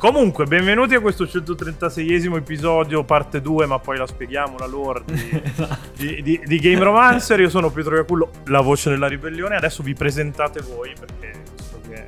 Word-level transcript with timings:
Comunque, 0.00 0.46
benvenuti 0.46 0.94
a 0.94 1.00
questo 1.00 1.24
136esimo 1.24 2.36
episodio, 2.36 3.04
parte 3.04 3.42
2, 3.42 3.66
ma 3.66 3.78
poi 3.78 3.98
la 3.98 4.06
spieghiamo, 4.06 4.56
la 4.56 4.64
lore 4.66 5.02
di, 5.04 5.42
di, 5.94 6.22
di, 6.22 6.40
di 6.42 6.58
Game 6.58 6.82
Romancer. 6.82 7.38
Io 7.40 7.50
sono 7.50 7.68
Pietro 7.70 7.96
Iacullo, 7.96 8.30
la 8.46 8.62
voce 8.62 8.88
della 8.88 9.06
ribellione. 9.08 9.56
Adesso 9.56 9.82
vi 9.82 9.92
presentate 9.92 10.62
voi, 10.62 10.94
perché 10.98 11.42
visto 11.54 11.80
che... 11.86 12.04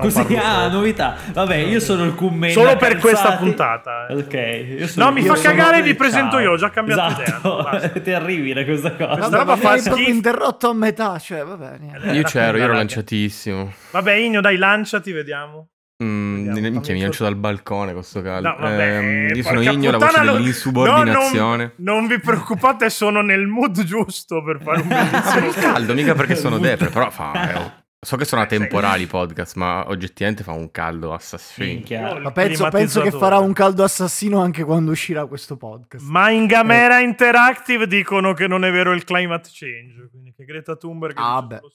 Così, 0.00 0.22
parlo 0.22 0.38
ah, 0.38 0.62
solo. 0.62 0.68
novità. 0.78 1.16
Vabbè, 1.30 1.56
io 1.56 1.78
sono 1.80 2.04
il 2.04 2.14
commento. 2.14 2.58
Solo 2.58 2.76
per 2.76 2.96
questa 2.96 3.36
puntata. 3.36 4.06
eh. 4.06 4.14
Ok. 4.14 4.78
io 4.80 4.86
sono- 4.86 5.04
No, 5.06 5.12
mi 5.12 5.22
fa 5.24 5.34
cagare, 5.34 5.82
vi 5.82 5.94
presento 5.94 6.36
Ciao. 6.36 6.40
io, 6.40 6.50
ho 6.52 6.56
già 6.56 6.70
cambiato 6.70 7.12
idea, 7.20 7.24
esatto. 7.26 7.62
basta. 7.64 7.92
È 7.92 8.00
terribile 8.00 8.64
questa 8.64 8.92
cosa. 8.92 9.06
Questa 9.08 9.28
Vabbè, 9.36 9.50
roba 9.50 9.56
fa 9.56 9.76
schifo. 9.76 9.96
interrotto 10.08 10.70
a 10.70 10.74
metà, 10.74 11.18
cioè, 11.18 11.44
vabbè, 11.44 11.76
niente. 11.80 12.10
Io 12.12 12.22
c'ero, 12.22 12.56
io 12.56 12.64
ero 12.64 12.72
lanciatissimo. 12.72 13.72
Vabbè, 13.90 14.12
Igno, 14.14 14.40
dai, 14.40 14.56
lanciati, 14.56 15.12
vediamo. 15.12 15.68
Mm, 16.02 16.48
minchia, 16.50 16.94
mi 16.94 17.00
lancio 17.00 17.24
dal 17.24 17.34
balcone 17.34 17.92
con 17.92 18.04
sto 18.04 18.22
caldo. 18.22 18.48
No, 18.48 18.56
vabbè, 18.56 18.96
Ehm, 18.98 19.34
io 19.34 19.42
sono 19.42 19.60
Igno, 19.62 19.90
la 19.90 19.98
voce 19.98 20.24
lo- 20.24 20.32
dell'insubordinazione. 20.34 21.72
No, 21.76 21.92
non, 21.92 21.98
non 22.02 22.06
vi 22.06 22.20
preoccupate, 22.20 22.88
sono 22.88 23.20
nel 23.20 23.46
mood 23.46 23.82
giusto 23.82 24.42
per 24.44 24.60
fare 24.62 24.80
un 24.82 24.86
bellissimo 24.88 25.50
caldo, 25.50 25.94
mica 25.94 26.14
perché 26.14 26.36
sono 26.36 26.58
depre, 26.58 26.88
però 26.88 27.10
fa... 27.10 27.52
eh, 27.52 27.86
So 28.00 28.16
che 28.16 28.24
sono 28.24 28.42
atemporali 28.42 29.02
i 29.02 29.06
podcast, 29.06 29.56
ma 29.56 29.88
oggettivamente 29.88 30.44
fa 30.44 30.52
un 30.52 30.70
caldo 30.70 31.12
assassino. 31.12 31.82
Ma 32.20 32.30
penso, 32.30 32.68
penso 32.68 33.00
che 33.00 33.10
farà 33.10 33.38
un 33.38 33.52
caldo 33.52 33.82
assassino 33.82 34.40
anche 34.40 34.62
quando 34.62 34.92
uscirà 34.92 35.26
questo 35.26 35.56
podcast. 35.56 36.06
Ma 36.08 36.30
in 36.30 36.46
Gamera 36.46 37.00
Interactive 37.00 37.88
dicono 37.88 38.34
che 38.34 38.46
non 38.46 38.64
è 38.64 38.70
vero 38.70 38.92
il 38.92 39.02
climate 39.02 39.48
change, 39.52 40.06
quindi 40.12 40.32
che 40.32 40.44
Greta 40.44 40.76
Thunberg 40.76 41.16
è 41.16 41.20
Ah, 41.20 41.42
dice 41.42 41.60
beh. 41.60 41.68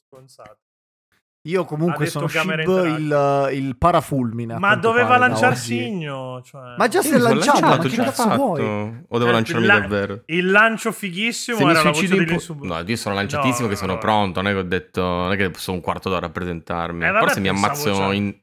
Io 1.45 1.65
comunque 1.65 2.05
sono 2.05 2.27
Shib 2.29 2.57
il, 2.97 3.49
il 3.51 3.75
parafulmine. 3.77 4.57
Ma 4.59 4.75
doveva 4.75 5.07
pare, 5.07 5.19
da 5.19 5.27
lanciarsi 5.27 5.73
oggi. 5.73 5.85
Igno, 5.87 6.41
cioè... 6.41 6.75
Ma 6.77 6.87
già 6.87 7.01
Sì, 7.01 7.09
si 7.09 7.13
è 7.15 7.19
sono 7.19 7.33
lanciato, 7.33 7.59
ma 7.59 7.67
lanciato, 7.67 7.89
che 7.89 7.95
già 7.95 8.03
cazzo 8.05 8.35
vuoi? 8.35 8.61
O 9.09 9.17
devo 9.17 9.29
Eh, 9.29 9.33
lanciarmi 9.33 9.65
la- 9.65 9.79
davvero? 9.79 10.21
Il 10.27 10.49
lancio 10.51 10.93
fighissimo 10.93 11.57
Se 11.57 11.63
era 11.65 11.83
la 11.83 11.91
voce 11.91 12.05
in 12.05 12.09
dell'insub- 12.11 12.63
No, 12.63 12.79
io 12.85 12.95
sono 12.95 13.15
lanciatissimo 13.15 13.63
No, 13.67 13.73
che 13.73 13.75
sono 13.77 13.93
no. 13.93 13.97
pronto, 13.97 14.41
non 14.41 14.51
è 14.51 14.53
che 14.53 14.59
ho 14.61 14.63
detto... 14.63 15.01
Non 15.01 15.31
è 15.33 15.35
che 15.35 15.51
sono 15.57 15.75
un 15.77 15.83
quarto 15.83 16.07
d'ora 16.09 16.27
a 16.27 16.29
presentarmi. 16.29 17.03
Eh, 17.03 17.11
vabbè, 17.11 17.25
Forse 17.25 17.39
mi 17.41 17.49
ammazzo 17.49 17.93
cioè- 17.93 18.15
in, 18.15 18.33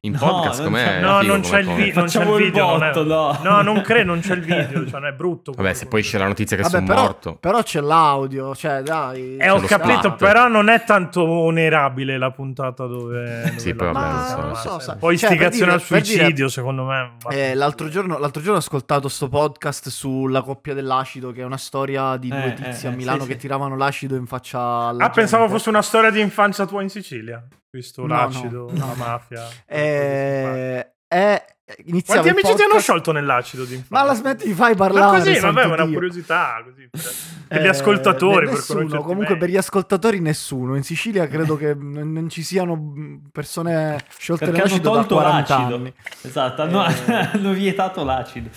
in 0.00 0.12
No, 0.12 0.18
podcast 0.20 0.62
com'è? 0.62 0.84
c'è- 0.84 1.00
No, 1.00 1.18
figo 1.18 1.32
non 1.32 1.40
c'è 1.42 1.58
il 1.58 1.66
video, 1.74 1.94
non 1.94 2.04
c'è 2.06 2.22
il 2.22 2.28
il 2.28 2.36
video, 2.36 2.66
non 2.70 2.82
è- 2.84 2.92
botto, 2.92 3.04
no. 3.04 3.38
No, 3.42 3.62
non 3.62 3.80
credo, 3.80 4.04
non 4.12 4.20
c'è 4.20 4.34
il 4.34 4.40
video, 4.42 4.86
cioè 4.86 5.00
non 5.00 5.06
è 5.06 5.12
brutto. 5.12 5.52
Vabbè, 5.56 5.74
se 5.74 5.86
poi 5.86 6.00
esce 6.00 6.18
la 6.18 6.26
notizia 6.28 6.56
che 6.56 6.62
Vabbè, 6.62 6.74
sono 6.76 6.86
però, 6.86 7.00
morto. 7.02 7.34
però 7.34 7.62
c'è 7.64 7.80
l'audio, 7.80 8.54
cioè 8.54 8.82
dai. 8.82 9.36
Eh, 9.38 9.50
ho 9.50 9.58
C'è 9.58 9.66
capito, 9.66 9.98
splat. 9.98 10.16
però 10.18 10.46
non 10.46 10.68
è 10.68 10.84
tanto 10.84 11.22
onerabile 11.28 12.16
la 12.16 12.30
puntata 12.30 12.86
dove... 12.86 13.42
dove 13.44 13.58
Sì, 13.58 13.74
poi 13.74 13.92
vabbè, 13.92 14.08
non 14.40 14.54
so. 14.54 14.70
non 14.70 14.80
so, 14.80 14.96
po' 15.00 15.06
Cioè, 15.06 15.14
istigazione 15.14 15.72
per 15.72 15.80
al 15.80 15.86
dire- 15.88 16.04
suicidio, 16.04 16.48
secondo 16.48 16.84
me. 16.84 17.16
Eh, 17.30 17.54
l'altro, 17.54 17.88
giorno, 17.88 18.18
l'altro 18.18 18.40
giorno 18.40 18.56
ho 18.58 18.60
ascoltato 18.60 19.08
sto 19.08 19.28
podcast 19.28 19.88
sulla 19.88 20.42
coppia 20.42 20.74
dell'acido, 20.74 21.32
che 21.32 21.40
è 21.40 21.44
una 21.44 21.56
storia 21.56 22.16
di 22.16 22.28
due 22.28 22.44
Eh, 22.46 22.54
tizi 22.54 22.86
eh, 22.86 22.90
a 22.90 22.92
Milano 22.92 23.22
sì, 23.22 23.26
che 23.26 23.32
sì. 23.32 23.38
tiravano 23.40 23.76
l'acido 23.76 24.14
in 24.14 24.26
faccia 24.26 24.60
alla 24.60 25.06
Ah, 25.06 25.10
pensavo 25.10 25.48
fosse 25.48 25.68
una 25.70 25.82
storia 25.82 26.10
di 26.10 26.20
infanzia 26.20 26.66
tua 26.66 26.82
in 26.82 26.88
Sicilia. 26.88 27.44
Visto 27.70 28.02
No, 28.06 28.08
l'acido, 28.08 28.66
no, 28.70 28.78
la 28.78 28.86
no. 28.86 28.94
mafia. 28.94 29.46
Eh, 29.66 30.92
è 31.06 31.44
iniziava 31.86 32.20
Quanti 32.22 32.40
amici 32.40 32.54
ti 32.56 32.62
hanno 32.68 32.80
sciolto 32.80 33.12
nell'acido 33.12 33.64
di? 33.64 33.82
Ma 33.88 34.02
la 34.02 34.14
smetti 34.14 34.46
di 34.46 34.54
fai 34.54 34.70
Ma 34.72 34.76
parlare. 34.76 35.18
così, 35.18 35.34
santo 35.34 35.54
vabbè, 35.54 35.62
è 35.68 35.72
una 35.72 35.84
Dio. 35.84 35.94
curiosità. 35.94 36.62
Così, 36.64 36.88
per, 36.90 37.00
per 37.48 37.60
gli 37.62 37.64
Eh, 37.64 37.68
ascoltatori. 37.68 38.44
per 38.46 38.54
nessuno, 38.54 38.86
comunque 39.02 39.24
meglio. 39.26 39.36
per 39.38 39.48
gli 39.50 39.56
ascoltatori 39.56 40.20
nessuno. 40.20 40.76
In 40.76 40.82
Sicilia 40.82 41.26
credo 41.28 41.56
che 41.56 41.74
non, 41.74 42.28
ci 42.30 42.42
siano 42.42 42.74
mh, 42.74 43.20
persone 43.32 43.98
sciolte 44.18 44.46
Perché 44.46 44.60
hanno 44.62 44.68
nell'acido 44.70 44.90
da 44.90 44.96
tolto 45.00 45.14
40 45.16 45.54
l'acido. 45.56 45.74
anni. 45.76 45.92
Esatto, 46.22 46.62
hanno, 46.62 46.86
Eh. 46.86 46.94
hanno 47.32 47.52
vietato 47.52 48.04
l'acido. 48.04 48.48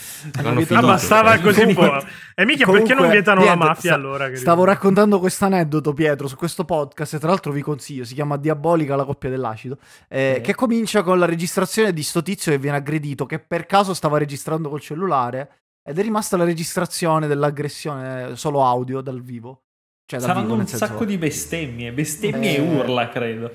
Ah. 0.42 0.50
Ah, 0.78 0.82
bastava 0.82 1.38
così 1.40 1.62
un 1.64 1.74
po'. 1.74 2.04
E 2.34 2.46
mica 2.46 2.64
Comunque, 2.66 2.88
perché 2.88 3.02
non 3.02 3.12
vietano 3.12 3.40
la 3.42 3.46
niente, 3.48 3.66
mafia 3.66 3.82
sta- 3.82 3.94
allora? 3.94 4.30
Che 4.30 4.36
Stavo 4.38 4.62
dici? 4.64 4.74
raccontando 4.74 5.20
questo 5.20 5.46
aneddoto, 5.46 5.94
Pietro, 5.94 6.28
su 6.28 6.36
questo 6.36 6.64
podcast. 6.66 7.14
E 7.16 7.20
tra 7.20 7.28
l'altro 7.28 7.52
vi 7.52 7.62
consiglio: 7.62 8.04
si 8.04 8.14
chiama 8.14 8.38
Diabolica 8.38 8.96
la 8.96 9.04
coppia 9.04 9.30
dell'acido. 9.30 9.78
eh. 10.08 10.40
Che 10.44 10.56
comincia 10.56 11.04
con 11.04 11.20
la 11.20 11.26
registrazione 11.26 11.94
di 11.94 12.02
sto 12.04 12.22
tizio 12.24 12.52
che 12.52 12.58
viene 12.58 12.78
aggredito. 12.78 13.00
Che 13.26 13.40
per 13.40 13.66
caso 13.66 13.94
stava 13.94 14.18
registrando 14.18 14.70
col 14.70 14.80
cellulare. 14.82 15.50
Ed 15.84 15.98
è 15.98 16.02
rimasta 16.04 16.38
la 16.38 16.44
registrazione 16.44 17.26
dell'aggressione 17.28 18.30
eh, 18.30 18.36
solo 18.36 18.64
audio 18.64 19.02
dal 19.02 19.22
vivo. 19.22 19.64
Cioè, 20.06 20.20
dal 20.20 20.30
Saranno 20.30 20.48
vivo, 20.48 20.60
un 20.62 20.68
senso- 20.68 20.86
sacco 20.86 21.06
di 21.06 21.18
bestemmie, 21.18 21.92
bestemmie 21.92 22.52
Eh. 22.52 22.56
e 22.56 22.60
urla, 22.62 23.10
credo. 23.10 23.52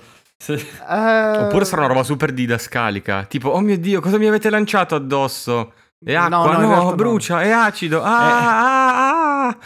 Eh, 0.46 1.38
Oppure 1.38 1.64
sarà 1.64 1.82
una 1.82 1.88
roba 1.92 2.02
super 2.02 2.32
didascalica. 2.32 3.24
Tipo, 3.24 3.50
oh 3.50 3.60
mio 3.60 3.78
dio, 3.78 4.00
cosa 4.00 4.18
mi 4.18 4.26
avete 4.26 4.50
lanciato 4.50 4.94
addosso? 4.96 5.72
No, 5.98 6.18
acqua, 6.18 6.56
no, 6.58 6.66
no, 6.68 6.82
no. 6.82 6.94
brucia, 6.94 7.40
è 7.42 7.50
acido. 7.50 8.02
Ah, 8.02 9.46
ah, 9.46 9.46
ah. 9.48 9.58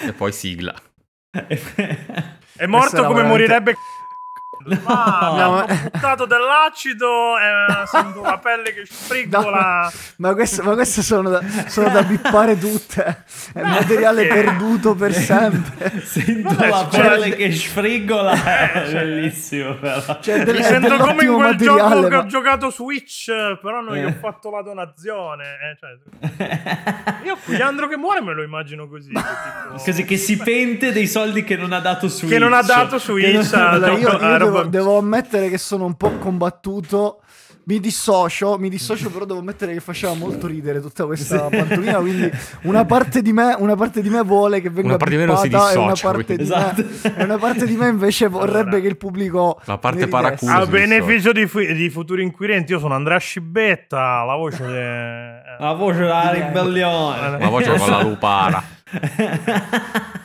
E 0.00 0.12
poi 0.12 0.32
sigla. 0.32 0.74
È 2.56 2.66
morto 2.66 2.96
come 2.96 3.14
veramente- 3.14 3.28
morirebbe. 3.28 3.74
Mi 4.66 4.78
No, 4.86 5.50
ma- 5.52 5.66
buttato 5.66 6.24
dell'acido 6.26 7.36
e 7.38 7.86
sento 7.86 8.22
la 8.22 8.38
pelle 8.38 8.72
che 8.74 8.84
sfriggola. 8.86 9.90
Ma 10.16 10.34
queste, 10.34 10.62
ma 10.62 10.74
queste 10.74 11.02
sono, 11.02 11.28
da, 11.30 11.40
sono 11.68 11.88
da 11.90 12.02
bippare 12.02 12.58
tutte. 12.58 13.24
È 13.52 13.62
materiale 13.62 14.26
perché? 14.26 14.42
perduto 14.44 14.94
per 14.94 15.12
sempre. 15.14 16.00
Sento 16.04 16.48
Vabbè, 16.54 16.68
la 16.68 16.88
cioè- 16.90 17.08
pelle 17.08 17.36
che 17.36 17.52
sfrigola. 17.52 18.32
Eh, 18.32 18.90
cioè- 18.90 18.92
bellissimo, 18.92 19.74
però. 19.76 20.18
Cioè, 20.20 20.42
del- 20.44 20.54
Mi 20.56 20.60
è 20.60 20.64
sento 20.64 20.96
come 20.96 21.24
in 21.24 21.34
quel 21.34 21.56
gioco 21.56 21.78
materiale, 21.78 22.08
che 22.08 22.14
ho 22.16 22.22
ma- 22.22 22.26
giocato 22.26 22.70
Switch, 22.70 23.26
però 23.60 23.80
non 23.80 23.94
gli 23.96 24.04
ho 24.04 24.08
Eh. 24.08 24.12
fatto 24.12 24.50
la 24.50 24.62
donazione. 24.62 25.44
eh, 25.44 25.76
cioè, 25.78 27.20
io 27.24 27.36
Cugliandro 27.44 27.88
che 27.88 27.96
muore 27.96 28.20
me 28.22 28.34
lo 28.34 28.42
immagino 28.42 28.88
così. 28.88 29.10
che 29.12 29.20
tipo- 29.20 29.84
Così 29.84 30.04
che 30.04 30.16
si 30.16 30.36
pente 30.36 30.92
dei 30.92 31.06
soldi 31.06 31.44
che 31.44 31.56
non 31.56 31.72
ha 31.72 31.80
dato 31.80 32.08
su 32.08 32.26
Che 32.26 32.38
non 32.38 32.52
ha 32.52 32.62
dato 32.62 32.98
su 32.98 33.14
Che 33.14 33.32
non- 33.32 33.42
Itch, 33.42 33.52
ah, 33.54 33.70
Allora, 33.70 33.92
no, 33.92 33.98
io, 33.98 34.08
io 34.08 34.18
ah, 34.18 34.36
devo, 34.56 34.68
devo 34.68 34.98
ammettere 34.98 35.48
che 35.48 35.58
sono 35.58 35.84
un 35.84 35.94
po' 35.94 36.10
combattuto. 36.18 37.20
Mi 37.68 37.80
dissocio, 37.80 38.58
mi 38.60 38.68
dissocio, 38.68 39.10
però 39.10 39.24
devo 39.24 39.40
ammettere 39.40 39.72
che 39.72 39.80
faceva 39.80 40.14
molto 40.14 40.46
ridere 40.46 40.80
tutta 40.80 41.04
questa 41.04 41.48
pantomima. 41.50 41.94
Quindi 41.98 42.30
una 42.62 42.84
parte 42.84 43.22
di 43.22 43.32
me, 43.32 43.56
una 43.58 43.74
parte 43.74 44.02
di 44.02 44.08
me 44.08 44.22
vuole 44.22 44.60
che 44.60 44.70
venga 44.70 44.90
Una 44.90 44.96
parte 44.98 45.14
di 45.16 45.20
me 45.20 45.26
non 45.26 45.36
si 45.38 45.46
e 45.48 45.48
una 45.56 45.64
dissocia, 45.90 46.08
parte, 46.12 46.36
me, 46.36 46.42
Esatto. 46.42 46.84
e 47.16 47.24
una 47.24 47.38
parte 47.38 47.66
di 47.66 47.74
me 47.76 47.88
invece 47.88 48.28
vorrebbe 48.28 48.60
Allora, 48.68 48.78
che 48.82 48.86
il 48.86 48.96
pubblico. 48.96 49.60
la 49.64 49.78
parte 49.78 50.06
paraculo. 50.06 50.52
A 50.52 50.64
beneficio 50.66 51.32
di, 51.32 51.48
fu- 51.48 51.58
di 51.58 51.90
futuri 51.90 52.22
inquirenti, 52.22 52.70
io 52.70 52.78
sono 52.78 52.94
Andrea 52.94 53.18
Scibetta, 53.18 54.22
la 54.22 54.36
voce. 54.36 54.64
de- 54.64 55.56
La 55.58 55.72
voce 55.72 55.98
della 55.98 56.30
ribellione. 56.30 57.38
La 57.40 57.48
voce 57.48 57.76
con 57.76 57.90
la 57.90 58.00
lupara. 58.02 58.62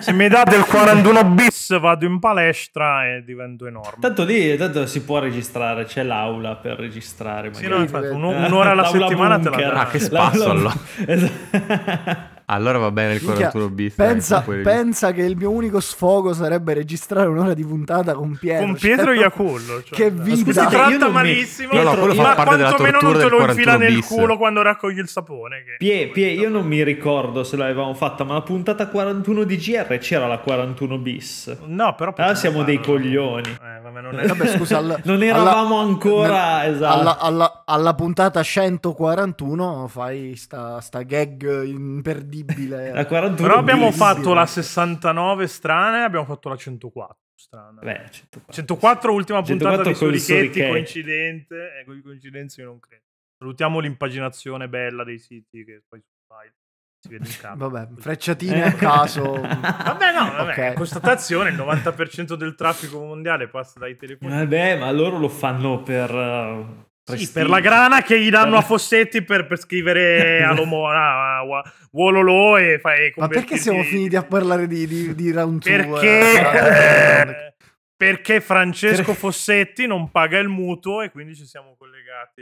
Se 0.00 0.12
mi 0.12 0.28
date 0.28 0.56
il 0.56 0.64
41 0.64 1.24
bis, 1.24 1.78
vado 1.78 2.04
in 2.06 2.18
palestra 2.18 3.06
e 3.06 3.22
divento 3.24 3.66
enorme. 3.66 3.98
Tanto 4.00 4.24
lì 4.24 4.56
tanto 4.56 4.86
si 4.86 5.02
può 5.02 5.18
registrare, 5.18 5.84
c'è 5.84 6.02
l'aula 6.02 6.56
per 6.56 6.78
registrare. 6.78 7.52
Sì, 7.54 7.66
no, 7.68 7.76
infatti, 7.76 8.06
un- 8.08 8.22
un'ora 8.44 8.70
alla 8.72 8.86
settimana 8.86 9.38
te 9.38 9.44
la 9.44 9.56
bunker. 9.56 9.72
dà. 9.72 9.80
Ah, 9.80 9.86
che 9.86 9.98
spasso, 9.98 10.50
allora. 10.50 10.72
Esatto. 11.06 12.34
Allora 12.48 12.78
va 12.78 12.90
bene 12.92 13.14
il 13.14 13.22
Minchia, 13.24 13.50
41 13.50 13.68
bis. 13.70 13.96
dai, 13.96 14.06
pensa, 14.06 14.40
pensa 14.62 15.12
che 15.12 15.22
il 15.22 15.36
mio 15.36 15.50
unico 15.50 15.80
sfogo 15.80 16.32
sarebbe 16.32 16.74
registrare 16.74 17.26
un'ora 17.28 17.54
di 17.54 17.64
puntata 17.64 18.14
con 18.14 18.36
Pietro. 18.38 18.64
Con 18.66 18.74
Pietro 18.76 19.04
Cioè, 19.06 19.16
Iacullo. 19.16 19.82
Cioè, 19.82 19.96
Che 19.96 20.10
vita. 20.12 20.36
Si 20.36 20.68
tratta 20.68 20.88
non 20.96 21.06
mi- 21.08 21.12
malissimo, 21.12 21.72
No, 21.72 21.82
no, 21.82 21.94
quello 21.96 22.14
fa 22.14 22.22
ma 22.22 22.34
parte 22.34 22.56
della 22.56 22.68
quantomeno 22.74 22.98
non 23.00 23.12
te 23.20 23.28
lo 23.28 23.36
infila 23.40 23.46
41 23.72 23.78
nel 23.78 23.94
bis. 23.94 24.06
culo 24.06 24.36
quando 24.36 24.62
raccogli 24.62 24.98
il 24.98 25.08
sapone. 25.08 25.64
Che... 25.64 25.74
Pie, 25.78 26.06
Pie, 26.10 26.28
io 26.30 26.48
non 26.48 26.66
mi 26.66 26.84
ricordo 26.84 27.42
se 27.42 27.56
l'avevamo 27.56 27.94
fatta, 27.94 28.22
ma 28.22 28.34
la 28.34 28.42
puntata 28.42 28.86
41 28.86 29.42
di 29.42 29.56
GR 29.56 29.98
c'era 29.98 30.28
la 30.28 30.38
41 30.38 30.98
bis. 30.98 31.56
No, 31.66 31.94
però... 31.96 32.12
Ah, 32.16 32.36
siamo 32.36 32.62
dei 32.62 32.76
farlo. 32.76 32.92
coglioni. 32.92 33.48
Eh, 33.50 33.80
vabbè, 33.82 34.00
non 34.00 34.20
è... 34.20 34.26
Vabbè, 34.26 34.46
scusa, 34.56 34.78
al- 34.78 35.00
Non 35.02 35.20
eravamo 35.24 35.78
ancora- 35.80 36.64
esatto. 36.64 36.96
alla, 37.00 37.18
alla- 37.18 37.62
alla 37.66 37.94
puntata 37.94 38.40
141 38.42 39.88
fai 39.88 40.36
sta, 40.36 40.80
sta 40.80 41.02
gag 41.02 41.64
imperdibile. 41.64 42.34
La 42.44 43.06
41 43.06 43.34
Però 43.48 43.58
abbiamo 43.58 43.90
fatto 43.92 44.34
la 44.34 44.46
69 44.46 45.46
strana 45.46 45.98
e 45.98 46.02
abbiamo 46.02 46.24
fatto 46.24 46.48
la 46.48 46.56
104 46.56 47.16
strana. 47.34 47.80
Beh, 47.80 48.08
104. 48.10 48.52
104 48.52 49.12
ultima 49.12 49.42
puntata 49.42 49.82
104 49.84 50.10
di 50.10 50.18
Surichetti, 50.18 50.66
coincidente, 50.68 51.78
e 51.80 51.84
con 51.84 52.00
coincidenze 52.02 52.60
io 52.62 52.66
non 52.68 52.80
credo. 52.80 53.02
Salutiamo 53.38 53.78
l'impaginazione 53.80 54.68
bella 54.68 55.04
dei 55.04 55.18
siti 55.18 55.64
che 55.64 55.82
poi 55.86 56.00
su 56.00 56.08
file 56.26 56.54
si 56.98 57.08
vede 57.10 57.28
in 57.28 57.36
campo. 57.40 57.68
Vabbè, 57.68 58.00
frecciatine 58.00 58.64
a 58.64 58.72
caso. 58.72 59.32
Vabbè, 59.36 60.12
no, 60.14 60.32
vabbè, 60.32 60.70
Ok. 60.70 60.74
constatazione, 60.74 61.50
il 61.50 61.56
90% 61.56 62.34
del 62.34 62.54
traffico 62.54 62.98
mondiale 63.00 63.48
passa 63.48 63.78
dai 63.78 63.96
telefoni. 63.96 64.30
Vabbè, 64.30 64.78
ma 64.78 64.90
loro 64.90 65.18
lo 65.18 65.28
fanno 65.28 65.82
per... 65.82 66.85
Sì, 67.14 67.30
per 67.30 67.48
la 67.48 67.60
grana 67.60 68.02
che 68.02 68.20
gli 68.20 68.30
danno 68.30 68.56
a 68.56 68.62
Fossetti 68.62 69.22
per, 69.22 69.46
per 69.46 69.60
scrivere 69.60 70.42
a 70.44 70.52
Lomo, 70.52 70.88
a, 70.88 71.38
a, 71.38 71.40
a 71.40 71.72
Wololo 71.92 72.56
e 72.56 72.80
fai 72.80 73.12
Ma 73.16 73.28
perché 73.28 73.56
siamo 73.56 73.84
finiti 73.84 74.16
a 74.16 74.24
parlare 74.24 74.66
di, 74.66 74.86
di, 74.88 75.14
di 75.14 75.30
round 75.30 75.62
two, 75.62 75.70
Perché 75.70 76.32
eh? 76.32 77.30
eh, 77.30 77.54
Perché 77.96 78.40
Francesco 78.40 79.14
Fossetti 79.14 79.86
non 79.86 80.10
paga 80.10 80.38
il 80.38 80.48
mutuo 80.48 81.02
e 81.02 81.10
quindi 81.10 81.36
ci 81.36 81.46
siamo 81.46 81.76
collegati 81.78 81.95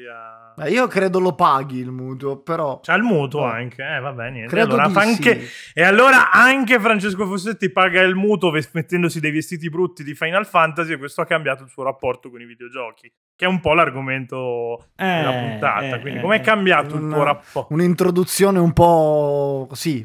a... 0.08 0.54
Eh, 0.64 0.70
io 0.70 0.86
credo 0.86 1.18
lo 1.20 1.34
paghi 1.34 1.78
il 1.78 1.90
mutuo, 1.90 2.38
però... 2.42 2.80
C'ha 2.80 2.94
il 2.94 3.02
mutuo 3.02 3.40
No. 3.44 3.50
anche, 3.52 3.82
eh 3.82 4.00
vabbè 4.00 4.30
niente. 4.30 4.50
Credo 4.54 4.74
allora, 4.76 5.00
anche... 5.00 5.40
sì. 5.42 5.72
E 5.74 5.82
allora 5.84 6.30
anche 6.30 6.78
Francesco 6.80 7.26
Fossetti 7.26 7.70
paga 7.70 8.00
il 8.02 8.14
mutuo 8.14 8.50
mettendosi 8.72 9.20
dei 9.20 9.30
vestiti 9.30 9.68
brutti 9.68 10.02
di 10.04 10.14
Final 10.14 10.46
Fantasy 10.46 10.92
e 10.92 10.98
questo 10.98 11.20
ha 11.20 11.26
cambiato 11.26 11.62
il 11.62 11.68
suo 11.68 11.82
rapporto 11.84 12.30
con 12.30 12.40
i 12.40 12.44
videogiochi, 12.46 13.12
che 13.36 13.44
è 13.44 13.48
un 13.48 13.60
po' 13.60 13.74
l'argomento 13.74 14.88
della 14.96 15.30
Eh, 15.44 15.48
puntata. 15.50 15.96
eh, 15.96 16.00
Quindi 16.00 16.18
eh, 16.18 16.22
com'è 16.22 16.40
cambiato 16.40 16.94
il 16.96 17.02
Una- 17.02 17.14
tuo 17.14 17.24
rapporto? 17.24 17.74
Un'introduzione 17.74 18.58
un 18.58 18.72
po' 18.72 19.66
così. 19.68 20.04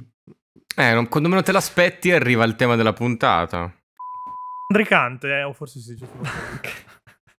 Eh, 0.75 0.93
non- 0.93 1.07
quando 1.09 1.29
meno 1.29 1.41
te 1.41 1.51
l'aspetti 1.51 2.11
arriva 2.11 2.43
il 2.45 2.55
tema 2.55 2.75
della 2.75 2.93
puntata. 2.93 3.73
Andricante, 4.71 5.27
eh? 5.39 5.43
o 5.43 5.51
forse 5.53 5.79
si 5.79 5.93
dice. 5.93 6.07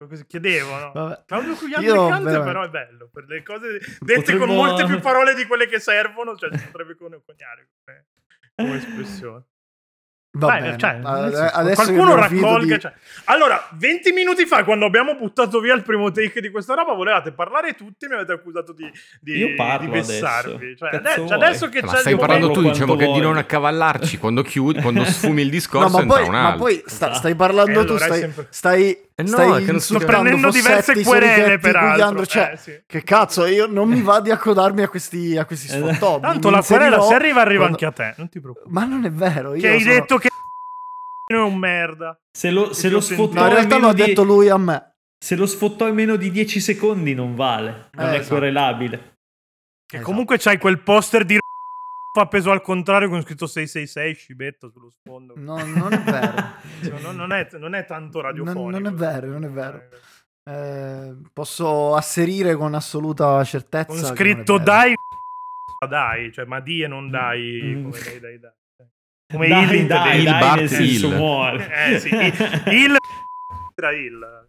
Così 0.09 0.25
chiedevo, 0.27 0.79
no? 0.79 0.93
Vabbè. 0.95 1.23
Claudio 1.27 1.51
Io 1.53 1.77
Andricante 1.77 1.91
veramente- 2.25 2.41
però 2.41 2.63
è 2.65 2.69
bello, 2.71 3.11
per 3.13 3.25
le 3.29 3.43
cose 3.43 3.79
dette 4.01 4.15
Potremmo- 4.21 4.47
con 4.47 4.55
molte 4.55 4.85
più 4.87 4.99
parole 5.01 5.35
di 5.35 5.45
quelle 5.47 5.67
che 5.69 5.79
servono, 5.79 6.37
cioè 6.37 6.57
si 6.57 6.65
potrebbe 6.71 6.97
con- 6.97 7.21
coniare 7.25 7.69
come, 7.85 8.07
come 8.57 8.77
espressione. 8.79 9.45
Va 10.33 10.47
Dai, 10.47 10.61
bene. 10.61 10.79
cioè, 10.79 11.01
adesso 11.03 11.83
qualcuno 11.83 12.15
raccolga. 12.15 12.75
di- 12.77 12.81
cioè- 12.81 12.93
Allora, 13.25 13.69
20 13.73 14.13
minuti 14.13 14.47
fa, 14.47 14.63
quando 14.63 14.87
abbiamo 14.87 15.17
buttato 15.17 15.59
via 15.59 15.75
il 15.75 15.83
primo 15.83 16.13
take 16.13 16.41
di 16.41 16.51
questa 16.51 16.75
roba, 16.75 16.93
volevate 16.95 17.33
parlare 17.33 17.75
tutti 17.75 18.05
e 18.05 18.09
mi 18.09 18.15
avete 18.15 18.33
accusato 18.35 18.73
di, 18.73 18.89
di, 19.21 19.37
Io 19.39 19.55
parlo 19.57 19.87
di 19.87 19.91
vessarvi. 19.91 20.53
adesso. 20.55 20.77
Cioè, 20.77 20.95
adesso, 20.95 21.23
vuoi? 21.25 21.33
adesso 21.35 21.69
che 21.69 21.83
Ma 21.83 21.93
c'è 21.93 21.99
stai 21.99 22.17
parlando 22.17 22.51
tu, 22.53 22.63
diciamo 22.63 22.95
che 22.95 23.05
di 23.07 23.11
vuoi. 23.11 23.23
non 23.23 23.37
accavallarci 23.39 24.19
quando 24.19 24.43
chiudi, 24.43 24.81
quando 24.81 25.03
sfumi 25.35 25.41
il 25.41 25.47
No, 25.49 25.53
discorso 25.53 25.97
ma 25.97 26.03
entra 26.03 26.17
poi, 26.19 26.27
un 26.29 26.31
ma 26.31 26.55
poi 26.55 26.83
sta- 26.87 27.13
stai 27.15 27.35
parlando 27.35 27.81
Eh, 27.81 27.85
tu, 27.85 27.91
allora 27.91 28.05
stai, 28.05 28.21
sempre- 28.21 28.47
stai, 28.51 29.10
Eh 29.21 29.23
no, 29.23 29.29
stai 29.29 29.65
che 29.65 29.71
non 29.73 29.81
sto 29.81 29.99
prendendo 29.99 30.51
diverse 30.51 31.03
querele, 31.03 31.59
peraltro. 31.59 32.27
Cioè, 32.27 32.51
Eh, 32.53 32.57
sì. 32.57 32.83
che 32.87 33.03
cazzo, 33.03 33.47
io 33.47 33.67
non 33.67 33.89
mi 33.89 34.03
va 34.03 34.21
di 34.21 34.31
accodarmi 34.31 34.83
a 34.83 34.89
questi, 34.89 35.37
a 35.37 35.45
questi 35.45 35.67
Eh, 35.67 35.79
sfottobbi. 35.79 36.23
Tanto 36.23 36.49
Mi 36.49 36.55
la 36.55 36.63
querela, 36.63 37.01
se 37.03 37.15
arriva, 37.15 37.41
arriva 37.41 37.67
quando- 37.67 37.85
anche 37.85 37.87
a 37.87 37.93
te, 37.93 38.15
non 38.19 38.29
ti 38.29 38.41
preoccupare. 38.41 38.73
Ma 38.73 38.85
non 38.85 39.05
è 39.05 39.11
vero, 39.11 39.55
io 39.55 39.61
Che 39.61 39.69
hai 39.69 39.81
sono- 39.81 39.93
detto 39.95 40.19
che 40.19 40.29
è 41.31 41.37
un 41.37 41.57
merda. 41.57 42.19
Se 42.33 42.51
lo, 42.51 42.73
se 42.73 42.89
lo 42.89 43.01
sfottò 43.01 43.41
No, 43.41 43.47
in 43.47 43.53
realtà 43.53 43.75
meno 43.77 43.87
l'ha 43.89 43.93
di- 43.95 44.05
detto 44.05 44.23
lui 44.25 44.49
a 44.49 44.57
me. 44.59 44.95
Se 45.23 45.37
lo 45.37 45.47
sfottò 45.47 45.87
in 45.87 45.95
meno 45.95 46.17
di 46.17 46.31
10 46.31 46.61
secondi 46.61 47.15
non 47.15 47.35
vale, 47.35 47.89
non 47.93 48.07
Eh, 48.07 48.13
è 48.13 48.15
esatto. 48.19 48.29
querelabile. 48.37 48.97
Che 49.87 49.97
Esatto. 49.97 50.03
comunque 50.11 50.39
c'hai 50.39 50.59
quel 50.59 50.79
poster 50.81 51.25
di 51.25 51.39
appeso 52.19 52.51
al 52.51 52.61
contrario 52.63 53.09
con 53.09 53.23
scritto 53.23 53.47
666 53.47 54.15
scibetto 54.15 54.69
sullo 54.71 54.91
sfondo. 54.91 55.35
No, 55.37 55.65
non 55.65 55.93
è 55.93 55.99
vero. 56.01 56.35
Cioè, 56.83 57.01
non, 57.01 57.15
non 57.17 57.33
è, 57.33 57.47
non 57.59 57.75
è 57.75 57.85
tanto 57.85 58.21
radiofonico. 58.21 58.71
non 58.71 58.87
è 58.87 58.93
vero, 58.93 59.27
non 59.29 59.45
è 59.45 59.49
vero. 59.51 59.83
Eh, 60.43 61.15
posso 61.33 61.95
asserire 61.95 62.55
con 62.57 62.75
assoluta 62.75 63.43
certezza. 63.45 63.87
Con 63.93 63.97
non 64.01 64.15
scritto 64.17 64.59
dai, 64.59 64.95
dai, 65.89 66.33
cioè 66.33 66.45
ma 66.47 66.61
di 66.61 66.83
e 66.83 66.87
non 66.89 67.11
dai, 67.11 67.61
Mm. 67.63 67.83
come 67.85 67.99
dai, 68.03 68.19
dai, 68.21 68.39
dai. 68.41 68.53
Come 69.33 69.47
dai, 69.49 69.79
il 69.81 69.87
dai, 69.87 70.19
il 70.19 70.25
dai, 70.25 70.57
nel 70.57 70.69
senso 70.69 71.07
Hill. 71.09 71.17
muore. 71.17 71.69
Eh 71.93 71.99
sì, 72.01 72.09
il, 72.09 72.25
il 72.73 72.97
era 73.77 73.93
il. 73.93 74.49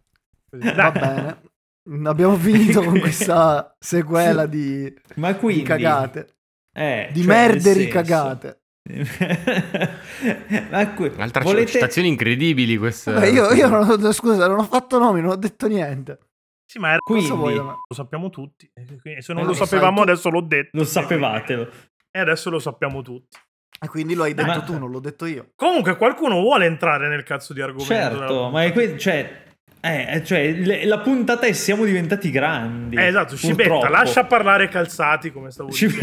Così, 0.50 0.64
Va 0.74 0.90
dai. 0.90 0.92
bene. 0.92 2.08
Abbiamo 2.08 2.36
finito 2.36 2.82
con 2.82 2.98
questa 2.98 3.74
sequela 3.78 4.46
di, 4.46 4.92
Ma 5.16 5.32
di 5.32 5.38
quindi... 5.38 5.62
cagate. 5.62 6.34
Eh, 6.74 7.08
Di 7.12 7.22
cioè, 7.22 7.28
nel 7.36 7.46
merderi 7.48 7.80
senso- 7.82 7.92
cagate. 7.92 8.56
Ma 10.70 10.92
que- 10.94 11.12
Altra 11.16 11.42
volete... 11.42 11.70
citazioni 11.72 12.08
incredibili 12.08 12.76
queste. 12.76 13.12
Vabbè, 13.12 13.26
io, 13.26 13.52
io 13.52 13.68
non 13.68 13.88
ho, 13.88 14.12
scusa, 14.12 14.46
non 14.46 14.58
ho 14.58 14.64
fatto 14.64 14.98
nomi, 14.98 15.20
non 15.20 15.30
ho 15.30 15.36
detto 15.36 15.66
niente. 15.68 16.18
Sì, 16.66 16.78
ma 16.78 16.88
era- 16.90 16.98
Quindi, 16.98 17.28
da 17.28 17.34
me? 17.36 17.52
lo 17.52 17.94
sappiamo 17.94 18.30
tutti. 18.30 18.68
E 18.72 18.84
quindi 19.00 19.22
Se 19.22 19.32
non 19.32 19.42
Eh, 19.42 19.44
lo 19.46 19.50
lo 19.50 19.56
sai 19.56 19.66
sapevamo, 19.66 19.96
tu. 19.96 20.02
adesso 20.10 20.30
l'ho 20.30 20.40
detto. 20.40 20.70
lo 20.72 20.84
sapevatelo. 20.84 21.68
E 22.10 22.18
adesso 22.18 22.50
lo 22.50 22.58
sappiamo 22.58 23.02
tutti. 23.02 23.38
E 23.80 23.88
quindi 23.88 24.14
lo 24.14 24.22
hai 24.22 24.32
detto 24.34 24.46
Ma- 24.48 24.62
tu, 24.62 24.78
non 24.78 24.90
l'ho 24.90 25.00
detto 25.00 25.26
io. 25.26 25.50
Comunque, 25.54 25.96
qualcuno 25.96 26.40
vuole 26.40 26.66
entrare 26.66 27.08
nel 27.08 27.24
cazzo 27.24 27.52
di 27.52 27.60
argomento. 27.60 27.92
Certo, 27.92 28.48
ma 28.50 28.64
è 28.64 28.72
que- 28.72 28.96
cioè, 28.98 29.41
eh, 29.84 30.22
cioè, 30.24 30.52
le- 30.52 30.84
la 30.86 31.00
puntata 31.00 31.46
è 31.46 31.52
siamo 31.52 31.84
diventati 31.84 32.30
grandi. 32.30 32.94
Eh, 32.96 33.06
esatto, 33.06 33.36
Scibetta, 33.36 33.68
purtroppo. 33.70 33.92
lascia 33.92 34.24
parlare 34.24 34.68
calzati, 34.68 35.32
come 35.32 35.50
stavo 35.50 35.70
dicendo. 35.70 35.94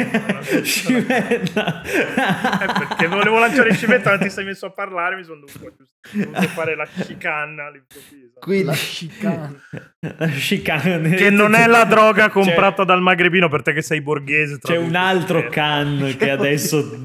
Scibetta. 0.63 0.63
Scibetta. 0.63 1.81
Eh, 2.59 2.65
perché 2.87 3.07
volevo 3.07 3.39
lanciare 3.39 3.73
Scibetta, 3.73 4.11
ma 4.11 4.17
ti 4.17 4.29
sei 4.29 4.43
messo 4.45 4.65
a 4.65 4.71
parlare, 4.71 5.15
mi 5.15 5.23
sono 5.23 5.39
dovuto, 5.45 5.73
dovuto 6.11 6.41
fare 6.49 6.75
la 6.75 6.85
chicana 6.85 7.67
all'improvviso. 7.67 8.39
Quindi- 8.39 8.65
La 8.65 8.73
chicane. 8.73 9.59
La 9.99 10.27
chicane. 10.27 11.09
Che 11.15 11.29
non 11.29 11.55
è 11.55 11.67
la 11.67 11.83
droga 11.85 12.25
C'è- 12.25 12.31
comprata 12.31 12.83
dal 12.83 13.01
magrebino 13.01 13.47
per 13.49 13.61
te 13.61 13.73
che 13.73 13.81
sei 13.81 14.01
borghese. 14.01 14.59
C'è 14.59 14.77
un 14.77 14.95
altro 14.95 15.47
can. 15.49 16.15
che 16.19 16.29
adesso 16.29 16.99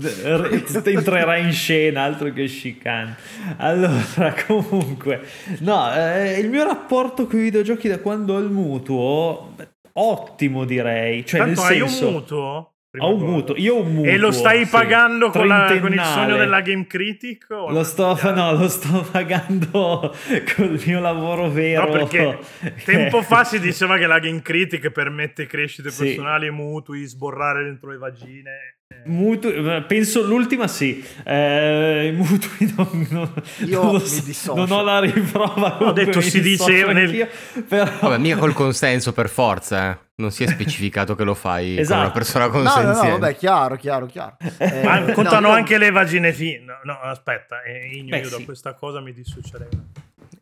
entrerà 0.85 1.37
in 1.37 1.53
scena, 1.53 2.03
altro 2.03 2.33
che 2.33 2.45
chicane. 2.47 3.17
Allora, 3.59 4.35
comunque, 4.47 5.21
no, 5.61 5.93
eh, 5.95 6.39
il 6.39 6.49
mio 6.51 6.64
rapporto 6.65 7.27
con 7.27 7.39
i 7.39 7.43
videogiochi 7.43 7.89
da 7.89 7.99
quando 8.01 8.35
ho 8.35 8.39
il 8.39 8.51
mutuo, 8.51 9.55
ottimo 9.93 10.65
direi. 10.65 11.25
Cioè, 11.25 11.41
Tanto 11.41 11.63
nel 11.63 11.71
hai 11.71 11.79
senso, 11.79 12.07
un 12.09 12.13
mutuo? 12.15 12.69
Ho 12.97 13.13
un 13.13 13.23
mutuo, 13.23 13.57
io 13.57 13.75
ho 13.75 13.81
un 13.83 13.93
mutuo. 13.93 14.11
E 14.13 14.17
lo 14.19 14.31
stai 14.31 14.65
sì, 14.65 14.71
pagando 14.71 15.31
con, 15.31 15.49
la- 15.49 15.77
con 15.81 15.93
il 15.93 16.01
sogno 16.01 16.37
della 16.37 16.61
Game 16.61 16.87
Critic? 16.87 17.47
Lo 17.51 17.83
sto, 17.83 18.17
no, 18.33 18.53
lo 18.53 18.69
sto 18.69 19.05
pagando 19.11 20.15
col 20.55 20.81
mio 20.87 21.01
lavoro 21.01 21.49
vero. 21.51 21.87
No, 21.87 21.91
perché 21.91 22.39
tempo 22.85 23.21
fa 23.23 23.43
si 23.43 23.59
diceva 23.59 23.97
che 23.99 24.07
la 24.07 24.21
Game 24.21 24.43
Critic 24.43 24.91
permette 24.91 25.47
crescite 25.47 25.91
Sì. 25.91 26.05
personali, 26.05 26.51
mutui, 26.51 27.05
sborrare 27.07 27.65
dentro 27.65 27.91
le 27.91 27.99
vagine. 27.99 28.79
Eh, 29.05 29.09
Mutui, 29.09 29.83
penso 29.87 30.23
l'ultima 30.25 30.67
sì. 30.67 31.05
Eh, 31.25 32.13
mutui 32.17 32.73
non, 32.77 33.07
non- 33.11 33.33
Io 33.67 33.83
non 33.83 34.01
so, 34.01 34.55
non 34.55 34.71
ho 34.71 34.83
la 34.83 35.01
riprova. 35.01 35.73
comunque 35.77 36.05
detto 36.05 36.21
si 36.21 36.41
diceva 36.41 36.93
nel- 36.93 37.29
però... 37.69 37.91
Vabbè, 38.01 38.19
mica 38.19 38.37
col 38.37 38.53
consenso 38.55 39.13
per 39.13 39.29
forza, 39.29 39.91
eh. 39.91 39.99
Non 40.17 40.31
si 40.31 40.45
è 40.45 40.47
specificato 40.47 41.17
che 41.17 41.25
lo 41.25 41.35
fai 41.35 41.77
Esatto. 41.77 41.95
con 41.95 42.05
una 42.05 42.13
persona 42.13 42.47
No, 42.47 42.53
no, 42.53 42.63
consenziente. 42.63 43.09
no, 43.09 43.19
vabbè, 43.19 43.37
chiaro, 43.37 43.77
chiaro, 43.77 44.07
chiaro. 44.07 44.37
Eh, 44.59 44.83
Ma 44.85 44.99
no, 45.01 45.13
contano 45.13 45.49
io- 45.49 45.55
anche 45.55 45.77
le 45.77 45.91
vagine 45.91 46.33
fine. 46.33 46.61
No, 46.65 46.75
no, 46.85 47.01
aspetta, 47.03 47.63
eh, 47.63 47.89
Igno, 47.97 48.11
Beh, 48.11 48.19
io 48.23 48.31
da 48.31 48.37
sì. 48.37 48.45
questa 48.45 48.75
cosa 48.75 49.01
mi 49.01 49.13
dissocierei. 49.13 49.69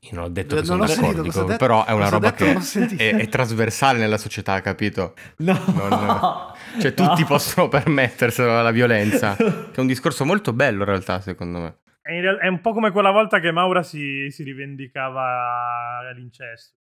Io 0.04 0.10
non 0.14 0.24
ho 0.24 0.28
detto 0.28 0.56
che 0.56 0.62
Non 0.62 0.64
sono 0.64 0.86
sentito 0.86 1.06
d'accordo, 1.06 1.22
dico, 1.22 1.44
detto. 1.44 1.58
però 1.58 1.84
è 1.84 1.92
una 1.92 2.08
roba 2.08 2.30
detto? 2.30 2.44
che 2.44 2.60
sentito. 2.60 3.00
è, 3.02 3.14
è 3.14 3.28
trasversale 3.28 3.98
nella 4.00 4.18
società, 4.18 4.60
capito? 4.60 5.14
No. 5.38 5.56
Non- 5.66 6.50
Cioè, 6.80 6.94
tutti 6.94 7.20
No. 7.20 7.26
possono 7.26 7.68
permetterselo 7.68 8.62
la 8.62 8.70
violenza. 8.72 9.36
Che 9.38 9.72
è 9.74 9.80
un 9.80 9.86
discorso 9.86 10.24
molto 10.24 10.52
bello, 10.52 10.80
in 10.80 10.86
realtà, 10.88 11.20
secondo 11.20 11.58
me. 11.60 11.76
È, 12.02 12.48
un 12.48 12.60
po' 12.60 12.72
come 12.72 12.90
quella 12.90 13.12
volta 13.12 13.38
che 13.38 13.52
Maura 13.52 13.84
si, 13.84 14.26
si 14.30 14.42
rivendicava 14.42 16.10
l'incesto. 16.16 16.78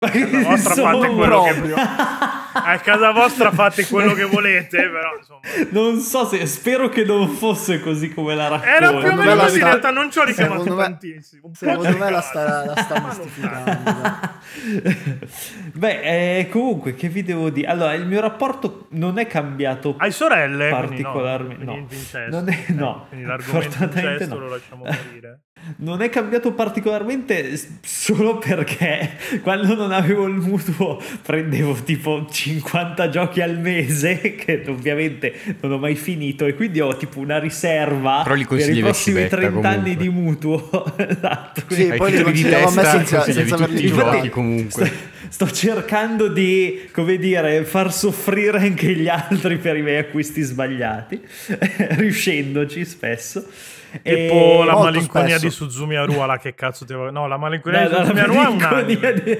Ma 0.00 0.10
Casa 0.10 0.38
vostra 0.42 0.74
insomma, 0.74 0.92
fate 0.92 1.08
quello 1.08 1.42
che-. 1.42 1.74
A 2.60 2.78
casa 2.78 3.10
vostra 3.12 3.50
fate 3.52 3.86
quello 3.86 4.14
che 4.14 4.24
volete, 4.24 4.88
però 4.88 5.16
insomma. 5.16 5.40
Non 5.70 6.00
so 6.00 6.26
se 6.26 6.44
spero 6.46 6.88
che 6.88 7.04
non 7.04 7.28
fosse 7.28 7.80
così 7.80 8.12
come 8.12 8.34
la 8.34 8.48
racconto. 8.48 8.74
Era 8.74 8.88
più 8.90 9.08
o 9.08 9.14
meno 9.14 9.36
così, 9.36 9.58
in 9.58 9.64
realtà 9.64 9.90
non 9.90 10.10
ci 10.10 10.18
ho 10.18 10.24
richiamato 10.24 10.62
secondo 10.62 10.80
me- 10.80 10.88
tantissimo. 10.88 11.50
Secondo 11.54 11.96
me 11.96 12.10
la 12.10 12.20
sta, 12.20 12.64
la 12.64 12.76
sta 12.76 13.00
mistificando. 13.06 13.76
Beh, 15.74 16.38
eh, 16.38 16.48
comunque, 16.48 16.94
che 16.94 17.08
vi 17.08 17.22
devo 17.22 17.50
dire? 17.50 17.68
Allora, 17.68 17.94
il 17.94 18.06
mio 18.06 18.20
rapporto 18.20 18.86
non 18.90 19.18
è 19.18 19.26
cambiato 19.26 19.94
Hai 19.98 20.10
sorelle? 20.10 20.70
particolarmente. 20.70 21.64
No, 21.64 21.74
no. 21.74 21.86
Non 22.28 22.48
è, 22.48 22.64
no. 22.68 23.06
Quindi 23.08 23.26
l'argomento 23.26 23.70
fortunatamente 23.70 24.10
incesto 24.24 24.34
no. 24.34 24.40
lo 24.40 24.48
lasciamo 24.50 24.84
morire. 24.84 25.40
Non 25.76 26.02
è 26.02 26.08
cambiato 26.08 26.52
particolarmente 26.52 27.58
solo 27.82 28.38
perché 28.38 29.10
quando 29.42 29.74
non 29.74 29.92
avevo 29.92 30.26
il 30.26 30.34
mutuo 30.34 31.00
prendevo 31.22 31.74
tipo 31.84 32.26
50 32.30 33.08
giochi 33.08 33.40
al 33.40 33.58
mese 33.58 34.18
che 34.36 34.64
ovviamente 34.66 35.32
non 35.60 35.72
ho 35.72 35.78
mai 35.78 35.94
finito 35.94 36.46
e 36.46 36.54
quindi 36.54 36.80
ho 36.80 36.96
tipo 36.96 37.20
una 37.20 37.38
riserva 37.38 38.24
li 38.34 38.46
per 38.46 38.70
i 38.70 38.80
prossimi 38.80 39.20
Vecchivetta, 39.20 39.36
30 39.36 39.68
anni 39.68 39.96
comunque. 39.96 39.96
di 39.96 40.08
mutuo. 40.08 40.96
esatto. 40.96 41.62
Sì, 41.68 41.92
poi 41.96 42.12
li 42.12 42.18
a 42.18 42.24
me 42.24 42.32
testa 42.82 42.90
senza- 42.90 43.22
senza 43.22 43.56
tutti 43.56 43.62
averli 43.62 43.84
i 43.84 43.88
giochi 43.88 43.96
giocati. 43.96 44.28
comunque. 44.30 45.16
Sto, 45.28 45.50
cercando 45.50 46.28
di, 46.28 46.88
come 46.92 47.16
dire, 47.16 47.64
far 47.64 47.92
soffrire 47.92 48.58
anche 48.58 48.92
gli 48.94 49.08
altri 49.08 49.56
per 49.58 49.76
i 49.76 49.82
miei 49.82 49.98
acquisti 49.98 50.42
sbagliati, 50.42 51.20
riuscendoci 51.96 52.84
spesso. 52.84 53.44
Tipo 53.90 54.62
E- 54.62 54.62
la 54.66 54.74
malinconia 54.76 55.38
spesso. 55.38 55.44
di 55.46 55.50
Suzumi 55.50 55.96
Arua, 55.96 56.38
che 56.38 56.54
cazzo 56.54 56.84
ti 56.84 56.92
avevo... 56.92 57.10
No, 57.10 57.26
la 57.26 57.38
malinconia 57.38 57.84
No, 57.84 57.88
di 57.88 57.94
Suzumi 57.94 58.16
la 58.16 58.22
Arua 58.22 58.44
è 58.44 58.48
un 58.48 58.62
anime. 58.62 59.12
di- 59.14 59.38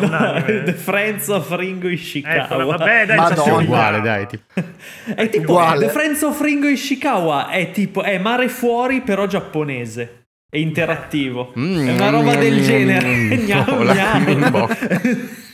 un 0.00 0.08
no, 0.10 0.16
anime. 0.18 0.62
The 0.64 0.72
Friends 0.74 1.28
of 1.28 1.50
Ringo 1.56 1.88
Eh, 1.88 1.92
Ishikawa. 1.92 2.64
vabbè, 2.64 3.06
dai, 3.06 3.16
Madonna. 3.16 3.58
È 3.58 3.62
uguale, 3.62 4.00
dai. 4.02 4.26
Tipo. 4.26 4.42
È 5.14 5.28
tipo 5.30 5.52
Uguale. 5.52 5.86
The 5.86 5.92
Friends 5.92 6.20
of 6.22 6.38
Ringo 6.42 6.66
Ishikawa 6.68 7.48
è 7.48 7.70
tipo 7.70 8.02
è 8.02 8.18
mare 8.18 8.48
fuori 8.50 9.00
però 9.00 9.26
giapponese. 9.26 10.19
È 10.50 10.56
interattivo. 10.58 11.52
Mm, 11.58 11.86
è 11.88 11.92
una 11.94 12.10
roba 12.10 12.34
del 12.34 12.54
mm, 12.58 12.62
genere. 12.62 13.06
mm, 13.08 13.32
Gnam, 13.46 14.50
oh. 14.54 14.68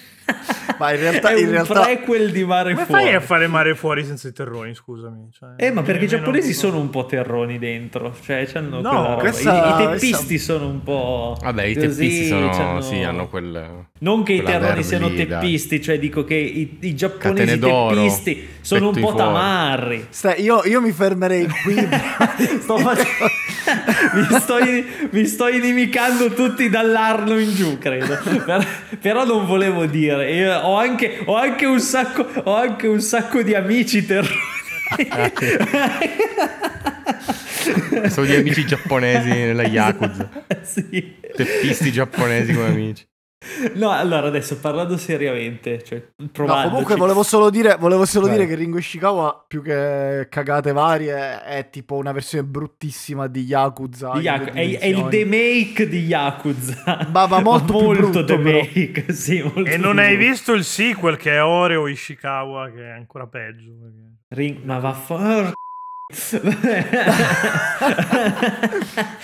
Ma 0.78 0.92
in 0.92 0.98
realtà, 1.00 1.30
è 1.30 1.38
in 1.38 1.46
un 1.46 1.52
realtà 1.52 1.80
prequel 1.82 2.32
di 2.32 2.44
Mare 2.44 2.74
Come 2.74 2.84
Fuori. 2.86 3.02
fai 3.04 3.14
a 3.14 3.20
fare 3.20 3.46
mare 3.46 3.74
fuori 3.76 4.04
senza 4.04 4.28
i 4.28 4.32
terroni, 4.32 4.74
scusami? 4.74 5.28
Cioè, 5.32 5.50
Eh, 5.56 5.70
ma 5.70 5.82
perché 5.82 6.04
i 6.04 6.08
giapponesi 6.08 6.52
sono 6.52 6.78
un 6.78 6.90
po' 6.90 7.06
terroni 7.06 7.58
dentro, 7.58 8.14
cioè 8.22 8.44
c'hanno 8.46 8.80
No, 8.80 8.88
quella 8.90 9.06
roba. 9.06 9.20
questa- 9.20 9.52
I, 9.54 9.56
i 9.56 9.60
questa- 9.86 9.90
teppisti 10.16 10.38
sono 10.38 10.66
un 10.66 10.82
po'. 10.82 11.38
Vabbè, 11.40 11.62
i 11.64 11.74
teppisti 11.74 12.26
sono, 12.26 12.48
c'hanno- 12.50 12.80
sì, 12.82 13.00
hanno 13.02 13.28
quel... 13.28 13.86
Non 14.00 14.22
che 14.24 14.32
i 14.34 14.42
terroni 14.42 14.82
siano 14.82 15.10
teppisti, 15.14 15.80
cioè 15.80 15.98
dico 15.98 16.24
che 16.24 16.34
i, 16.34 16.78
i 16.80 16.94
giapponesi 16.94 17.58
teppisti 17.58 18.48
sono 18.60 18.88
un 18.88 19.00
po' 19.00 19.14
tamarri. 19.14 20.06
Stai, 20.10 20.42
io, 20.42 20.62
io 20.64 20.80
mi 20.82 20.92
fermerei 20.92 21.46
qui. 21.62 21.74
Sto 22.60 22.76
facendo... 22.78 23.26
mi, 24.12 24.26
sto, 24.40 24.56
mi 25.10 25.26
sto 25.26 25.48
inimicando 25.48 26.32
tutti 26.32 26.68
dall'Arno 26.68 27.38
in 27.38 27.54
giù, 27.54 27.78
credo. 27.78 28.18
Per- 28.44 28.66
però 29.00 29.24
non 29.24 29.46
volevo 29.46 29.86
dire. 29.86 30.32
Io 30.32 30.56
ho, 30.58 30.76
anche, 30.78 31.20
ho, 31.24 31.34
anche 31.36 31.66
un 31.66 31.80
sacco, 31.80 32.26
ho 32.44 32.54
anche 32.54 32.86
un 32.86 33.00
sacco 33.00 33.42
di 33.42 33.54
amici 33.54 34.04
terroni. 34.06 34.54
Sono 38.08 38.26
gli 38.26 38.34
amici 38.34 38.64
giapponesi 38.66 39.28
nella 39.28 39.64
Yakuza. 39.64 40.28
sì. 40.62 41.14
Teppisti 41.34 41.90
giapponesi 41.92 42.52
come 42.52 42.66
amici. 42.66 43.06
No, 43.74 43.90
allora 43.90 44.26
adesso 44.26 44.58
parlando 44.58 44.96
seriamente, 44.96 45.82
cioè 45.82 46.02
No, 46.36 46.62
comunque 46.64 46.96
volevo 46.96 47.22
solo 47.22 47.50
dire, 47.50 47.76
volevo 47.78 48.04
solo 48.04 48.28
dire 48.28 48.46
che 48.46 48.54
Ringo 48.54 48.78
Ishikawa, 48.78 49.44
più 49.46 49.62
che 49.62 50.26
cagate 50.30 50.72
varie, 50.72 51.42
è 51.42 51.68
tipo 51.70 51.94
una 51.96 52.12
versione 52.12 52.44
bruttissima 52.44 53.26
di 53.26 53.42
Yakuza. 53.44 54.12
Di 54.14 54.20
Yaku- 54.20 54.50
è, 54.52 54.78
è 54.78 54.86
il 54.86 55.06
demake 55.08 55.88
di 55.88 56.00
Yakuza. 56.06 57.08
Ma- 57.12 57.26
ma 57.26 57.40
molto 57.42 57.76
più 57.78 57.88
brutto, 57.88 58.22
demake, 58.22 59.06
sì, 59.14 59.40
molto 59.42 59.64
E 59.70 59.76
non 59.76 59.92
più 59.96 60.00
hai 60.02 60.16
brutto. 60.16 60.30
visto 60.30 60.52
il 60.52 60.64
sequel 60.64 61.16
che 61.16 61.32
è 61.32 61.42
Oreo 61.42 61.86
Ishikawa, 61.86 62.70
che 62.70 62.82
è 62.82 62.90
ancora 62.90 63.26
peggio. 63.26 63.70
perché- 63.80 64.04
Ring- 64.28 64.64
ma 64.64 64.78
va 64.78 64.92
for... 64.92 65.52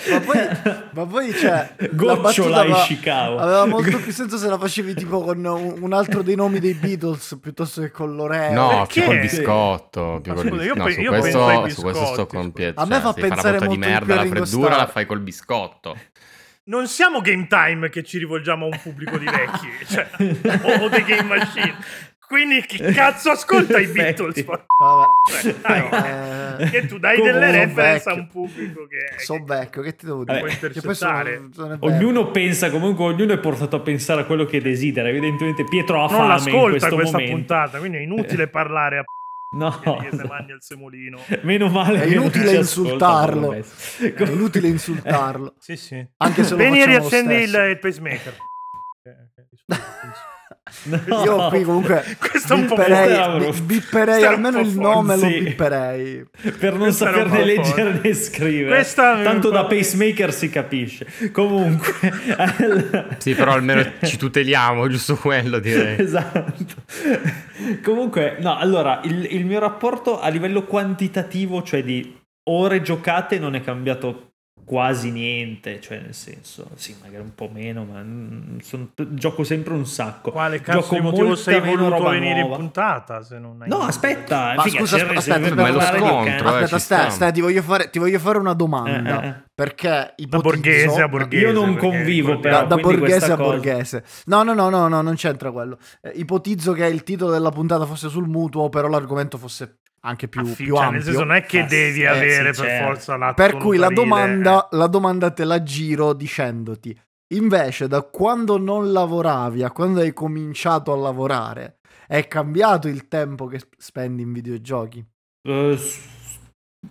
Ma 0.09 0.19
poi, 0.19 0.49
ma 0.91 1.05
poi 1.05 1.33
cioè, 1.33 1.75
la 1.77 1.87
Gocciola 1.91 2.15
battuta 2.21 2.67
va- 2.67 2.81
Ishikawa. 2.83 3.41
aveva 3.41 3.65
molto 3.65 3.97
più 3.99 4.11
senso 4.11 4.37
se 4.37 4.47
la 4.49 4.57
facevi 4.57 4.93
tipo 4.93 5.21
con 5.21 5.43
un, 5.43 5.77
un 5.81 5.93
altro 5.93 6.21
dei 6.21 6.35
nomi 6.35 6.59
dei 6.59 6.73
Beatles 6.73 7.37
piuttosto 7.41 7.79
che 7.81 7.89
con 7.91 8.15
l'Oreo. 8.15 8.51
No, 8.53 8.85
più 8.87 9.01
perché? 9.01 9.05
col 9.05 9.19
biscotto. 9.19 10.19
Più 10.21 10.33
col 10.33 10.49
bis- 10.51 10.63
io 10.65 10.73
no, 10.75 10.89
su, 10.89 10.99
io 10.99 11.09
questo, 11.17 11.69
su 11.69 11.81
questo 11.81 12.05
sto 12.05 12.27
con. 12.27 12.51
Pietro. 12.51 12.81
A 12.81 12.85
me 12.85 12.95
Cioè, 12.95 13.01
fa 13.01 13.13
fai 13.13 13.21
pensare 13.29 13.57
molto 13.59 13.73
di 13.73 13.79
più 13.79 13.89
merda 13.89 14.15
la 14.15 14.25
freddura 14.25 14.75
la 14.75 14.87
fai 14.87 15.05
col 15.05 15.19
biscotto. 15.21 15.97
Non 16.65 16.87
siamo 16.87 17.21
Game 17.21 17.47
Time 17.47 17.89
che 17.89 18.03
ci 18.03 18.17
rivolgiamo 18.17 18.65
a 18.65 18.69
un 18.69 18.79
pubblico 18.81 19.17
di 19.17 19.25
vecchi, 19.25 19.67
cioè, 19.85 20.07
o, 20.79 20.83
o 20.85 20.89
The 20.89 21.03
Game 21.03 21.23
Machine. 21.23 21.75
Quindi 22.33 22.61
chi 22.65 22.79
cazzo 22.79 23.29
ascolta 23.29 23.77
i 23.79 23.85
Beatles? 23.93 24.43
Vabbè. 24.43 25.05
Cioè, 25.41 25.53
dai, 25.61 26.57
Eh, 26.65 26.69
che 26.71 26.85
tu 26.87 26.97
dai 26.97 27.21
delle 27.21 27.51
reference 27.51 28.09
a 28.09 28.13
un 28.13 28.27
pubblico 28.27 28.87
che... 28.87 29.19
sono 29.23 29.43
vecchio, 29.45 29.83
che 29.83 29.95
ti 29.95 30.07
devo 30.07 30.23
dire? 30.23 30.39
può 30.59 30.67
Che 30.69 30.81
poi 30.81 30.95
sono- 30.95 31.23
sono. 31.53 31.77
Ognuno 31.81 32.31
pensa 32.31 32.71
comunque, 32.71 33.05
ognuno 33.05 33.33
è 33.33 33.37
portato 33.37 33.75
a 33.75 33.79
pensare 33.81 34.21
a 34.21 34.25
quello 34.25 34.45
che 34.45 34.59
desidera. 34.61 35.09
Evidentemente 35.09 35.63
Pietro 35.63 36.03
ha 36.03 36.07
non 36.11 36.39
fame 36.39 36.49
in 36.51 36.69
questo 36.71 36.95
questa 36.95 37.17
momento. 37.17 37.35
puntata, 37.35 37.77
quindi 37.77 37.97
è 37.97 38.01
inutile 38.01 38.47
parlare 38.49 38.97
a 38.97 39.03
No, 39.55 39.69
che 40.01 40.09
se 40.17 40.23
mangia 40.27 40.53
il 40.55 40.61
semolino. 40.63 41.19
meno 41.43 41.69
male 41.69 42.01
È 42.01 42.05
inutile 42.07 42.57
ascolta 42.57 42.57
insultarlo. 42.57 43.53
È 43.53 44.23
inutile 44.31 44.67
insultarlo. 44.73 45.53
Sì, 45.59 45.75
sì. 45.77 46.03
Anche 46.17 46.43
se 46.43 46.49
lo 46.49 46.57
Vieni 46.57 46.81
e 46.81 46.85
riaccendi 46.87 47.35
il, 47.35 47.53
il 47.69 47.77
pacemaker. 47.79 48.33
No. 50.83 51.23
Io 51.23 51.47
qui 51.47 51.63
comunque 51.63 52.03
Questo 52.19 52.53
è 52.53 52.57
un 52.57 52.65
po' 52.65 52.75
bipperei, 52.75 53.61
bipperei 53.61 54.23
almeno 54.23 54.57
un 54.59 54.63
po' 54.63 54.69
il 54.69 54.79
nome 54.79 55.15
lo 55.15 55.27
bipperei. 55.27 56.25
per 56.57 56.73
non 56.73 56.81
Questa 56.81 57.05
saperne 57.05 57.45
leggere 57.45 57.99
né 58.03 58.13
scrivere. 58.13 58.85
Tanto 58.93 59.49
da 59.49 59.65
pacemaker 59.65 60.33
si 60.33 60.49
capisce. 60.49 61.07
Comunque, 61.31 61.93
Sì, 63.17 63.33
però 63.33 63.53
almeno 63.53 63.83
ci 64.03 64.17
tuteliamo, 64.17 64.87
giusto 64.87 65.15
quello 65.15 65.59
direi. 65.59 65.99
esatto. 65.99 66.43
Comunque, 67.83 68.37
no, 68.39 68.57
allora 68.57 68.99
il, 69.03 69.27
il 69.31 69.45
mio 69.45 69.59
rapporto 69.59 70.19
a 70.19 70.27
livello 70.27 70.63
quantitativo, 70.63 71.63
cioè 71.63 71.83
di 71.83 72.19
ore 72.49 72.81
giocate, 72.81 73.39
non 73.39 73.55
è 73.55 73.61
cambiato 73.61 74.32
quasi 74.65 75.11
niente. 75.11 75.79
Cioè, 75.81 75.99
nel 75.99 76.13
senso, 76.13 76.67
sì, 76.75 76.95
magari 77.01 77.21
un 77.23 77.33
po' 77.35 77.49
meno, 77.51 77.83
ma 77.83 78.03
son- 78.61 78.91
gioco 79.09 79.43
sempre 79.43 79.73
un 79.73 79.85
sacco. 79.85 80.31
Quale 80.31 80.61
cazzo 80.61 80.79
Gioco 80.79 80.95
di 80.95 81.01
motivo 81.01 81.35
sei 81.35 81.59
voluto 81.59 82.03
venire 82.09 82.33
in 82.39 82.39
nuova. 82.41 82.55
puntata? 82.57 83.21
Se 83.21 83.39
non 83.39 83.61
hai 83.61 83.69
No, 83.69 83.79
aspetta, 83.79 84.53
Ma 84.55 84.63
figa, 84.63 84.79
scusa, 84.79 84.95
aspetta, 84.97 85.21
se 85.21 85.31
aspetta, 85.31 85.55
per 85.55 85.63
ma 85.63 85.69
lo 85.71 85.79
scontro, 85.81 86.25
eh. 86.25 86.31
Aspetta, 86.31 86.65
stai, 86.79 86.79
sta. 86.79 87.09
stai, 87.09 87.33
ti 87.33 87.41
voglio 87.41 87.61
fare, 87.61 87.89
ti 87.89 87.99
voglio 87.99 88.19
fare 88.19 88.37
una 88.37 88.53
domanda. 88.53 89.21
Eh, 89.21 89.25
eh, 89.25 89.29
eh. 89.29 89.41
Perché 89.55 90.13
ipotizzo... 90.15 90.41
borghese 90.49 91.01
a 91.01 91.07
borghese. 91.07 91.45
Io 91.45 91.51
non 91.51 91.75
convivo, 91.77 92.39
però. 92.39 92.61
da, 92.61 92.63
da 92.63 92.75
borghese 92.77 93.31
a 93.31 93.35
cosa- 93.35 93.43
borghese. 93.43 94.03
No, 94.25 94.41
no, 94.43 94.53
no, 94.53 94.69
no, 94.69 94.87
no, 94.87 95.01
non 95.01 95.15
c'entra 95.15 95.51
quello. 95.51 95.77
Eh, 96.01 96.11
ipotizzo 96.15 96.73
che 96.73 96.85
il 96.87 97.03
titolo 97.03 97.31
della 97.31 97.51
puntata 97.51 97.85
fosse 97.85 98.09
sul 98.09 98.27
mutuo, 98.27 98.69
però 98.69 98.87
l'argomento 98.87 99.37
fosse 99.37 99.77
anche 100.05 100.27
più, 100.27 100.43
sì, 100.45 100.63
più 100.63 100.75
cioè, 100.75 100.85
ampio. 100.85 100.97
nel 100.97 101.03
senso 101.07 101.23
non 101.23 101.35
è 101.35 101.45
che 101.45 101.59
Ah, 101.61 101.65
devi 101.67 101.93
sì, 101.99 102.05
avere 102.05 102.53
sì, 102.53 102.61
per 102.61 102.69
certo. 102.69 102.85
forza 102.85 103.17
l'atto 103.17 103.33
Per 103.35 103.57
cui 103.57 103.77
la 103.77 103.89
domanda, 103.89 104.67
eh. 104.69 104.75
la 104.77 104.87
domanda 104.87 105.31
te 105.31 105.45
la 105.45 105.63
giro 105.63 106.13
dicendoti, 106.13 106.97
invece 107.33 107.87
da 107.87 108.01
quando 108.03 108.57
non 108.57 108.91
lavoravi 108.91 109.63
a 109.63 109.71
quando 109.71 110.01
hai 110.01 110.13
cominciato 110.13 110.91
a 110.91 110.97
lavorare, 110.97 111.77
è 112.07 112.27
cambiato 112.27 112.87
il 112.87 113.07
tempo 113.07 113.47
che 113.47 113.61
spendi 113.77 114.21
in 114.23 114.33
videogiochi? 114.33 115.03
Eh, 115.47 115.77
s- 115.77 116.11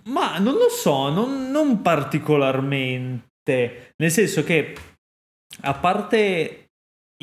ma 0.04 0.38
non 0.38 0.54
lo 0.54 0.68
so, 0.70 1.10
non, 1.10 1.50
non 1.50 1.82
particolarmente. 1.82 3.92
Nel 3.98 4.10
senso 4.10 4.42
che, 4.42 4.74
a 5.62 5.74
parte 5.74 6.61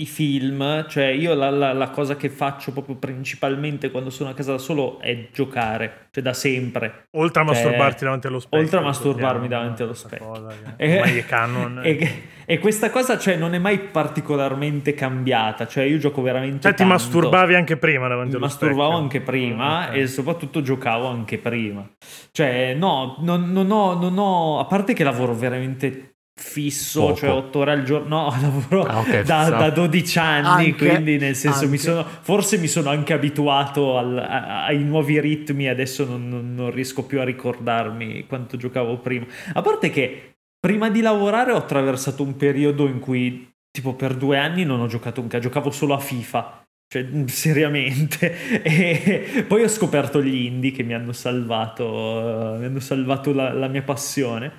i 0.01 0.05
film, 0.05 0.87
cioè 0.87 1.05
io 1.07 1.33
la, 1.33 1.49
la- 1.49 1.73
la 1.73 1.89
cosa 1.89 2.15
che 2.15 2.29
faccio 2.29 2.71
proprio 2.71 2.95
principalmente 2.95 3.91
quando 3.91 4.09
sono 4.09 4.29
a 4.29 4.33
casa 4.33 4.51
da 4.53 4.57
solo 4.57 4.99
è 4.99 5.27
giocare, 5.31 6.07
cioè 6.11 6.23
da 6.23 6.33
sempre. 6.33 7.07
Oltre 7.17 7.41
a 7.41 7.45
Cioè, 7.45 7.53
masturbarti 7.53 8.03
davanti 8.03 8.27
allo 8.27 8.39
specchio. 8.39 8.59
oltre 8.59 8.77
a 8.79 8.81
masturbarmi 8.81 9.47
davanti 9.47 9.81
allo 9.83 9.93
specchio. 9.93 10.27
cosa 10.27 10.53
E-. 10.77 11.77
E, 11.89 12.21
e 12.45 12.57
questa 12.59 12.89
cosa 12.89 13.17
cioè, 13.19 13.35
non 13.35 13.53
è 13.53 13.59
mai 13.59 13.77
particolarmente 13.79 14.93
cambiata, 14.93 15.67
cioè 15.67 15.83
io 15.83 15.97
gioco 15.97 16.21
veramente 16.21 16.61
Cioè 16.61 16.71
ti 16.71 16.77
tanto. 16.79 16.93
masturbavi 16.93 17.53
anche 17.55 17.77
prima 17.77 18.07
davanti 18.07 18.31
Mi 18.31 18.35
allo 18.37 18.45
masturbavo 18.45 18.81
specchio. 18.89 19.03
anche 19.03 19.21
prima 19.21 19.87
Ok. 19.89 19.95
e 19.95 20.07
soprattutto 20.07 20.61
giocavo 20.61 21.07
anche 21.07 21.37
prima. 21.37 21.87
Cioè, 22.31 22.73
no, 22.73 23.17
non, 23.19 23.51
non 23.51 23.69
ho, 23.71 23.93
non 23.99 24.17
ho- 24.17 24.59
A 24.59 24.65
parte 24.65 24.93
che 24.93 25.03
lavoro 25.03 25.33
veramente 25.35 26.15
fisso, 26.39 27.01
Poco. 27.01 27.15
cioè 27.15 27.29
8 27.31 27.59
ore 27.59 27.71
al 27.71 27.83
giorno. 27.83 28.07
No, 28.31 28.35
lavoro 28.41 28.83
Ah, 28.83 28.99
ok, 28.99 29.21
da, 29.21 29.49
da 29.49 29.69
12 29.69 30.19
anni, 30.19 30.65
Anche, 30.69 30.87
quindi 30.87 31.17
nel 31.17 31.35
senso 31.35 31.67
mi 31.67 31.77
sono... 31.77 32.05
Forse 32.21 32.57
mi 32.57 32.67
sono 32.67 32.89
anche 32.89 33.13
abituato 33.13 33.97
al- 33.97 34.17
a- 34.17 34.65
ai 34.65 34.83
nuovi 34.83 35.19
ritmi, 35.19 35.67
adesso 35.67 36.05
non, 36.05 36.27
non- 36.27 36.55
non 36.55 36.71
riesco 36.71 37.03
più 37.05 37.19
a 37.19 37.23
ricordarmi 37.23 38.25
quanto 38.27 38.57
giocavo 38.57 38.97
prima. 38.99 39.25
A 39.53 39.61
parte 39.61 39.89
che 39.89 40.31
prima 40.59 40.89
di 40.89 41.01
lavorare 41.01 41.51
ho 41.51 41.57
attraversato 41.57 42.23
un 42.23 42.35
periodo 42.35 42.87
in 42.87 42.99
cui 42.99 43.47
tipo 43.71 43.93
per 43.93 44.15
due 44.15 44.37
anni 44.37 44.63
non 44.65 44.79
ho 44.79 44.87
giocato 44.87 45.21
un 45.21 45.27
cazzo, 45.27 45.43
giocavo 45.43 45.71
solo 45.71 45.93
a 45.93 45.99
FIFA. 45.99 46.63
Cioè, 46.91 47.03
mm, 47.03 47.25
seriamente. 47.27 48.61
E 48.63 49.45
poi 49.47 49.63
ho 49.63 49.67
scoperto 49.67 50.23
gli 50.23 50.45
indie 50.45 50.71
che 50.71 50.81
mi 50.83 50.93
hanno 50.95 51.11
salvato, 51.11 52.55
eh, 52.55 52.57
mi 52.59 52.65
hanno 52.65 52.79
salvato 52.79 53.31
la, 53.33 53.53
la 53.53 53.67
mia 53.67 53.83
passione. 53.83 54.53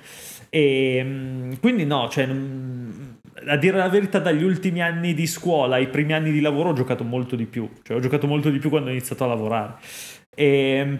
E 0.53 1.01
mm, 1.03 1.53
quindi 1.61 1.85
no, 1.85 2.09
cioè, 2.09 2.25
a 3.47 3.57
dire 3.57 3.77
la 3.77 3.89
verità, 3.89 4.19
dagli 4.19 4.43
ultimi 4.43 4.81
anni 4.81 5.13
di 5.13 5.25
scuola 5.27 5.75
ai 5.75 5.87
primi 5.89 6.13
anni 6.13 6.31
di 6.31 6.41
lavoro 6.41 6.69
ho 6.69 6.73
giocato 6.73 7.03
molto 7.03 7.35
di 7.35 7.45
più. 7.45 7.69
Cioè, 7.81 7.97
ho 7.97 7.99
giocato 7.99 8.27
molto 8.27 8.49
di 8.49 8.59
più 8.59 8.69
quando 8.69 8.89
ho 8.89 8.91
iniziato 8.91 9.23
a 9.23 9.27
lavorare. 9.27 9.75
E 10.35 10.97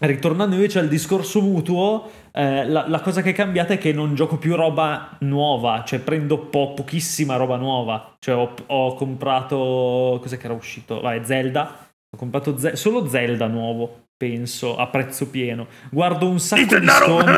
ritornando 0.00 0.54
invece 0.54 0.78
al 0.78 0.88
discorso 0.88 1.40
mutuo, 1.40 2.10
eh, 2.32 2.66
la, 2.66 2.88
la 2.88 3.00
cosa 3.00 3.22
che 3.22 3.30
è 3.30 3.34
cambiata 3.34 3.74
è 3.74 3.78
che 3.78 3.92
non 3.92 4.14
gioco 4.14 4.38
più 4.38 4.54
roba 4.54 5.16
nuova, 5.20 5.82
cioè 5.84 5.98
prendo 6.00 6.38
po- 6.38 6.74
pochissima 6.74 7.36
roba 7.36 7.56
nuova. 7.56 8.16
Cioè 8.18 8.34
ho, 8.34 8.54
ho 8.66 8.94
comprato, 8.94 10.18
cos'è 10.20 10.36
che 10.38 10.44
era 10.46 10.54
uscito? 10.54 11.00
Vai, 11.00 11.24
Zelda. 11.24 11.88
Ho 12.14 12.18
comprato 12.18 12.56
Ze- 12.58 12.76
solo 12.76 13.06
Zelda 13.08 13.46
nuovo, 13.46 14.05
penso, 14.16 14.76
a 14.76 14.86
prezzo 14.88 15.28
pieno. 15.28 15.66
Guardo 15.90 16.28
un 16.28 16.40
sacco 16.40 16.78
di 16.78 16.86
sconti. 16.88 17.32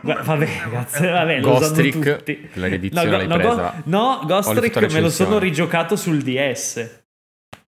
Gua- 0.02 0.22
Vabbè, 0.22 0.48
ragazzi, 0.64 1.06
vabbè, 1.06 1.40
lo 1.40 1.48
Ghost 1.50 1.62
sanno 1.62 1.74
Trick, 1.74 2.16
tutti. 2.16 2.48
la 2.54 2.66
riedizione 2.66 3.10
go- 3.10 3.16
l'hai 3.16 3.26
no, 3.26 3.36
presa? 3.36 3.82
no, 3.84 4.20
Ghost 4.26 4.48
Ho 4.48 4.52
letto 4.52 4.78
Trick 4.78 4.92
me 4.92 5.00
lo 5.00 5.10
sono 5.10 5.38
rigiocato 5.38 5.96
sul 5.96 6.22
DS. 6.22 7.02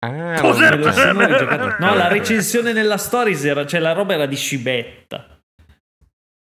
Ah, 0.00 0.38
Cos'è? 0.40 0.70
Me 0.70 0.76
lo 0.84 0.92
sono 0.92 1.26
rigiocato. 1.26 1.76
No, 1.78 1.94
la 1.94 2.08
recensione 2.12 2.72
nella 2.72 2.96
Stories 2.98 3.44
era, 3.44 3.66
cioè 3.66 3.80
la 3.80 3.92
roba 3.92 4.14
era 4.14 4.26
di 4.26 4.36
scibetta. 4.36 5.28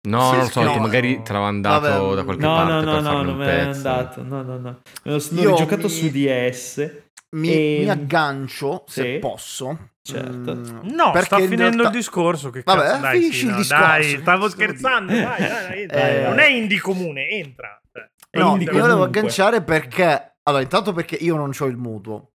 No, 0.08 0.20
Sì, 0.32 0.32
non 0.32 0.40
lo 0.40 0.50
so, 0.50 0.64
no, 0.64 0.74
che 0.74 0.80
magari 0.80 1.16
no. 1.18 1.22
te 1.22 1.32
l'avevo 1.34 1.52
mandato 1.52 1.88
Vabbè, 1.90 2.16
da 2.16 2.24
qualche 2.24 2.44
No, 2.44 2.56
parte 2.56 2.72
no, 2.74 2.80
per 2.80 3.02
no, 3.04 3.12
no, 3.12 3.22
non 3.22 3.28
un 3.34 3.38
me 3.38 3.46
pezzo. 3.46 3.70
andato. 3.88 4.24
No, 4.24 4.42
no, 4.42 4.58
no. 4.58 4.82
Me 5.04 5.12
lo- 5.12 5.24
L'ho 5.30 5.42
Io 5.42 5.54
giocato 5.56 5.84
mi- 5.84 5.90
su 5.90 6.10
DS. 6.10 6.92
Mi, 7.36 7.50
E- 7.54 7.80
mi 7.84 7.90
aggancio, 7.90 8.84
se 8.88 9.04
Sì. 9.14 9.20
posso. 9.20 9.90
Certo. 10.04 10.56
Mm, 10.56 10.90
No, 10.96 11.12
perché 11.12 11.26
sta 11.26 11.40
in 11.40 11.48
finendo 11.48 11.78
realtà- 11.78 11.84
il 11.84 11.90
discorso. 11.92 12.50
Che 12.50 12.62
Vabbè, 12.66 12.82
cazzo, 12.82 13.02
dai, 13.02 13.20
finisci 13.20 13.40
sì, 13.40 13.46
il 13.48 13.56
discorso. 13.56 13.86
Dai, 13.86 14.18
stavo 14.20 14.50
scherzando. 14.50 15.12
Dai, 15.14 15.24
dai, 15.48 15.86
dai. 15.86 16.16
Eh, 16.16 16.22
non 16.28 16.40
è 16.40 16.48
indie 16.48 16.80
comune, 16.80 17.30
entra. 17.30 17.80
Cioè, 17.92 18.10
No, 18.44 18.58
io 18.58 18.72
volevo 18.72 19.04
agganciare 19.04 19.62
perché... 19.62 20.36
Allora, 20.44 20.64
intanto 20.64 20.92
perché 20.94 21.16
io 21.16 21.36
non 21.36 21.52
ho 21.58 21.66
il 21.66 21.78
mutuo. 21.78 22.31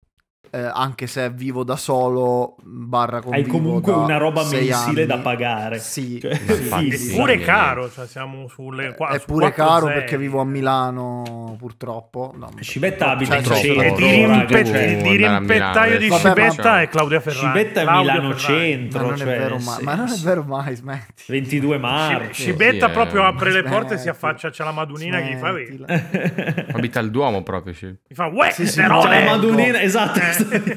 Eh, 0.50 0.60
anche 0.72 1.06
se 1.06 1.30
vivo 1.30 1.64
da 1.64 1.76
solo, 1.76 2.56
barra 2.62 3.18
Hai 3.18 3.22
convivo 3.44 3.50
comunque 3.58 3.92
da 3.92 3.98
una 3.98 4.16
roba 4.16 4.42
mensile 4.42 4.72
anni. 4.72 5.06
da 5.06 5.18
pagare. 5.18 5.78
Sì, 5.78 6.18
Cioè, 6.20 6.34
sì, 6.34 6.90
sì. 6.96 7.12
Eppure 7.12 7.38
caro, 7.38 7.90
cioè 7.90 8.06
siamo 8.06 8.48
sulle 8.48 8.94
qua, 8.94 9.08
È 9.10 9.18
su 9.18 9.26
pure 9.26 9.52
caro 9.52 9.86
zeri. 9.86 9.98
perché 10.00 10.18
vivo 10.18 10.40
a 10.40 10.44
Milano, 10.44 11.56
purtroppo. 11.58 12.32
No, 12.36 12.50
Scibetta 12.60 13.10
abita 13.10 13.30
cioè, 13.30 13.38
in 13.40 13.44
cioè, 13.44 13.56
centro, 13.56 13.82
E 13.82 13.92
di, 13.94 14.64
cioè, 14.66 15.00
rimpettaio 15.16 15.98
di 15.98 16.10
Scibetta 16.10 16.80
è 16.82 16.88
Claudia 16.88 17.20
Ferrari. 17.20 17.38
Scibetta 17.46 17.80
è 17.80 17.84
Claudia 17.84 18.12
Milano 18.12 18.34
Ferrari. 18.34 18.68
centro. 18.70 18.98
Ma 19.00 19.04
non 19.06 19.14
è 19.14 19.18
cioè, 19.18 19.26
vero 19.26 19.58
mai, 19.58 19.82
ma 19.82 19.94
non 19.94 20.04
è 20.04 20.08
senso. 20.08 20.24
vero 20.26 20.42
mai, 20.44 20.74
smetti. 20.76 21.22
22 21.28 21.78
marzo. 21.78 22.32
Scibetta 22.32 22.86
sì, 22.86 22.92
proprio 22.92 23.22
eh. 23.22 23.26
apre 23.26 23.52
le 23.52 23.62
porte 23.62 23.94
e 23.94 23.98
si 23.98 24.08
affaccia, 24.08 24.50
c'è 24.50 24.64
la 24.64 24.72
Madonnina 24.72 25.20
che 25.20 25.34
gli 25.34 25.36
fa 25.36 25.52
vedere. 25.52 26.66
Abita 26.72 27.00
al 27.00 27.10
Duomo 27.10 27.42
proprio. 27.42 27.74
Mi 27.80 27.96
fa, 28.14 28.26
uè, 28.26 28.50
Sì, 28.52 28.66
sì, 28.66 28.80
la 28.80 28.94
Ecco. 28.96 29.30
Madonnina, 29.30 29.80
esatto. 29.80 30.20
Eh. 30.36 30.76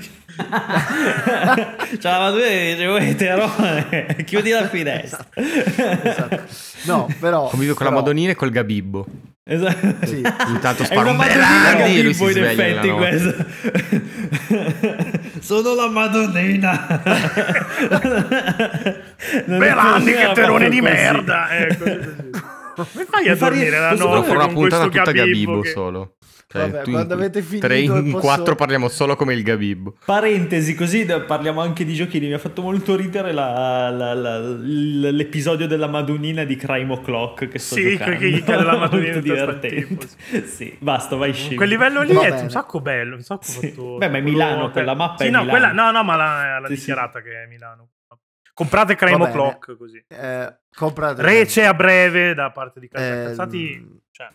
C'è 1.98 2.10
la 2.10 2.20
Madonnina 2.20 2.48
che 2.48 2.72
dice, 2.76 2.86
"Uè, 2.86 3.16
Terone, 3.16 4.16
chiudi 4.26 4.52
la 4.52 4.68
finestra. 4.70 5.26
Esatto. 5.34 6.42
No, 6.84 7.08
però... 7.20 7.48
Convivo 7.50 7.74
con 7.74 7.86
la 7.86 7.92
però- 7.92 8.02
Madonnina 8.02 8.32
e 8.32 8.36
col 8.36 8.50
Gabibbo. 8.52 9.06
Esatto. 9.44 10.06
Sì. 10.06 10.22
Intanto 10.48 10.84
una 10.84 11.10
un 11.10 11.16
Madonnina 11.18 11.74
Berardi 11.74 12.00
e 12.00 12.04
lui 12.04 12.14
si 12.14 12.24
in 12.24 12.30
sveglia 12.32 12.82
effetti 12.82 12.90
questo. 12.92 13.46
Sono 15.42 15.74
la 15.76 15.88
Madonnina. 15.90 17.02
Belandi 19.46 20.12
che 20.14 20.32
terone 20.34 20.70
di 20.70 20.80
così. 20.80 20.92
merda. 20.92 21.50
Ecco, 21.58 21.84
Mi 22.94 23.04
fai 23.10 23.28
a 23.28 23.34
Mi 23.34 23.38
dormire 23.40 23.78
la 23.80 23.90
notte 23.90 24.28
fare 24.28 24.36
una 24.38 24.46
con 24.46 24.54
questo 24.56 24.80
puntata 24.80 24.84
tutta 24.84 25.12
Gabibbo 25.12 25.22
Gabibbo 25.26 25.60
che- 25.62 25.70
solo. 25.70 26.14
Cioè, 26.52 26.68
Vabbè, 26.68 26.82
in 26.88 26.94
quando 26.94 27.14
avete 27.14 27.44
finito 27.44 27.68
tre 27.68 27.78
in 27.80 27.92
posso- 28.10 28.18
quattro 28.26 28.56
parliamo 28.56 28.88
solo 28.88 29.16
come 29.16 29.36
il 29.36 29.44
Gabibbo. 29.44 29.98
Parentesi, 30.04 30.74
così 30.74 31.06
parliamo 31.06 31.62
anche 31.62 31.86
di 31.86 31.94
giochini. 31.94 32.26
Mi 32.26 32.34
ha 32.34 32.40
fatto 32.40 32.64
molto 32.64 32.96
ridere 32.96 33.32
la- 33.32 33.92
la- 33.92 34.16
la- 34.16 34.40
l'episodio 34.40 35.68
della 35.68 35.86
Madonnina 35.86 36.46
di 36.46 36.56
Crime 36.56 36.92
O'Clock 36.92 37.50
che 37.50 37.60
sto 37.60 37.76
Sì, 37.76 37.92
giocando. 37.92 38.18
che 38.18 38.30
gli 38.32 38.44
cade 38.44 38.64
la 38.64 38.78
Madonnina 38.78 39.12
molto 39.14 39.20
divertente. 39.32 40.08
Sì, 40.48 40.76
basta, 40.80 41.16
vai 41.16 41.34
scemo. 41.34 41.58
Quel 41.58 41.70
livello 41.70 42.02
lì 42.02 42.14
Va 42.14 42.24
è 42.26 42.30
bene. 42.32 42.42
un 42.42 42.50
sacco 42.50 42.82
bello. 42.82 43.16
Un 43.16 43.22
sacco 43.22 43.44
fatto... 43.44 43.98
Beh, 43.98 44.10
ma 44.10 44.18
è 44.18 44.22
Milano, 44.22 44.72
quella 44.72 44.96
mappa 44.96 45.18
sì, 45.18 45.28
è 45.28 45.30
no, 45.30 45.44
Milano. 45.44 45.52
Quella, 45.52 45.72
no, 45.72 45.92
no, 45.92 46.04
ma 46.04 46.16
l'ha, 46.16 46.60
l'ha 46.62 46.68
Sì, 46.68 46.74
sì. 46.74 46.80
dichiarata 46.80 47.22
che 47.22 47.44
è 47.44 47.46
Milano. 47.48 47.90
Comprate 48.56 48.96
Crime. 48.96 49.24
O'Clock 49.24 49.78
così. 49.78 50.04
Eh, 50.08 50.52
comprate... 50.76 51.22
Rece 51.22 51.64
a 51.66 51.76
breve 51.76 52.34
da 52.34 52.50
parte 52.50 52.80
di 52.80 52.88
Casa 52.90 53.06
Eh, 53.06 53.24
Cazzati. 53.26 54.02
Cioè, 54.12 54.28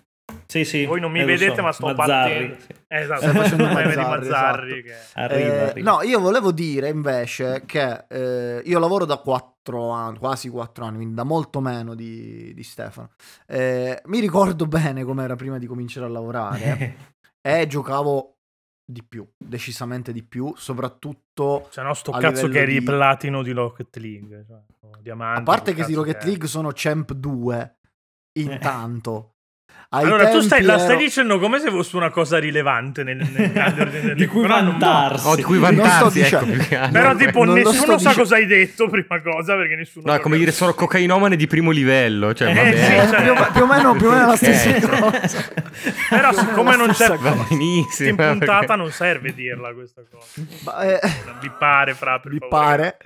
Sì, 0.47 0.65
sì. 0.65 0.85
voi 0.85 1.01
non 1.01 1.11
mi 1.11 1.21
eh, 1.21 1.25
vedete, 1.25 1.57
so. 1.57 1.63
ma 1.63 1.73
sto 1.73 1.87
Mazzarri, 1.95 2.57
sì. 2.61 2.73
Eh, 2.87 3.01
esatto, 3.01 3.21
Stai 3.23 3.33
facendo 3.35 3.67
come 3.67 3.83
vedi 3.83 3.97
Mazzarri, 3.97 4.29
Mazzarri. 4.29 4.79
esatto. 4.79 4.85
Che... 4.85 5.21
Arriva, 5.21 5.53
Eh, 5.55 5.69
arriva. 5.71 5.91
no, 5.93 6.03
io 6.03 6.21
volevo 6.21 6.53
dire 6.53 6.89
invece 6.89 7.63
che 7.67 8.05
eh, 8.09 8.63
io 8.65 8.79
lavoro 8.79 9.05
da 9.05 9.17
4 9.17 9.89
anni, 9.91 10.19
quasi 10.19 10.49
4 10.49 10.85
anni, 10.85 10.97
quindi 10.97 11.15
da 11.15 11.25
molto 11.25 11.61
meno 11.61 11.95
di, 11.95 12.53
di 12.55 12.63
Stefano. 12.63 13.11
Eh, 13.47 14.01
mi 14.07 14.21
ricordo 14.21 14.67
bene 14.67 15.03
com'era 15.03 15.35
prima 15.35 15.59
di 15.59 15.67
cominciare 15.67 16.07
a 16.07 16.11
lavorare 16.11 16.97
e 17.43 17.67
giocavo 17.67 18.37
di 18.87 19.03
più, 19.03 19.27
decisamente 19.37 20.13
di 20.13 20.23
più, 20.23 20.53
soprattutto 20.57 21.69
Cioè, 21.73 21.83
no, 21.85 21.95
sto 21.95 22.13
A 22.13 22.19
cazzo 22.19 22.47
livello 22.47 22.53
che 22.53 22.59
eri 22.61 22.79
di- 22.79 22.85
platino 22.85 23.43
di 23.43 23.51
Rocket 23.51 23.97
League. 23.97 24.45
Cioè, 24.47 24.91
diamante, 25.01 25.41
a 25.41 25.43
parte 25.43 25.75
che 25.75 25.85
di 25.85 25.95
Rocket 25.95 26.23
è. 26.23 26.27
League 26.27 26.47
sono 26.47 26.71
Champ 26.73 27.13
2 27.13 27.77
intanto. 28.39 29.31
Allora, 29.99 30.29
tu 30.31 30.41
stai, 30.41 30.63
la 30.63 30.79
stai 30.79 30.93
ero- 30.95 31.01
dicendo 31.05 31.39
come 31.39 31.59
se 31.61 31.71
fosse 31.71 31.97
una 31.97 32.11
cosa 32.11 32.39
rilevante 32.39 33.03
nel, 33.05 33.17
nel 33.17 33.51
grande 33.53 33.83
ordine 33.83 34.01
del 34.03 34.15
di 34.17 34.27
cui 34.27 34.43
però 34.43 34.61
non- 34.61 34.71
vantarsi. 34.79 35.27
Oh, 35.27 35.35
di 35.37 35.43
cui 35.43 35.59
Non 35.59 35.73
sto 35.75 35.83
vantarsi, 36.11 36.21
ecco. 36.21 36.91
Però, 36.93 37.15
tipo, 37.15 37.45
Non 37.45 37.55
nessuno 37.55 37.99
sa 37.99 38.09
dice- 38.11 38.21
cosa 38.21 38.35
hai 38.37 38.47
detto, 38.47 38.89
prima 38.89 39.21
cosa, 39.23 39.55
perché 39.57 39.77
nessuno. 39.77 40.05
No, 40.07 40.15
è 40.15 40.21
come 40.21 40.37
dire 40.39 40.53
sono 40.53 40.75
cocainomane 40.75 41.37
di 41.37 41.47
primo 41.47 41.71
livello. 41.71 42.33
Cioè, 42.35 42.51
Eh, 42.51 42.55
vabbè. 42.55 42.77
sì, 42.77 42.93
Eh, 42.95 43.09
cioè- 43.09 43.23
più, 43.23 43.33
o- 43.33 43.51
più 43.53 43.63
o 43.63 43.67
meno, 43.67 43.95
più 43.95 44.07
o 44.07 44.11
meno 44.11 44.27
la 44.27 44.37
stessa 44.37 44.69
Ok. 44.77 45.01
cosa. 45.21 45.45
Però, 46.11 46.33
siccome 46.33 46.77
non 46.77 46.87
c'è 46.89 46.93
stessa 46.95 47.17
Va 47.17 47.31
cosa. 47.31 47.47
benissimo. 47.49 48.09
in 48.09 48.17
puntata, 48.17 48.59
perché- 48.59 48.77
non 48.77 48.91
serve 48.91 49.35
dirla 49.35 49.73
questa 49.73 50.03
cosa. 50.11 50.27
Ma, 50.65 50.81
eh, 50.83 51.01
Vi 51.41 51.51
pare, 51.59 51.95
fra 51.95 52.19
per 52.19 52.33
Mi 52.33 52.39
favore. 52.39 52.67
pare. 52.67 52.97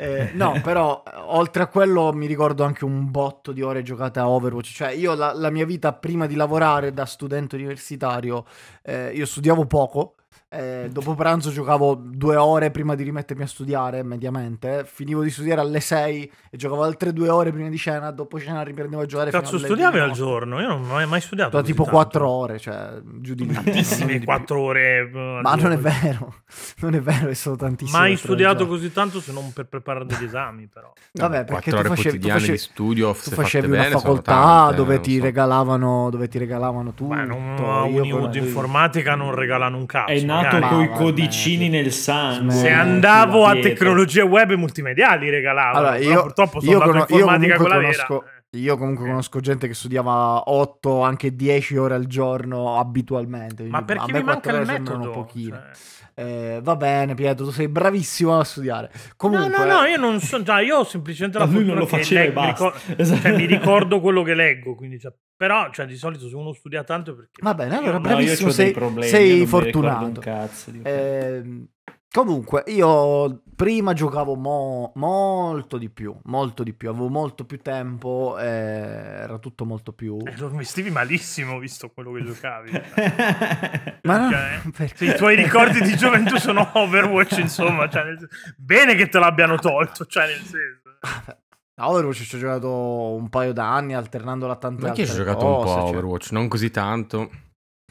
Eh, 0.00 0.30
no, 0.32 0.58
però 0.64 1.02
eh, 1.06 1.10
oltre 1.26 1.64
a 1.64 1.66
quello 1.66 2.10
mi 2.14 2.26
ricordo 2.26 2.64
anche 2.64 2.86
un 2.86 3.10
botto 3.10 3.52
di 3.52 3.60
ore 3.60 3.82
giocate 3.82 4.18
a 4.18 4.28
Overwatch. 4.28 4.72
Cioè, 4.72 4.92
io 4.92 5.14
la, 5.14 5.34
la 5.34 5.50
mia 5.50 5.66
vita 5.66 5.92
prima 5.92 6.26
di 6.26 6.36
lavorare 6.36 6.94
da 6.94 7.04
studente 7.04 7.56
universitario, 7.56 8.46
eh, 8.82 9.12
io 9.12 9.26
studiavo 9.26 9.66
poco. 9.66 10.14
Eh, 10.52 10.88
dopo 10.90 11.14
pranzo 11.14 11.50
giocavo 11.52 11.94
due 11.94 12.34
ore 12.34 12.72
prima 12.72 12.96
di 12.96 13.04
rimettermi 13.04 13.44
a 13.44 13.46
studiare, 13.46 14.02
mediamente. 14.02 14.84
Finivo 14.84 15.22
di 15.22 15.30
studiare 15.30 15.60
alle 15.60 15.78
6 15.78 16.32
e 16.50 16.56
giocavo 16.56 16.82
altre 16.82 17.12
due 17.12 17.28
ore 17.28 17.52
prima 17.52 17.68
di 17.68 17.78
cena. 17.78 18.10
Dopo 18.10 18.40
cena 18.40 18.62
riprendevo 18.62 19.02
a 19.02 19.06
giocare. 19.06 19.30
Cazzo, 19.30 19.58
studiavi 19.58 19.98
al 20.00 20.10
giorno? 20.10 20.60
Io 20.60 20.66
non 20.66 20.82
ho 20.82 20.86
mai- 20.86 21.06
mai 21.06 21.20
studiato. 21.20 21.50
Così 21.52 21.66
tipo 21.70 21.84
tanto. 21.84 21.98
4 21.98 22.28
ore, 22.28 22.58
cioè 22.58 23.00
giù 23.20 23.34
di 23.34 23.46
lì. 23.46 23.52
Tantissime 23.54 24.16
più. 24.16 24.24
4 24.24 24.60
ore. 24.60 24.98
eh, 25.12 25.38
Ma 25.40 25.54
non 25.54 25.70
è 25.70 25.78
vero, 25.78 26.34
non 26.80 26.94
è 26.94 27.00
vero, 27.00 27.28
è 27.28 27.34
stato 27.34 27.56
tantissimo. 27.56 27.96
Mai 27.98 28.16
studiato 28.16 28.66
così 28.66 28.92
tanto 28.92 29.20
se 29.20 29.30
non 29.32 29.52
per 29.52 29.66
preparare 29.66 30.04
degli 30.04 30.24
esami, 30.24 30.66
però. 30.66 30.92
Vabbè, 31.12 31.44
perché 31.44 31.70
Quattro 31.70 31.70
tu 31.70 31.76
ore 31.78 31.88
facevi, 31.90 32.02
tu 32.02 32.26
quotidiane 32.26 32.40
facevi- 32.40 32.56
di 32.56 32.58
studio, 32.58 33.12
tu 33.12 33.30
facevi 33.30 33.66
una 33.68 33.76
bene, 33.76 33.88
sono 33.90 34.00
facoltà 34.00 34.32
tante, 34.32 34.74
dove, 34.74 34.98
ti 35.00 35.16
so. 35.18 35.22
regalavano, 35.22 36.10
dove 36.10 36.26
ti 36.28 36.38
regalavano 36.38 36.92
tutto. 36.92 37.14
Beh, 37.14 37.24
non, 37.24 37.92
io 37.92 38.18
con- 38.18 38.30
di 38.32 38.38
informatica 38.38 39.14
non 39.14 39.32
regalano 39.32 39.76
un 39.76 39.86
cazzo. 39.86 40.10
È 40.12 40.20
nato 40.22 40.38
magari. 40.42 40.68
con 40.68 40.82
i 40.82 40.88
codicini 40.88 41.68
vabbè. 41.68 41.82
nel 41.82 41.92
sangue. 41.92 42.54
Se 42.54 42.70
andavo 42.70 43.46
a 43.46 43.54
tecnologie 43.54 44.22
web 44.22 44.50
e 44.50 44.56
multimediali 44.56 45.30
regalavano. 45.30 45.78
Allora, 45.78 45.96
io, 45.96 46.22
purtroppo 46.22 46.60
sono 46.60 47.06
io, 47.08 47.34
in 47.34 47.42
io 47.42 47.56
conosco, 47.56 48.18
vera. 48.18 48.39
Io 48.52 48.76
comunque 48.76 49.04
Eh. 49.04 49.08
conosco 49.08 49.40
gente 49.40 49.68
che 49.68 49.74
studiava 49.74 50.50
8, 50.50 51.02
anche 51.02 51.34
10 51.36 51.76
ore 51.76 51.94
al 51.94 52.06
giorno 52.06 52.78
abitualmente. 52.78 53.62
Ma 53.64 53.84
perché 53.84 54.02
a 54.10 54.12
me 54.12 54.18
mi 54.18 54.24
manca 54.24 54.50
4 54.50 54.60
il 54.74 54.80
metodo? 54.80 55.10
pochine. 55.10 55.56
Cioè- 55.56 55.98
Eh, 56.12 56.60
va 56.62 56.76
bene, 56.76 57.14
Pietro, 57.14 57.46
tu 57.46 57.50
sei 57.52 57.68
bravissimo 57.68 58.38
a 58.38 58.44
studiare. 58.44 58.90
Comunque, 59.16 59.48
No, 59.48 59.64
no, 59.64 59.80
no, 59.80 59.86
io 59.86 59.96
non 59.96 60.20
so, 60.20 60.42
già, 60.42 60.60
io 60.60 60.78
ho 60.78 60.84
semplicemente 60.84 61.38
la 61.38 61.46
Ma 61.46 61.52
lui 61.52 61.64
non 61.64 61.86
fortuna 61.86 62.02
lo 62.02 62.08
e 62.08 62.24
leggo- 62.26 62.32
basta. 62.40 62.64
ricor- 62.64 63.00
Esatto. 63.00 63.20
cioè, 63.22 63.36
mi 63.36 63.46
ricordo 63.46 64.00
quello 64.00 64.22
che 64.22 64.34
leggo, 64.34 64.74
quindi, 64.74 64.98
cioè, 64.98 65.14
però, 65.34 65.70
cioè, 65.70 65.86
di 65.86 65.96
solito 65.96 66.28
se 66.28 66.34
uno 66.36 66.52
studia 66.52 66.84
tanto 66.84 67.12
è 67.12 67.14
perché... 67.14 67.40
Va 67.42 67.54
bene, 67.54 67.76
allora, 67.78 67.92
No, 67.92 68.00
bravissimo, 68.00 68.48
dei 68.48 68.52
sei- 68.56 68.72
problemi, 68.72 69.08
sei 69.08 69.38
mi 69.38 69.46
fortunato. 69.46 70.04
un 70.04 70.12
cazzo 70.18 70.70
Ehm, 70.82 71.66
comunque, 72.12 72.64
io 72.66 73.42
prima 73.54 73.92
giocavo 73.92 74.34
mo- 74.34 74.92
molto 74.96 75.76
di 75.78 75.90
più, 75.90 76.14
molto 76.24 76.62
di 76.62 76.72
più, 76.72 76.88
avevo 76.88 77.08
molto 77.08 77.44
più 77.44 77.58
tempo, 77.60 78.36
eh, 78.38 78.44
era 78.46 79.38
tutto 79.38 79.64
molto 79.64 79.92
più... 79.92 80.16
Eh, 80.24 80.34
lo 80.38 80.48
vestivi 80.50 80.90
malissimo 80.90 81.58
visto 81.58 81.90
quello 81.90 82.12
che 82.12 82.24
giocavi. 82.24 82.70
Ma 84.02 84.18
no, 84.18 84.28
Perché, 84.30 84.70
perché- 84.76 84.96
se 84.96 85.04
i 85.12 85.16
tuoi 85.16 85.36
ricordi 85.36 85.80
di 85.82 85.96
gioventù 85.96 86.36
sono 86.38 86.68
Overwatch, 86.72 87.38
insomma, 87.38 87.88
cioè, 87.88 88.04
nel- 88.04 88.28
bene 88.56 88.94
che 88.94 89.08
te 89.08 89.18
l'abbiano 89.18 89.56
tolto, 89.56 90.06
cioè 90.06 90.26
nel 90.26 90.36
senso. 90.40 91.38
A 91.76 91.88
Overwatch 91.90 92.22
ci 92.24 92.36
ho 92.36 92.38
giocato 92.38 93.14
un 93.14 93.28
paio 93.28 93.52
d'anni 93.52 93.94
alternando 93.94 94.50
a 94.50 94.56
tante 94.56 94.82
Ma 94.82 94.88
anche 94.88 95.02
io 95.02 95.06
altre 95.08 95.22
ho 95.22 95.24
giocato 95.24 95.46
un 95.46 95.52
po' 95.52 95.58
cose, 95.62 95.72
a 95.72 95.80
cioè. 95.80 95.88
Overwatch, 95.88 96.30
non 96.32 96.48
così 96.48 96.70
tanto. 96.70 97.30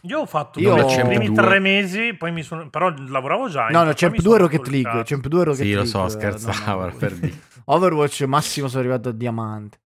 Io 0.03 0.19
ho 0.19 0.25
fatto 0.25 0.59
Io- 0.59 0.77
i 0.77 1.01
primi 1.05 1.25
2. 1.27 1.35
tre 1.35 1.59
mesi, 1.59 2.13
poi 2.13 2.31
mi 2.31 2.43
sono... 2.43 2.69
però 2.69 2.93
lavoravo 2.95 3.49
già. 3.49 3.67
No, 3.67 3.83
no, 3.83 3.91
Champ 3.93 4.13
mi 4.13 4.19
2 4.19 4.31
sono 4.31 4.37
Rocket 4.37 4.67
League. 4.67 5.03
Champ 5.03 5.27
2 5.27 5.43
Rocket 5.43 5.61
Sì, 5.61 5.69
lo 5.73 5.81
League. 5.81 5.89
so, 5.89 6.05
eh, 6.05 6.09
scherzavo, 6.09 6.81
no, 6.81 6.89
no. 6.91 6.95
per 6.97 7.13
dire. 7.13 7.33
Overwatch 7.65 8.21
massimo 8.23 8.67
sono 8.67 8.81
arrivato 8.81 9.09
a 9.09 9.11
diamante. 9.11 9.79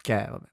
Che 0.00 0.26
vabbè. 0.28 0.46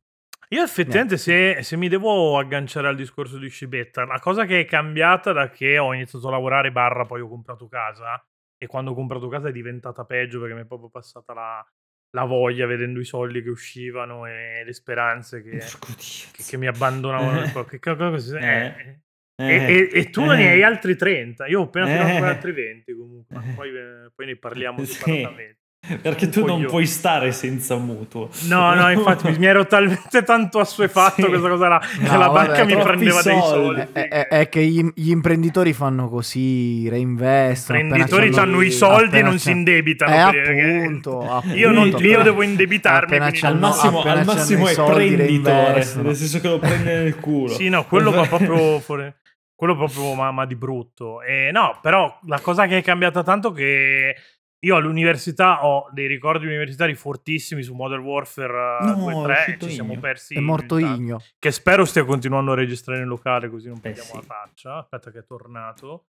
Io 0.51 0.63
effettivamente 0.63 1.17
se, 1.17 1.61
se 1.61 1.75
mi 1.77 1.87
devo 1.89 2.39
agganciare 2.39 2.87
al 2.87 2.95
discorso 2.95 3.37
di 3.37 3.49
Scibetta, 3.49 4.05
la 4.05 4.19
cosa 4.19 4.45
che 4.45 4.61
è 4.61 4.65
cambiata 4.65 5.31
da 5.31 5.49
che 5.51 5.77
ho 5.77 5.93
iniziato 5.93 6.27
a 6.27 6.31
lavorare 6.31 6.71
barra 6.71 7.05
poi 7.05 7.21
ho 7.21 7.27
comprato 7.27 7.67
casa 7.67 8.19
e 8.57 8.65
quando 8.65 8.91
ho 8.91 8.93
comprato 8.95 9.27
casa 9.27 9.49
è 9.49 9.51
diventata 9.51 10.05
peggio 10.05 10.39
perché 10.39 10.55
mi 10.55 10.61
è 10.61 10.65
proprio 10.65 10.89
passata 10.89 11.33
la, 11.35 11.63
la 12.11 12.23
voglia 12.25 12.65
vedendo 12.65 12.99
i 12.99 13.05
soldi 13.05 13.43
che 13.43 13.49
uscivano 13.49 14.25
e 14.25 14.63
le 14.65 14.73
speranze 14.73 15.41
che, 15.43 15.59
che, 16.31 16.43
che 16.47 16.57
mi 16.57 16.67
abbandonavano. 16.67 17.49
po- 17.51 17.65
che, 17.65 17.79
che- 17.79 17.91
eh, 17.91 18.99
Eh. 19.35 19.45
E, 19.45 19.89
e- 19.93 20.09
tu 20.09 20.21
Eh. 20.23 20.35
ne 20.35 20.49
hai 20.51 20.63
altri 20.63 20.97
30, 20.97 21.45
io 21.47 21.61
ho 21.61 21.63
appena 21.65 21.85
Eh. 21.85 22.05
finito 22.05 22.25
altri 22.25 22.51
20 22.51 22.93
comunque, 22.93 23.35
ma 23.35 23.43
poi, 23.55 23.69
eh, 23.69 24.11
poi 24.13 24.25
ne 24.25 24.35
parliamo 24.35 24.83
Sì. 24.83 24.93
separatamente. 24.93 25.58
Perché 26.01 26.29
tu 26.29 26.45
non 26.45 26.65
puoi 26.65 26.85
stare 26.85 27.31
senza 27.31 27.75
mutuo. 27.77 28.29
No, 28.47 28.73
no, 28.75 28.89
infatti 28.91 29.29
mi, 29.29 29.37
mi 29.39 29.45
ero 29.45 29.65
talmente 29.65 30.23
tanto 30.23 30.59
assuefatto 30.59 31.21
Sì. 31.23 31.27
questa 31.27 31.49
cosa 31.49 31.67
là, 31.67 31.79
che 31.79 32.01
No, 32.09 32.17
la 32.17 32.27
vabbè, 32.27 32.47
banca 32.47 32.63
mi 32.65 32.71
troppi 32.73 32.87
prendeva 32.87 33.21
dei 33.21 33.39
soldi. 33.39 33.47
soldi. 33.81 33.81
È, 33.93 34.07
è- 34.07 34.27
è 34.27 34.49
che 34.49 34.65
gli, 34.65 34.85
gli 34.95 35.09
imprenditori 35.09 35.73
fanno 35.73 36.09
così, 36.09 36.81
I 36.81 36.89
reinvestono. 36.89 37.79
appena 37.79 37.95
imprenditori 37.97 38.39
hanno 38.39 38.61
i 38.61 38.71
soldi 38.71 39.17
e 39.17 39.21
non 39.21 39.39
si 39.39 39.51
indebitano. 39.51 40.29
Eh, 40.29 40.31
che- 40.31 40.77
appunto, 40.79 41.43
Io, 41.53 41.71
non, 41.71 41.87
appunto. 41.87 42.05
io 42.05 42.21
devo 42.21 42.41
indebitarmi. 42.41 43.17
Al 43.17 43.57
massimo, 43.59 44.01
al 44.03 44.25
massimo 44.25 44.67
i 44.67 44.71
è 44.71 44.73
soldi, 44.73 45.13
prenditore, 45.15 45.87
nel 46.01 46.15
senso 46.15 46.39
che 46.39 46.47
lo 46.47 46.59
prende 46.59 47.03
nel 47.03 47.15
culo. 47.15 47.53
Sì, 47.53 47.69
no, 47.69 47.85
quello 47.85 48.11
va 48.11 48.23
proprio 48.27 48.79
fuori. 48.79 49.13
Quello 49.55 49.75
proprio 49.75 50.13
mamma 50.13 50.45
di 50.45 50.55
brutto. 50.55 51.21
E 51.21 51.49
no, 51.51 51.77
però 51.81 52.17
la 52.27 52.39
cosa 52.39 52.65
che 52.65 52.77
è 52.77 52.81
cambiata 52.81 53.23
tanto 53.23 53.51
è 53.51 53.55
che 53.55 54.15
io 54.61 54.75
all'università 54.75 55.65
ho 55.65 55.89
dei 55.91 56.07
ricordi 56.07 56.45
universitari 56.45 56.93
fortissimi 56.95 57.63
su 57.63 57.73
Modern 57.73 58.03
Warfare 58.03 58.83
No, 58.85 58.93
2 58.95 59.13
è 59.13 59.45
3 59.45 59.53
e 59.55 59.59
ci 59.59 59.69
siamo 59.71 59.91
Igno. 59.93 60.01
persi. 60.01 60.35
È 60.35 60.39
morto. 60.39 60.77
Igno. 60.77 61.21
Che 61.37 61.51
spero 61.51 61.85
stia 61.85 62.03
continuando 62.05 62.51
a 62.51 62.55
registrare 62.55 63.01
in 63.01 63.07
locale 63.07 63.49
così 63.49 63.67
non 63.67 63.77
Eh, 63.77 63.81
perdiamo 63.81 64.07
sì. 64.09 64.15
la 64.15 64.21
faccia. 64.21 64.77
Aspetta 64.77 65.11
che 65.11 65.19
è 65.19 65.25
tornato. 65.25 66.07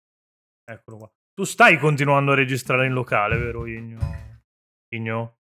Eccolo 0.64 0.96
qua. 0.96 1.10
Tu 1.34 1.44
stai 1.44 1.78
continuando 1.78 2.32
a 2.32 2.34
registrare 2.34 2.86
in 2.86 2.92
locale, 2.92 3.36
vero 3.38 3.66
Igno? 3.66 3.98
Igno? 4.88 5.36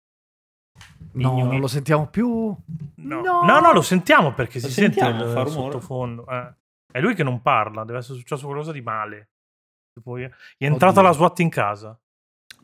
No, 1.14 1.32
Igno. 1.38 1.46
non 1.46 1.60
lo 1.60 1.68
sentiamo 1.68 2.08
più. 2.10 2.28
No. 2.96 3.22
No. 3.22 3.44
no, 3.44 3.60
no, 3.60 3.72
lo 3.74 3.82
sentiamo 3.82 4.34
perché 4.34 4.60
Lo 4.60 4.68
si 4.68 4.74
sente 4.74 5.00
sentiamo, 5.00 5.24
il 5.26 5.32
fa 5.34 5.44
rumore. 5.44 5.72
sottofondo. 5.72 6.28
eh. 6.28 6.54
È 6.92 7.00
lui 7.00 7.14
che 7.16 7.24
non 7.24 7.42
parla, 7.42 7.84
deve 7.84 8.00
essere 8.00 8.18
successo 8.18 8.46
qualcosa 8.46 8.72
di 8.72 8.82
male. 8.82 9.30
Tipo, 9.94 10.18
gli 10.20 10.24
è 10.24 10.32
entrata 10.66 11.00
Oddio. 11.00 11.10
la 11.10 11.12
SWAT 11.12 11.40
in 11.40 11.50
casa. 11.50 12.00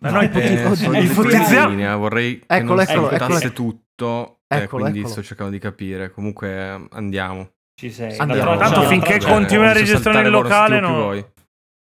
Eh, 0.04 0.10
No, 0.10 0.12
no, 0.12 0.22
eh, 0.22 0.26
ipoti- 0.26 0.46
oddio, 0.48 0.76
sono 0.76 0.98
oddio. 0.98 1.12
ipotizziamo- 1.12 1.70
in 1.72 1.76
linea, 1.78 1.96
vorrei 1.96 2.40
che 2.40 2.46
Eccolo, 2.48 2.74
non 2.74 2.80
eccolo, 2.82 3.10
eccolo. 3.12 3.52
tutto, 3.54 4.40
e 4.48 4.58
Eccolo, 4.58 4.82
quindi 4.82 5.00
eccolo. 5.00 5.14
sto 5.14 5.24
cercando 5.24 5.52
di 5.52 5.60
capire. 5.60 6.12
Comunque 6.12 6.50
eh, 6.50 6.88
andiamo. 6.92 7.52
Ci 7.80 7.90
sei. 7.92 8.18
Andiamo. 8.18 8.52
La 8.52 8.58
Tanto 8.58 8.82
la 8.82 8.88
finché 8.88 9.18
traccia- 9.18 9.32
continui 9.32 9.64
a 9.66 9.68
Posso 9.70 9.80
registrare 9.80 10.04
saltare 10.04 10.28
in 10.28 10.32
locale, 10.44 10.80
no. 10.80 11.32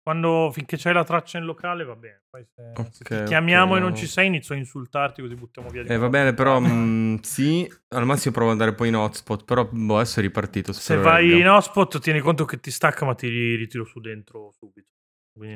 Quando, 0.09 0.51
finché 0.55 0.79
c'hai 0.79 0.94
la 0.94 1.05
traccia 1.05 1.37
in 1.37 1.44
locale 1.44 1.85
va 1.85 1.94
bene. 1.94 2.23
Poi 2.31 2.42
se, 2.42 2.73
se 2.75 2.81
Ok, 2.81 2.90
ti 3.09 3.12
ok, 3.14 3.23
chiamiamo 3.25 3.77
e 3.77 3.81
non 3.81 3.90
no. 3.90 3.94
ci 3.97 4.07
sei, 4.07 4.27
inizio 4.29 4.55
a 4.55 4.59
insultarti 4.59 5.21
così 5.21 5.35
buttiamo 5.35 5.68
via 5.68 5.83
di 5.83 5.88
Eh, 5.90 5.99
va 5.99 6.09
bene, 6.09 6.33
però 6.33 6.59
mh, 6.61 7.21
sì, 7.21 7.71
al 7.88 8.07
massimo 8.07 8.33
provo 8.33 8.51
ad 8.51 8.59
andare 8.59 8.75
poi 8.75 8.88
in 8.88 8.97
hotspot, 8.97 9.44
però 9.44 9.68
boh, 9.71 9.97
adesso 9.97 10.21
è 10.21 10.23
ripartito. 10.23 10.73
Se 10.73 10.97
vai 10.97 11.38
in 11.38 11.47
hotspot, 11.47 11.99
tieni 12.01 12.21
conto 12.21 12.47
che 12.47 12.59
ti 12.59 12.71
stacca, 12.71 13.05
ma 13.05 13.14
ti 13.14 13.29
ri- 13.29 13.57
ritiro 13.57 13.85
su 13.85 14.01
dentro 14.01 14.51
subito. 14.59 14.88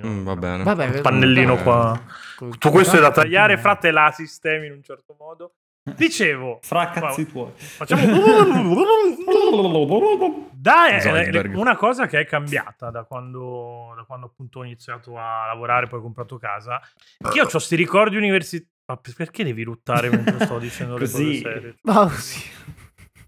Mm, 0.06 0.24
va 0.24 0.36
bene. 0.36 0.62
Vabbè, 0.64 0.86
Un 0.96 1.00
pannellino 1.02 1.58
Eh, 1.58 1.62
qua. 1.62 2.00
Tutto 2.36 2.70
questo 2.70 2.96
è 2.96 3.00
da 3.00 3.10
tagliare, 3.10 3.58
frate, 3.58 3.90
la 3.90 4.10
sistemi 4.14 4.66
in 4.66 4.72
un 4.72 4.82
certo 4.82 5.14
modo. 5.18 5.54
Dicevo, 5.96 6.60
Fra 6.62 6.90
cazzi 6.90 7.26
tuoi. 7.26 7.50
facciamo 7.56 8.02
Dai, 10.52 11.00
eh, 11.02 11.40
una 11.54 11.74
cosa 11.76 12.06
che 12.06 12.20
è 12.20 12.24
cambiata 12.24 12.90
da 12.90 13.02
quando, 13.02 13.92
da 13.96 14.04
quando 14.04 14.26
appunto 14.26 14.60
ho 14.60 14.64
iniziato 14.64 15.18
a 15.18 15.46
lavorare, 15.46 15.88
poi 15.88 15.98
ho 15.98 16.02
comprato 16.02 16.38
casa, 16.38 16.80
che 17.18 17.36
io 17.38 17.44
ho 17.44 17.48
questi 17.48 17.76
ricordi 17.76 18.16
universitari. 18.16 18.70
Ma 18.84 18.96
per- 18.96 19.14
perché 19.14 19.44
devi 19.44 19.62
ruttare 19.62 20.10
mentre 20.10 20.44
sto 20.44 20.58
dicendo 20.58 20.94
le 20.96 21.04
Così. 21.04 21.24
cose 21.24 21.38
serie? 21.40 21.76
Ma 21.82 22.08
sì. 22.10 22.40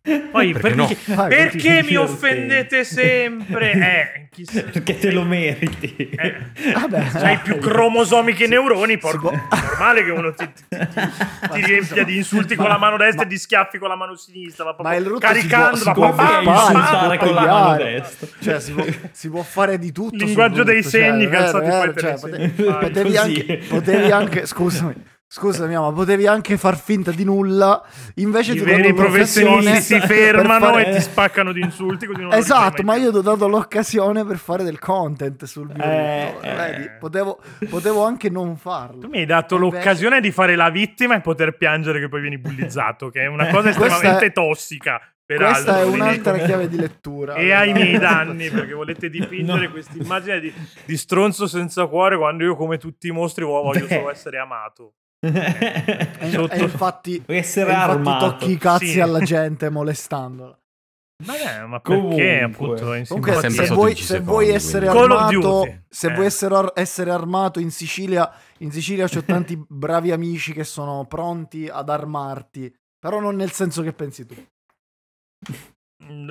Poi 0.06 0.52
Perché 0.52 0.74
perché, 0.74 0.96
no? 1.06 1.14
Vai, 1.14 1.28
perché 1.30 1.82
mi 1.82 1.96
offendete 1.96 2.84
sempre? 2.84 3.72
Eh, 3.72 4.28
chi 4.30 4.44
se- 4.44 4.64
Perché 4.64 4.98
te 4.98 5.10
lo 5.10 5.22
meriti. 5.22 6.10
eh, 6.10 6.34
Vabbè. 6.74 7.04
C'hai 7.10 7.38
più 7.38 7.56
cromosomi 7.56 8.34
che 8.34 8.46
neuroni, 8.46 8.98
porco. 8.98 9.30
può- 9.30 9.38
È 9.48 9.60
normale 9.62 10.04
che 10.04 10.10
uno 10.10 10.34
ti, 10.34 10.46
ti- 10.52 10.64
ti- 10.76 11.50
ti 11.52 11.64
riempia 11.64 12.04
di 12.04 12.16
insulti 12.16 12.54
con 12.54 12.68
la 12.68 12.76
mano 12.76 12.98
destra 12.98 13.22
e 13.24 13.26
di 13.26 13.38
schiaffi 13.38 13.78
con 13.78 13.88
la 13.88 13.96
mano 13.96 14.14
sinistra. 14.14 14.64
Ma, 14.66 14.76
Ma 14.78 14.94
il 14.94 15.06
rotto 15.06 15.20
caricando, 15.20 15.76
si 15.76 15.90
può- 15.90 16.12
ma 16.12 16.28
si 16.38 16.42
può 16.44 16.52
insultare 16.52 17.16
con 17.18 17.34
la 17.34 17.46
mano 17.46 17.76
destra. 17.76 18.28
Cioè, 18.40 18.60
si 18.60 18.72
può, 18.72 18.84
si 19.10 19.30
può 19.30 19.42
fare 19.42 19.78
di 19.78 19.90
tutto. 19.90 20.22
Linguaggio 20.22 20.64
dei 20.64 20.82
segni, 20.82 21.22
cioè, 21.22 21.30
calzati 21.32 21.66
vero, 21.66 21.92
poi 21.92 22.02
cioè, 22.02 22.16
segni 22.18 22.48
potevi, 22.50 23.16
anche, 23.16 23.60
potevi 23.68 24.10
anche. 24.10 24.44
Scusami. 24.44 25.12
Scusami, 25.36 25.74
ma 25.74 25.92
potevi 25.92 26.28
anche 26.28 26.56
far 26.56 26.78
finta 26.78 27.10
di 27.10 27.24
nulla. 27.24 27.82
Invece 28.16 28.52
I 28.52 28.58
ti 28.58 28.60
veri 28.64 28.94
professionisti 28.94 29.82
si 29.82 30.00
fermano 30.00 30.66
fare- 30.66 30.86
e 30.86 30.94
ti 30.94 31.00
spaccano 31.00 31.50
di 31.52 31.60
insulti. 31.60 32.06
Esatto, 32.30 32.84
ma 32.84 32.94
io 32.94 33.10
ti 33.10 33.16
ho 33.16 33.20
dato 33.20 33.48
l'occasione 33.48 34.24
per 34.24 34.36
fare 34.38 34.62
del 34.62 34.78
content 34.78 35.42
sul 35.44 35.66
mio 35.74 35.82
Eh, 35.82 36.34
video. 36.36 36.40
eh. 36.52 36.54
Vedi, 36.54 36.90
potevo, 37.00 37.40
potevo 37.68 38.04
anche 38.04 38.30
non 38.30 38.56
farlo. 38.56 39.00
Tu 39.00 39.08
mi 39.08 39.18
hai 39.18 39.26
dato 39.26 39.56
Invece- 39.56 39.76
l'occasione 39.78 40.20
di 40.20 40.30
fare 40.30 40.54
la 40.54 40.70
vittima 40.70 41.16
e 41.16 41.20
poter 41.20 41.56
piangere 41.56 41.98
che 41.98 42.08
poi 42.08 42.20
vieni 42.20 42.38
bullizzato, 42.38 43.08
che 43.10 43.22
è 43.22 43.26
una 43.26 43.48
cosa 43.50 43.70
estremamente 43.70 44.26
è- 44.26 44.32
tossica. 44.32 45.00
Peraltro, 45.26 45.62
Questa 45.62 45.80
è 45.80 45.84
un'altra 45.84 46.36
chiave 46.38 46.68
di 46.68 46.76
lettura. 46.76 47.34
E 47.34 47.50
ai 47.50 47.72
miei 47.72 47.98
danni, 47.98 48.50
perché 48.50 48.72
volete 48.74 49.08
dipingere 49.10 49.62
No. 49.66 49.70
questa 49.72 49.94
immagine 50.00 50.38
di, 50.38 50.52
di 50.84 50.96
stronzo 50.96 51.46
senza 51.48 51.86
cuore 51.86 52.16
quando 52.18 52.44
io, 52.44 52.54
come 52.54 52.76
tutti 52.78 53.08
i 53.08 53.10
mostri, 53.10 53.42
voglio 53.42 53.86
Beh. 53.86 53.94
solo 53.96 54.10
essere 54.10 54.38
amato. 54.38 54.92
E, 55.24 56.30
Sotto- 56.30 56.52
e 56.52 56.58
infatti, 56.62 57.20
Puoi 57.20 57.36
e 57.36 57.40
essere 57.40 57.70
infatti 57.72 57.90
armato. 57.90 58.30
tocchi 58.36 58.50
i 58.52 58.58
cazzi 58.58 58.86
Sì. 58.86 59.00
alla 59.00 59.20
gente 59.20 59.70
molestandola. 59.70 60.58
Vabbè, 61.24 61.64
ma 61.66 61.80
Comunque. 61.80 62.16
perché 62.16 62.42
appunto 62.42 62.92
in 62.94 63.06
Comunque, 63.06 63.32
Sempre 63.40 63.66
se 63.66 63.74
vuoi, 63.74 63.94
se 63.94 64.02
secondi, 64.02 64.24
vuoi 64.30 64.48
essere 64.48 64.88
armato, 64.88 65.78
se 65.88 66.08
Eh. 66.08 66.12
vuoi 66.14 66.26
essere, 66.26 66.54
ar- 66.56 66.72
essere 66.74 67.10
armato 67.12 67.60
in 67.60 67.70
Sicilia, 67.70 68.30
in 68.58 68.72
Sicilia 68.72 69.06
c'ho 69.08 69.22
tanti 69.22 69.56
bravi 69.68 70.10
amici 70.10 70.52
che 70.52 70.64
sono 70.64 71.04
pronti 71.06 71.68
ad 71.68 71.88
armarti, 71.88 72.74
però 72.98 73.20
non 73.20 73.36
nel 73.36 73.52
senso 73.52 73.82
che 73.82 73.92
pensi 73.92 74.26
tu. 74.26 74.34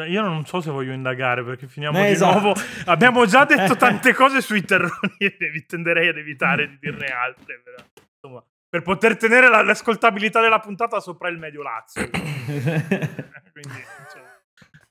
Io 0.07 0.21
non 0.21 0.45
so 0.45 0.61
se 0.61 0.69
voglio 0.69 0.91
indagare 0.93 1.43
perché 1.43 1.67
finiamo 1.67 1.97
Eh, 1.99 2.07
di 2.07 2.11
esatto. 2.11 2.39
nuovo. 2.39 2.59
Abbiamo 2.85 3.25
già 3.25 3.45
detto 3.45 3.75
tante 3.77 4.13
cose 4.13 4.41
sui 4.41 4.63
terroni 4.63 4.91
e 5.17 5.65
tenderei 5.65 6.09
ad 6.09 6.17
evitare 6.17 6.67
di 6.67 6.77
dirne 6.79 7.07
altre. 7.07 7.61
però, 7.63 7.77
Insomma, 8.21 8.43
per 8.73 8.81
poter 8.81 9.17
tenere 9.17 9.49
la- 9.49 9.61
l'ascoltabilità 9.61 10.41
della 10.41 10.57
puntata 10.57 10.99
sopra 10.99 11.29
il 11.29 11.37
medio 11.37 11.61
Lazio. 11.61 12.09
Quindi, 12.09 13.83
insomma, 13.99 14.41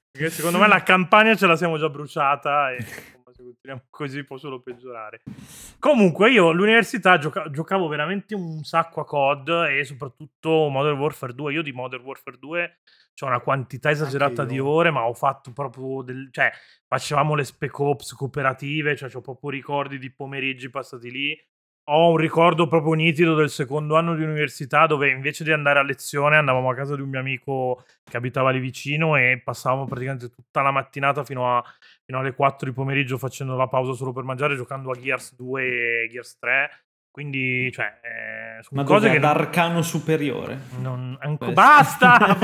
perché 0.08 0.30
secondo 0.30 0.58
me 0.58 0.68
la 0.68 0.84
campagna 0.84 1.34
ce 1.34 1.48
la 1.48 1.56
siamo 1.56 1.78
già 1.78 1.88
bruciata 1.88 2.70
e 2.70 2.76
insomma, 2.76 3.32
se 3.32 3.42
continuiamo 3.42 3.86
così 3.90 4.22
può 4.22 4.36
solo 4.36 4.60
peggiorare. 4.62 5.22
Comunque 5.80 6.30
io 6.30 6.50
all'università 6.50 7.18
gioca- 7.18 7.50
giocavo 7.50 7.88
veramente 7.88 8.36
un 8.36 8.62
sacco 8.62 9.00
a 9.00 9.04
COD 9.04 9.48
e 9.70 9.82
soprattutto 9.82 10.68
Modern 10.68 11.00
Warfare 11.00 11.34
2. 11.34 11.52
Io 11.52 11.62
di 11.62 11.72
Modern 11.72 12.04
Warfare 12.04 12.38
2 12.38 12.78
c'ho 13.14 13.26
una 13.26 13.40
quantità 13.40 13.90
esagerata 13.90 14.44
di 14.44 14.60
ore, 14.60 14.92
ma 14.92 15.06
ho 15.08 15.12
fatto 15.14 15.52
proprio 15.52 16.02
del... 16.02 16.28
cioè 16.30 16.52
facevamo 16.86 17.34
le 17.34 17.42
spec 17.42 17.76
ops 17.80 18.12
cooperative, 18.14 18.94
cioè 18.94 19.10
ho 19.12 19.20
proprio 19.20 19.50
ricordi 19.50 19.98
di 19.98 20.12
pomeriggi 20.12 20.70
passati 20.70 21.10
lì. 21.10 21.36
Ho 21.86 22.10
un 22.10 22.16
ricordo 22.16 22.68
proprio 22.68 22.92
nitido 22.92 23.34
del 23.34 23.50
secondo 23.50 23.96
anno 23.96 24.14
di 24.14 24.22
università 24.22 24.86
dove 24.86 25.10
invece 25.10 25.42
di 25.42 25.50
andare 25.50 25.80
a 25.80 25.82
lezione 25.82 26.36
andavamo 26.36 26.70
a 26.70 26.74
casa 26.76 26.94
di 26.94 27.00
un 27.02 27.08
mio 27.08 27.18
amico 27.18 27.84
che 28.04 28.16
abitava 28.16 28.50
lì 28.50 28.60
vicino 28.60 29.16
e 29.16 29.40
passavamo 29.42 29.86
praticamente 29.86 30.30
tutta 30.30 30.62
la 30.62 30.70
mattinata 30.70 31.24
fino, 31.24 31.56
a- 31.56 31.64
fino 32.04 32.20
alle 32.20 32.34
4 32.34 32.68
di 32.68 32.72
pomeriggio 32.74 33.18
facendo 33.18 33.56
la 33.56 33.66
pausa 33.66 33.94
solo 33.94 34.12
per 34.12 34.22
mangiare 34.22 34.54
giocando 34.54 34.92
a 34.92 34.94
Gears 34.94 35.34
2 35.34 36.04
e 36.04 36.08
Gears 36.08 36.38
3. 36.38 36.70
Quindi, 37.12 37.70
cioè, 37.72 38.00
eh, 38.00 38.62
sono 38.62 38.80
Ma 38.80 38.86
cose 38.86 39.10
che 39.10 39.18
non- 39.18 39.32
d'arcano 39.34 39.82
superiore. 39.82 40.58
non, 40.80 41.14
anco- 41.20 41.52
basta! 41.52 42.16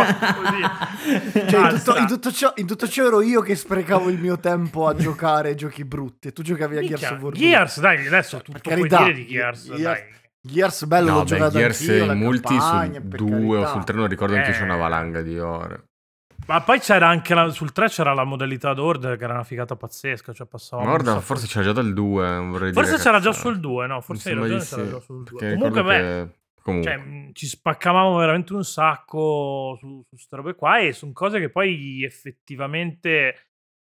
Cioè, 1.48 1.70
in, 1.70 1.78
tutto, 1.82 1.96
in 1.96 2.06
tutto 2.06 2.30
ciò, 2.30 2.52
in 2.56 2.66
tutto 2.66 2.86
ciò 2.86 3.06
ero 3.06 3.22
io 3.22 3.40
che 3.40 3.54
sprecavo 3.56 4.10
il 4.10 4.18
mio 4.18 4.38
tempo 4.38 4.86
a 4.86 4.94
giocare 4.94 5.54
giochi 5.54 5.84
brutti 5.86 6.28
e 6.28 6.32
tu 6.32 6.42
giocavi 6.42 6.76
a 6.76 6.80
Gears 6.82 7.02
of 7.10 7.20
War. 7.20 7.32
due. 7.32 7.40
Gears, 7.40 7.80
dai, 7.80 8.06
adesso 8.06 8.36
tutto 8.42 8.58
Per 8.60 8.74
puoi 8.74 8.88
carità, 8.88 9.02
dire 9.04 9.14
di 9.14 9.26
Gears, 9.26 9.64
Gears- 9.68 9.82
dai. 9.82 10.02
Gears 10.40 10.84
bello, 10.84 11.08
No, 11.10 11.14
l'ho 11.16 11.22
beh, 11.22 11.28
giocato 11.28 11.58
Gears 11.58 11.80
in 11.80 12.10
multi 12.18 12.56
campagna, 12.56 13.00
sul 13.00 13.08
per 13.08 13.18
2 13.20 13.36
o 13.36 13.50
carità. 13.52 13.70
sul 13.70 13.84
3 13.84 13.96
non 13.96 14.06
ricordo 14.08 14.34
anche 14.36 14.52
c'è 14.52 14.62
una 14.62 14.74
Eh. 14.74 14.78
valanga 14.78 15.22
di 15.22 15.38
ore. 15.38 15.87
Ma 16.48 16.62
poi 16.62 16.80
c'era 16.80 17.08
anche 17.08 17.34
la- 17.34 17.50
sul 17.50 17.72
3 17.72 17.88
c'era 17.88 18.14
la 18.14 18.24
modalità 18.24 18.72
d'order 18.72 19.16
che 19.18 19.24
era 19.24 19.34
una 19.34 19.44
figata 19.44 19.76
pazzesca, 19.76 20.32
cioè 20.32 20.46
guarda, 20.86 21.10
un 21.10 21.16
sacco- 21.20 21.20
forse 21.26 21.46
c'era 21.46 21.64
già 21.64 21.72
dal 21.72 21.92
2, 21.92 22.26
non 22.26 22.50
vorrei 22.50 22.72
Forse 22.72 22.90
dire 22.92 23.02
c'era 23.02 23.20
già 23.20 23.32
sul 23.32 23.60
2, 23.60 23.86
no, 23.86 24.00
forse 24.00 24.30
hai 24.30 24.34
ragione, 24.34 24.58
di 24.58 24.64
c'era 24.64 24.84
sì, 24.84 24.90
già 24.90 25.00
sul 25.00 25.22
2. 25.24 25.38
perché 25.38 25.54
Comunque, 25.56 25.82
beh, 25.82 25.98
che- 25.98 26.38
Comunque. 26.62 26.90
cioè, 26.96 27.32
ci 27.34 27.46
spaccavamo 27.46 28.16
veramente 28.16 28.52
un 28.54 28.64
sacco 28.64 29.76
su 29.78 30.04
queste 30.08 30.36
robe 30.36 30.54
qua 30.54 30.78
e 30.78 30.92
sono 30.92 31.12
cose 31.12 31.38
che 31.38 31.50
poi 31.50 32.02
effettivamente 32.04 33.34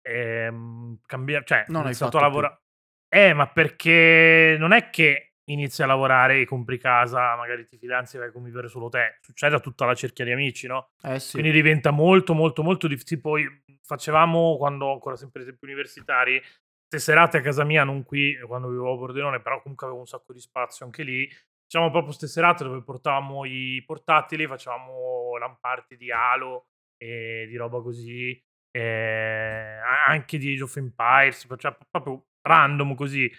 ehm, 0.01 0.99
cambia, 1.05 1.41
cioè, 1.43 1.65
Non 1.67 1.81
hai 1.81 1.87
iniziato 1.87 2.17
a 2.17 2.21
lavorare. 2.21 2.61
Eh, 3.09 3.33
ma 3.33 3.47
perché 3.47 4.55
non 4.59 4.71
è 4.71 4.89
che 4.89 5.34
inizi 5.45 5.83
a 5.83 5.85
lavorare 5.85 6.41
e 6.41 6.45
compri 6.45 6.77
casa, 6.77 7.35
magari 7.35 7.65
ti 7.65 7.77
fidanzi 7.77 8.15
e 8.15 8.19
vai 8.19 8.29
a 8.29 8.31
convivere 8.31 8.67
solo 8.67 8.89
te. 8.89 9.17
Succede 9.21 9.55
a 9.55 9.59
tutta 9.59 9.85
la 9.85 9.93
cerchia 9.93 10.25
di 10.25 10.31
amici, 10.31 10.67
no? 10.67 10.91
Eh 11.01 11.19
sì. 11.19 11.33
Quindi 11.33 11.51
diventa 11.51 11.91
molto, 11.91 12.33
molto, 12.33 12.63
molto 12.63 12.87
difficile. 12.87 13.21
Poi 13.21 13.63
facevamo, 13.81 14.57
quando 14.57 14.91
ancora 14.91 15.15
sempre 15.15 15.41
ai 15.41 15.47
tempi 15.47 15.65
universitari, 15.65 16.39
queste 16.87 17.11
serate 17.11 17.37
a 17.37 17.41
casa 17.41 17.63
mia, 17.63 17.83
non 17.83 18.03
qui, 18.03 18.37
quando 18.47 18.69
vivevo 18.69 18.93
a 18.93 18.97
Pordenone, 18.97 19.41
però 19.41 19.61
comunque 19.61 19.85
avevo 19.85 20.01
un 20.01 20.07
sacco 20.07 20.33
di 20.33 20.39
spazio 20.39 20.85
anche 20.85 21.03
lì. 21.03 21.27
Facciamo 21.27 21.89
proprio 21.89 22.13
queste 22.13 22.27
serate 22.27 22.63
dove 22.63 22.83
portavamo 22.83 23.43
i 23.45 23.83
portatili, 23.85 24.45
facevamo 24.45 25.37
lamparti 25.37 25.97
di 25.97 26.11
Halo 26.11 26.67
e 26.95 27.45
di 27.47 27.55
roba 27.55 27.81
così, 27.81 28.39
e 28.71 29.79
anche 30.07 30.37
di 30.37 30.53
Age 30.53 30.63
of 30.63 30.75
Empires, 30.75 31.47
cioè 31.57 31.75
proprio 31.89 32.27
random 32.41 32.93
così 32.93 33.31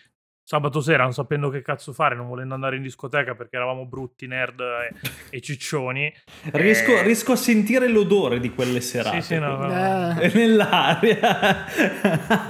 sabato 0.48 0.80
sera 0.80 1.02
non 1.02 1.12
sapendo 1.12 1.50
che 1.50 1.61
cazzo 1.61 1.92
fare, 1.92 2.14
non 2.14 2.28
volendo 2.28 2.54
andare 2.54 2.76
in 2.76 2.82
discoteca 2.82 3.35
perché 3.35 3.56
eravamo 3.56 3.85
brutti, 3.85 4.28
nerd 4.28 4.61
e, 4.61 4.94
e 5.30 5.40
ciccioni. 5.40 6.14
Riesco, 6.52 6.92
e... 6.92 7.02
riesco, 7.02 7.32
a 7.32 7.37
sentire 7.37 7.88
l'odore 7.88 8.38
di 8.38 8.54
quelle 8.54 8.80
serate. 8.80 9.22
Sì, 9.22 9.35
sì, 9.35 9.40
no, 9.40 9.56
no. 9.56 10.20
Eh. 10.20 10.30
Nell'aria. 10.32 11.64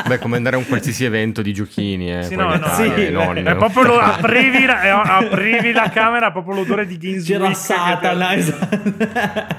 Beh, 0.07 0.19
come 0.19 0.37
andare 0.37 0.57
a 0.57 0.59
un 0.59 0.67
qualsiasi 0.67 1.07
evento 1.07 1.41
di 1.41 1.55
giochini, 1.55 2.19
eh. 2.19 2.25
Sì, 2.25 2.35
no, 2.35 2.55
no, 2.55 2.69
sì, 2.75 2.83
è, 2.83 3.11
è 3.11 3.57
proprio 3.57 3.85
lo, 3.85 3.99
aprivi, 3.99 4.67
la, 4.67 5.01
aprivi 5.17 5.73
la 5.73 5.89
camera, 5.89 6.31
proprio 6.33 6.57
l'odore 6.57 6.87
di 6.87 6.99
Games 6.99 7.25
C'era 7.25 7.55
Satana, 7.55 8.35
esatto 8.35 9.55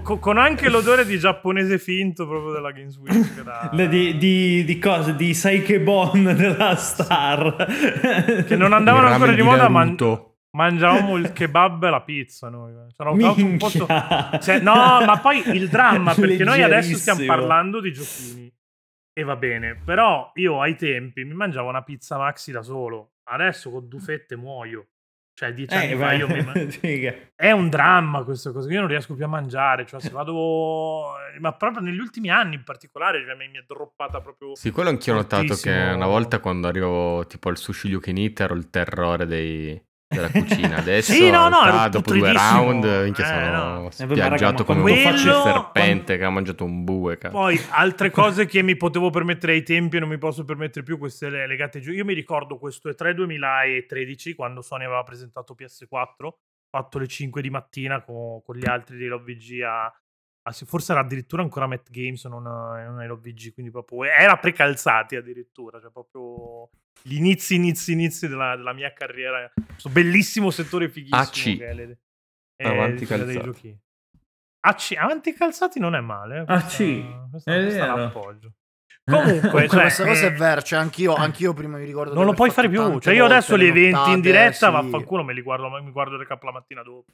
con, 0.00 0.18
con, 0.18 0.38
anche 0.38 0.70
l'odore 0.70 1.04
di 1.04 1.18
giapponese 1.18 1.78
finto 1.78 2.26
proprio 2.26 2.52
della 2.52 2.70
Games 2.70 2.96
Week. 2.98 3.42
Da... 3.42 3.70
di, 3.86 4.16
di, 4.16 4.64
di 4.64 4.78
cosa? 4.78 5.12
Di 5.12 5.34
Saikebon 5.34 6.32
della 6.36 6.76
Star. 6.76 7.66
che 8.46 8.56
non 8.56 8.72
andavano 8.72 9.08
ancora 9.08 9.32
di 9.32 9.42
moda, 9.42 9.68
ma 9.68 9.84
mangiavamo 10.52 11.16
il 11.16 11.32
kebab 11.34 11.84
e 11.84 11.90
la 11.90 12.02
pizza 12.02 12.48
noi. 12.48 12.72
Un 12.72 13.56
posto... 13.58 13.86
cioè, 13.86 14.60
no, 14.60 14.74
ma 15.04 15.18
poi 15.20 15.42
il 15.56 15.68
dramma, 15.68 16.14
perché 16.14 16.44
noi 16.44 16.62
adesso 16.62 16.96
stiamo 16.96 17.24
parlando 17.26 17.80
di 17.80 17.92
giochini. 17.92 18.52
E 19.14 19.24
va 19.24 19.36
bene, 19.36 19.78
però 19.84 20.30
io 20.36 20.62
ai 20.62 20.74
tempi 20.74 21.22
mi 21.24 21.34
mangiavo 21.34 21.68
una 21.68 21.82
pizza 21.82 22.16
maxi 22.16 22.50
da 22.50 22.62
solo. 22.62 23.16
Adesso 23.24 23.70
con 23.70 23.86
due 23.86 24.26
muoio. 24.36 24.86
Cioè, 25.34 25.54
dieci 25.54 25.74
anni 25.74 25.92
eh, 25.92 25.96
fa 25.96 26.12
io 26.12 26.28
mi... 26.28 26.44
È 27.34 27.50
un 27.50 27.68
dramma 27.68 28.22
questa 28.22 28.52
cosa, 28.52 28.70
io 28.70 28.80
non 28.80 28.88
riesco 28.88 29.14
più 29.14 29.24
a 29.24 29.28
mangiare, 29.28 29.86
cioè 29.86 30.00
se 30.00 30.10
vado... 30.10 31.12
Ma 31.40 31.52
proprio 31.54 31.82
negli 31.82 31.98
ultimi 31.98 32.30
anni 32.30 32.54
in 32.56 32.64
particolare, 32.64 33.24
cioè, 33.24 33.34
mi 33.34 33.46
è 33.46 33.64
droppata 33.66 34.20
proprio... 34.20 34.54
Sì, 34.54 34.70
quello 34.70 34.90
anch'io 34.90 35.14
ho 35.14 35.16
notato 35.16 35.54
che 35.54 35.70
una 35.70 36.06
volta 36.06 36.38
quando 36.38 36.68
arrivo 36.68 37.26
tipo 37.26 37.48
al 37.48 37.56
sushi 37.56 37.92
eat 37.92 38.40
ero 38.40 38.54
il 38.54 38.70
terrore 38.70 39.26
dei 39.26 39.82
della 40.12 40.30
cucina. 40.30 40.76
Adesso, 40.76 41.12
sì, 41.12 41.30
no, 41.30 41.48
no, 41.48 41.62
realtà, 41.64 41.88
dopo 41.88 42.12
due 42.12 42.32
round, 42.32 42.84
minchia, 42.84 43.24
eh, 43.24 43.44
sono 43.44 43.80
no. 43.80 43.90
spiaggiato 43.90 44.64
come 44.64 44.80
quello... 44.82 45.08
un 45.08 45.16
serpente 45.16 45.72
quando... 45.72 46.16
che 46.16 46.24
ha 46.24 46.30
mangiato 46.30 46.64
un 46.64 46.84
bue. 46.84 47.18
Cazzo. 47.18 47.36
Poi 47.36 47.60
altre 47.70 48.10
cose 48.12 48.46
che 48.46 48.62
mi 48.62 48.76
potevo 48.76 49.10
permettere 49.10 49.52
ai 49.52 49.62
tempi 49.62 49.96
e 49.96 50.00
non 50.00 50.08
mi 50.08 50.18
posso 50.18 50.44
permettere 50.44 50.84
più, 50.84 50.98
queste 50.98 51.28
legate 51.28 51.80
giù. 51.80 51.92
Io 51.92 52.04
mi 52.04 52.14
ricordo 52.14 52.58
questo 52.58 52.88
E3 52.88 53.12
2013, 53.12 54.34
quando 54.34 54.62
Sony 54.62 54.84
aveva 54.84 55.02
presentato 55.02 55.56
PS4, 55.58 56.28
fatto 56.68 56.98
le 56.98 57.06
5 57.06 57.42
di 57.42 57.50
mattina 57.50 58.02
con, 58.02 58.42
con 58.42 58.56
gli 58.56 58.66
altri 58.66 58.96
di 58.96 59.06
LOVG 59.06 59.62
a, 59.62 59.92
forse 60.50 60.92
era 60.92 61.00
addirittura 61.02 61.42
ancora 61.42 61.66
Met 61.66 61.90
Games, 61.90 62.24
non, 62.24 62.42
non 62.42 63.00
è 63.00 63.06
l'OVG, 63.06 63.52
quindi 63.52 63.70
proprio 63.70 64.04
era 64.04 64.36
precalzati 64.36 65.16
addirittura, 65.16 65.80
cioè 65.80 65.90
proprio 65.90 66.68
gli 67.02 67.14
inizi, 67.14 67.54
inizi, 67.54 67.92
inizi 67.92 68.28
della, 68.28 68.56
della 68.56 68.72
mia 68.72 68.92
carriera. 68.92 69.50
Questo 69.54 69.88
bellissimo 69.88 70.50
settore 70.50 70.88
fighissimo 70.88 71.20
AC. 71.20 71.58
che 71.58 71.66
è, 71.66 71.74
le, 71.74 71.98
è 72.56 72.66
avanti 72.66 73.06
calzati. 73.06 73.32
dei 73.32 73.42
giochi. 73.42 73.78
AC, 74.64 74.94
avanti 74.96 75.32
calzati 75.32 75.78
non 75.78 75.94
è 75.94 76.00
male. 76.00 76.44
Questa, 76.44 76.66
AC, 76.66 77.30
questa, 77.30 77.54
è 77.54 77.62
questa 77.62 77.94
l'appoggio. 77.94 78.52
Comunque, 79.04 79.68
cioè, 79.68 79.80
questa 79.80 80.04
cosa 80.04 80.26
è 80.26 80.32
vera. 80.32 80.60
Cioè, 80.60 80.78
anch'io, 80.78 81.14
anch'io 81.14 81.52
prima 81.54 81.76
mi 81.76 81.84
ricordo. 81.84 82.14
Non 82.14 82.24
lo 82.24 82.34
puoi 82.34 82.50
fare 82.50 82.68
più. 82.68 82.98
Cioè, 83.00 83.14
io 83.14 83.24
adesso 83.24 83.56
gli 83.56 83.66
eventi 83.66 84.10
in 84.10 84.20
diretta, 84.20 84.66
sì. 84.66 84.72
vaffanculo, 84.72 85.24
me 85.24 85.34
li 85.34 85.42
guardo, 85.42 85.68
mi 85.82 85.90
guardo 85.90 86.14
il 86.14 86.20
recap 86.20 86.42
la 86.44 86.52
mattina 86.52 86.82
dopo. 86.82 87.06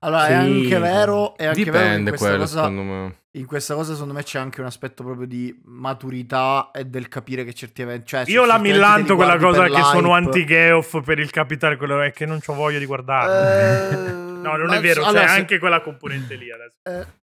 Allora, 0.00 0.24
sì, 0.26 0.30
è 0.30 0.34
anche 0.34 0.78
vero, 0.78 1.36
è 1.36 1.46
anche 1.46 1.64
dipende 1.64 2.10
vero 2.10 2.16
quello, 2.22 2.36
cosa, 2.38 2.56
secondo 2.58 2.82
me. 2.82 3.16
In 3.32 3.46
questa 3.46 3.74
cosa, 3.74 3.92
secondo 3.92 4.14
me, 4.14 4.22
c'è 4.22 4.38
anche 4.38 4.60
un 4.60 4.66
aspetto 4.66 5.02
proprio 5.02 5.26
di 5.26 5.58
maturità 5.64 6.70
e 6.72 6.84
del 6.84 7.08
capire 7.08 7.44
che 7.44 7.52
certi 7.52 7.82
eventi. 7.82 8.06
Cioè, 8.08 8.24
Io 8.26 8.44
la 8.44 8.58
millanto 8.58 9.14
quella 9.14 9.36
cosa 9.36 9.64
che 9.64 9.70
l'hype. 9.70 9.82
sono 9.82 10.12
anti-Geoff 10.12 11.02
per 11.02 11.18
il 11.18 11.30
capitale, 11.30 11.76
quello 11.76 12.00
è 12.00 12.12
che 12.12 12.26
non 12.26 12.40
ho 12.44 12.54
voglia 12.54 12.78
di 12.78 12.86
guardarlo. 12.86 13.98
Eh, 13.98 14.12
no, 14.40 14.56
non 14.56 14.72
è 14.72 14.80
vero, 14.80 15.02
c'è 15.02 15.08
allora, 15.08 15.30
anche 15.30 15.54
se... 15.54 15.58
quella 15.58 15.80
componente 15.80 16.34
lì 16.36 16.50
adesso. 16.50 16.76
Eh, 16.82 17.24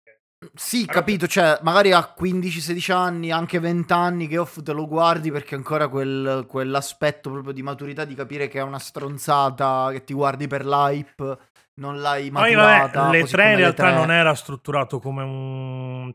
sì, 0.56 0.80
allora, 0.80 0.94
capito, 0.94 1.28
cioè 1.28 1.60
magari 1.62 1.92
a 1.92 2.14
15-16 2.18 2.92
anni, 2.92 3.32
anche 3.32 3.60
20 3.60 3.94
anni 3.94 4.28
che 4.28 4.38
off 4.38 4.62
te 4.62 4.74
lo 4.74 4.88
guardi 4.88 5.32
perché 5.32 5.56
ancora 5.56 5.88
quel, 5.88 6.46
quell'aspetto 6.48 7.32
proprio 7.32 7.54
di 7.54 7.62
maturità 7.62 8.04
di 8.04 8.16
capire 8.16 8.48
che 8.48 8.60
è 8.60 8.64
una 8.64 8.80
stronzata, 8.80 9.90
che 9.92 10.04
ti 10.04 10.14
guardi 10.14 10.48
per 10.48 10.66
l'hype 10.66 11.38
non 11.76 12.00
l'hai 12.00 12.30
maturata. 12.30 13.08
Poi, 13.08 13.20
le 13.20 13.26
tre 13.26 13.52
in 13.52 13.58
realtà 13.58 13.90
3. 13.90 13.96
non 13.96 14.12
era 14.12 14.34
strutturato 14.36 15.00
come 15.00 15.24
un, 15.24 16.14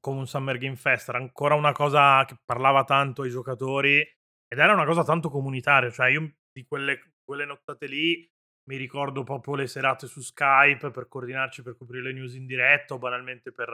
come 0.00 0.18
un 0.18 0.26
Summer 0.26 0.58
Game 0.58 0.76
Fest, 0.76 1.08
era 1.08 1.18
ancora 1.18 1.54
una 1.54 1.72
cosa 1.72 2.24
che 2.24 2.36
parlava 2.44 2.84
tanto 2.84 3.22
ai 3.22 3.30
giocatori 3.30 3.98
ed 3.98 4.58
era 4.58 4.72
una 4.72 4.84
cosa 4.84 5.04
tanto 5.04 5.30
comunitaria, 5.30 5.90
cioè 5.90 6.08
io 6.08 6.32
di 6.52 6.64
quelle, 6.64 7.14
quelle 7.24 7.44
nottate 7.44 7.86
lì 7.86 8.30
mi 8.68 8.76
ricordo 8.76 9.22
proprio 9.22 9.54
le 9.54 9.66
serate 9.66 10.06
su 10.06 10.20
Skype 10.20 10.90
per 10.90 11.08
coordinarci 11.08 11.62
per 11.62 11.76
coprire 11.76 12.04
le 12.04 12.12
news 12.12 12.34
in 12.34 12.46
diretta 12.46 12.94
o 12.94 12.98
banalmente 12.98 13.50
per, 13.50 13.70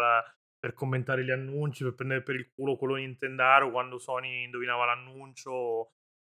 per 0.56 0.72
commentare 0.72 1.24
gli 1.24 1.30
annunci, 1.30 1.82
per 1.82 1.94
prendere 1.94 2.22
per 2.22 2.36
il 2.36 2.50
culo 2.54 2.76
quello 2.76 2.94
Nintendaro 2.94 3.70
quando 3.70 3.98
Sony 3.98 4.44
indovinava 4.44 4.84
l'annuncio 4.84 5.90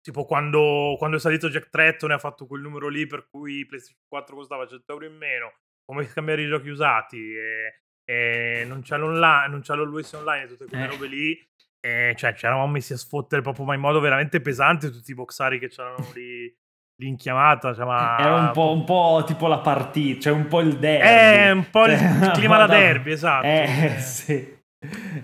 Tipo 0.10 0.26
quando, 0.26 0.96
quando 0.98 1.18
è 1.18 1.20
salito 1.20 1.50
Jack 1.50 1.70
Tretton 1.70 2.10
e 2.10 2.14
ha 2.16 2.18
fatto 2.18 2.48
quel 2.48 2.62
numero 2.62 2.88
lì 2.88 3.06
per 3.06 3.28
cui 3.30 3.64
PlayStation 3.68 4.02
4 4.08 4.36
costava 4.36 4.66
100 4.66 4.92
euro 4.92 5.06
in 5.06 5.16
meno, 5.16 5.54
come 5.86 6.04
scambiare 6.08 6.42
i 6.42 6.48
giochi 6.48 6.70
usati 6.70 7.32
e, 7.36 7.82
e 8.12 8.66
non 8.66 8.82
c'è 8.82 8.98
l'online, 8.98 9.50
non 9.50 9.62
c'è 9.62 9.76
l'always 9.76 10.12
online 10.14 10.46
e 10.46 10.48
tutte 10.48 10.66
quelle 10.66 10.86
eh. 10.86 10.88
robe 10.88 11.06
lì. 11.06 11.48
E 11.80 12.16
cioè, 12.18 12.34
ci 12.34 12.46
eravamo 12.46 12.72
messi 12.72 12.94
a 12.94 12.98
sfottere 12.98 13.44
proprio 13.44 13.66
ma 13.66 13.76
in 13.76 13.82
modo 13.82 14.00
veramente 14.00 14.42
pesante 14.42 14.90
tutti 14.90 15.12
i 15.12 15.14
boxari 15.14 15.60
che 15.60 15.68
c'erano 15.68 16.10
lì, 16.16 16.52
lì 16.96 17.08
in 17.08 17.16
chiamata. 17.16 17.76
Cioè, 17.76 17.86
ma... 17.86 18.18
Era 18.18 18.36
un 18.36 18.52
po', 18.52 18.72
un 18.72 18.86
po', 18.86 19.24
tipo 19.28 19.46
la 19.46 19.60
partita, 19.60 20.22
cioè 20.22 20.34
un 20.34 20.48
po' 20.48 20.62
il 20.62 20.80
derby. 20.80 21.08
Eh, 21.08 21.52
un 21.52 21.70
po' 21.70 21.86
il 21.86 22.00
cioè, 22.00 22.32
clima 22.34 22.58
da 22.58 22.66
derby, 22.66 23.12
esatto. 23.12 23.46
Eh, 23.46 23.98
sì. 24.00 24.58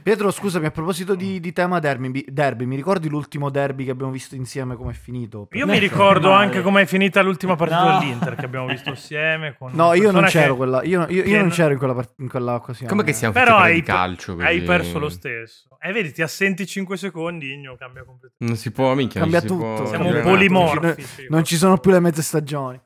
Pietro, 0.03 0.31
scusami, 0.31 0.65
a 0.65 0.71
proposito 0.71 1.15
di, 1.15 1.39
di 1.39 1.53
tema 1.53 1.79
derby, 1.79 2.25
derby, 2.27 2.65
mi 2.65 2.75
ricordi 2.75 3.07
l'ultimo 3.07 3.49
derby 3.49 3.85
che 3.85 3.91
abbiamo 3.91 4.11
visto 4.11 4.35
insieme 4.35 4.75
come 4.75 4.91
è 4.91 4.95
finito? 4.95 5.47
Io 5.53 5.65
mi 5.65 5.77
ricordo 5.77 6.31
anche 6.31 6.61
come 6.61 6.81
è 6.81 6.85
finita 6.85 7.21
l'ultima 7.21 7.55
partita 7.55 7.93
no. 7.93 7.99
dell'Inter 7.99 8.35
che 8.35 8.43
abbiamo 8.43 8.67
visto 8.67 8.89
assieme. 8.91 9.55
no, 9.71 9.93
io 9.93 10.11
non 10.11 10.25
c'ero, 10.25 10.51
che... 10.51 10.57
quella, 10.57 10.83
io, 10.83 11.05
io, 11.07 11.23
io 11.23 11.39
non 11.39 11.49
c'ero 11.51 11.71
in 11.71 11.77
quella, 11.77 11.93
part- 11.93 12.15
in 12.17 12.27
quella 12.27 12.55
occasione. 12.55 12.89
Come 12.89 13.03
che 13.05 13.13
siamo 13.13 13.33
Però 13.33 13.55
hai, 13.55 13.75
di 13.75 13.81
calcio? 13.81 14.35
Hai 14.37 14.61
perso 14.61 14.99
lo 14.99 15.09
stesso. 15.09 15.69
E 15.79 15.89
eh, 15.89 15.93
vedi, 15.93 16.11
ti 16.11 16.21
assenti 16.21 16.65
5 16.65 16.97
secondi, 16.97 17.53
Igno 17.53 17.77
cambia 17.77 18.03
completamente. 18.03 18.45
Non 18.45 18.57
si 18.57 18.71
può, 18.71 18.93
minchia. 18.93 19.21
Cambia 19.21 19.39
tutto. 19.39 19.83
Può... 19.83 19.85
Siamo 19.85 20.11
polimorfi. 20.19 21.27
Non 21.29 21.45
ci 21.45 21.55
sono 21.55 21.77
più 21.77 21.91
le 21.91 22.01
mezze 22.01 22.21
stagioni. 22.21 22.81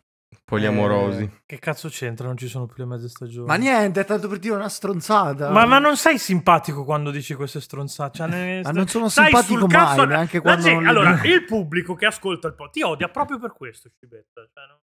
Poliamorosi. 0.50 1.22
Eh, 1.22 1.32
che 1.46 1.60
cazzo 1.60 1.90
c'entra? 1.90 2.26
Non 2.26 2.36
ci 2.36 2.48
sono 2.48 2.66
più 2.66 2.76
le 2.78 2.86
mezze 2.86 3.08
stagioni. 3.08 3.46
Ma 3.46 3.56
niente, 3.56 4.02
è 4.02 4.06
tanto 4.06 4.28
per 4.28 4.40
dire 4.40 4.56
una 4.56 4.68
stronzata. 4.68 5.52
Ma, 5.52 5.66
ma 5.66 5.78
non 5.78 5.96
sei 5.96 6.18
simpatico 6.18 6.84
quando 6.84 7.12
dici 7.12 7.36
queste 7.36 7.62
stronzate. 7.62 8.18
Cioè, 8.18 8.28
ne... 8.28 8.62
ma 8.64 8.72
non 8.72 8.88
sono 8.88 9.10
simpatico 9.10 9.68
mai, 9.68 9.70
cazzo... 9.70 10.06
neanche 10.06 10.40
quando... 10.40 10.64
Gente, 10.64 10.88
allora, 10.88 11.22
il 11.24 11.46
pubblico 11.46 11.94
che 11.94 12.08
ascolta 12.08 12.48
il 12.48 12.56
po' 12.56 12.70
ti 12.72 12.82
odia 12.82 13.10
proprio 13.10 13.38
per 13.38 13.54
questo, 13.54 13.90
Cibetta. 14.00 14.42
Cioè, 14.52 14.66
no? 14.68 14.80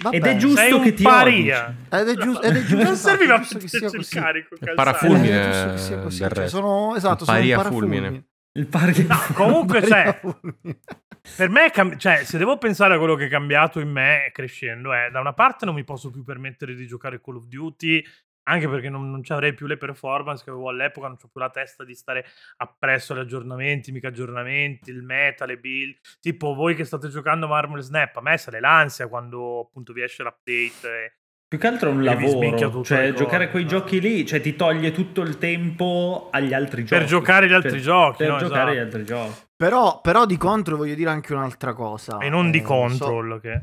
Vabbè, 0.00 0.16
ed 0.16 0.26
è 0.26 0.36
giusto 0.36 0.80
che 0.80 0.94
ti 0.94 1.04
paria. 1.04 1.72
Ed 1.88 2.08
è, 2.08 2.14
giusto, 2.16 2.42
ed 2.42 2.56
è 2.56 2.64
giusto. 2.64 2.82
Non 2.82 2.96
serviva 2.96 3.34
a 3.34 3.38
metterci 3.38 3.76
il 3.76 4.08
carico. 4.08 4.56
Parafulmine. 4.74 5.78
Cioè, 5.78 6.48
sono, 6.48 6.96
esatto, 6.96 7.24
sono 7.24 7.36
paria 7.36 7.60
fulmine. 7.60 8.30
Il 8.56 8.68
pari... 8.68 9.04
No, 9.04 9.16
comunque, 9.34 9.84
cioè, 9.84 10.20
per 11.36 11.48
me, 11.48 11.70
cam- 11.70 11.96
cioè, 11.96 12.22
se 12.24 12.38
devo 12.38 12.56
pensare 12.56 12.94
a 12.94 12.98
quello 12.98 13.16
che 13.16 13.26
è 13.26 13.28
cambiato 13.28 13.80
in 13.80 13.90
me 13.90 14.30
crescendo, 14.32 14.92
è 14.92 15.10
da 15.10 15.18
una 15.18 15.32
parte 15.32 15.64
non 15.64 15.74
mi 15.74 15.82
posso 15.82 16.10
più 16.10 16.22
permettere 16.22 16.74
di 16.74 16.86
giocare 16.86 17.20
Call 17.20 17.36
of 17.36 17.46
Duty, 17.46 18.04
anche 18.44 18.68
perché 18.68 18.88
non, 18.88 19.10
non 19.10 19.22
avrei 19.28 19.54
più 19.54 19.66
le 19.66 19.76
performance 19.76 20.44
che 20.44 20.50
avevo 20.50 20.68
all'epoca, 20.68 21.08
non 21.08 21.16
ho 21.20 21.28
più 21.28 21.40
la 21.40 21.50
testa 21.50 21.82
di 21.82 21.94
stare 21.94 22.24
appresso 22.58 23.12
agli 23.12 23.20
aggiornamenti, 23.20 23.90
mica 23.90 24.08
aggiornamenti, 24.08 24.90
il 24.90 25.02
meta, 25.02 25.46
le 25.46 25.58
build. 25.58 25.96
Tipo, 26.20 26.54
voi 26.54 26.76
che 26.76 26.84
state 26.84 27.08
giocando 27.08 27.48
Marvel 27.48 27.82
Snap, 27.82 28.16
a 28.16 28.20
me 28.20 28.38
sale 28.38 28.60
l'ansia 28.60 29.08
quando 29.08 29.60
appunto 29.60 29.92
vi 29.92 30.02
esce 30.02 30.22
l'update. 30.22 31.23
Più 31.54 31.62
che 31.62 31.68
altro 31.68 31.90
è 31.90 31.92
un 31.92 32.02
lavoro, 32.02 32.82
cioè 32.82 33.12
giocare 33.12 33.48
quei 33.48 33.62
no? 33.62 33.68
giochi 33.68 34.00
lì, 34.00 34.26
cioè 34.26 34.40
ti 34.40 34.56
toglie 34.56 34.90
tutto 34.90 35.20
il 35.20 35.38
tempo 35.38 36.26
agli 36.32 36.52
altri 36.52 36.84
giochi. 36.84 37.00
Per 37.00 37.08
giocare 37.08 37.46
gli 37.46 37.52
altri 37.52 37.70
per, 37.70 37.80
giochi. 37.80 38.16
Per 38.16 38.28
no? 38.28 38.38
giocare 38.38 38.72
esatto. 38.72 38.74
gli 38.74 38.78
altri 38.78 39.04
giochi. 39.04 39.40
Però, 39.54 40.00
però, 40.00 40.26
di 40.26 40.36
contro 40.36 40.76
voglio 40.76 40.96
dire 40.96 41.10
anche 41.10 41.32
un'altra 41.32 41.72
cosa. 41.72 42.18
E 42.18 42.28
non 42.28 42.50
di 42.50 42.58
eh, 42.58 42.62
control, 42.62 43.34
so... 43.34 43.38
che... 43.38 43.62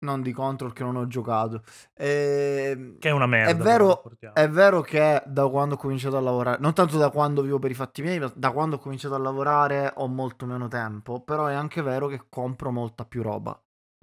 Non 0.00 0.22
di 0.22 0.32
control 0.32 0.72
che 0.72 0.82
non 0.82 0.96
ho 0.96 1.06
giocato. 1.06 1.62
Eh, 1.96 2.96
che 2.98 3.08
è 3.08 3.12
una 3.12 3.26
merda. 3.26 3.52
È 3.52 3.56
vero, 3.56 4.02
è 4.32 4.48
vero 4.48 4.80
che 4.80 5.22
da 5.24 5.46
quando 5.46 5.76
ho 5.76 5.78
cominciato 5.78 6.16
a 6.16 6.20
lavorare, 6.20 6.58
non 6.60 6.74
tanto 6.74 6.98
da 6.98 7.10
quando 7.10 7.42
vivo 7.42 7.60
per 7.60 7.70
i 7.70 7.74
fatti 7.74 8.02
miei, 8.02 8.18
ma 8.18 8.28
da 8.34 8.50
quando 8.50 8.74
ho 8.74 8.78
cominciato 8.80 9.14
a 9.14 9.18
lavorare 9.18 9.92
ho 9.94 10.08
molto 10.08 10.46
meno 10.46 10.66
tempo, 10.66 11.20
però 11.20 11.46
è 11.46 11.54
anche 11.54 11.80
vero 11.80 12.08
che 12.08 12.22
compro 12.28 12.72
molta 12.72 13.04
più 13.04 13.22
roba 13.22 13.56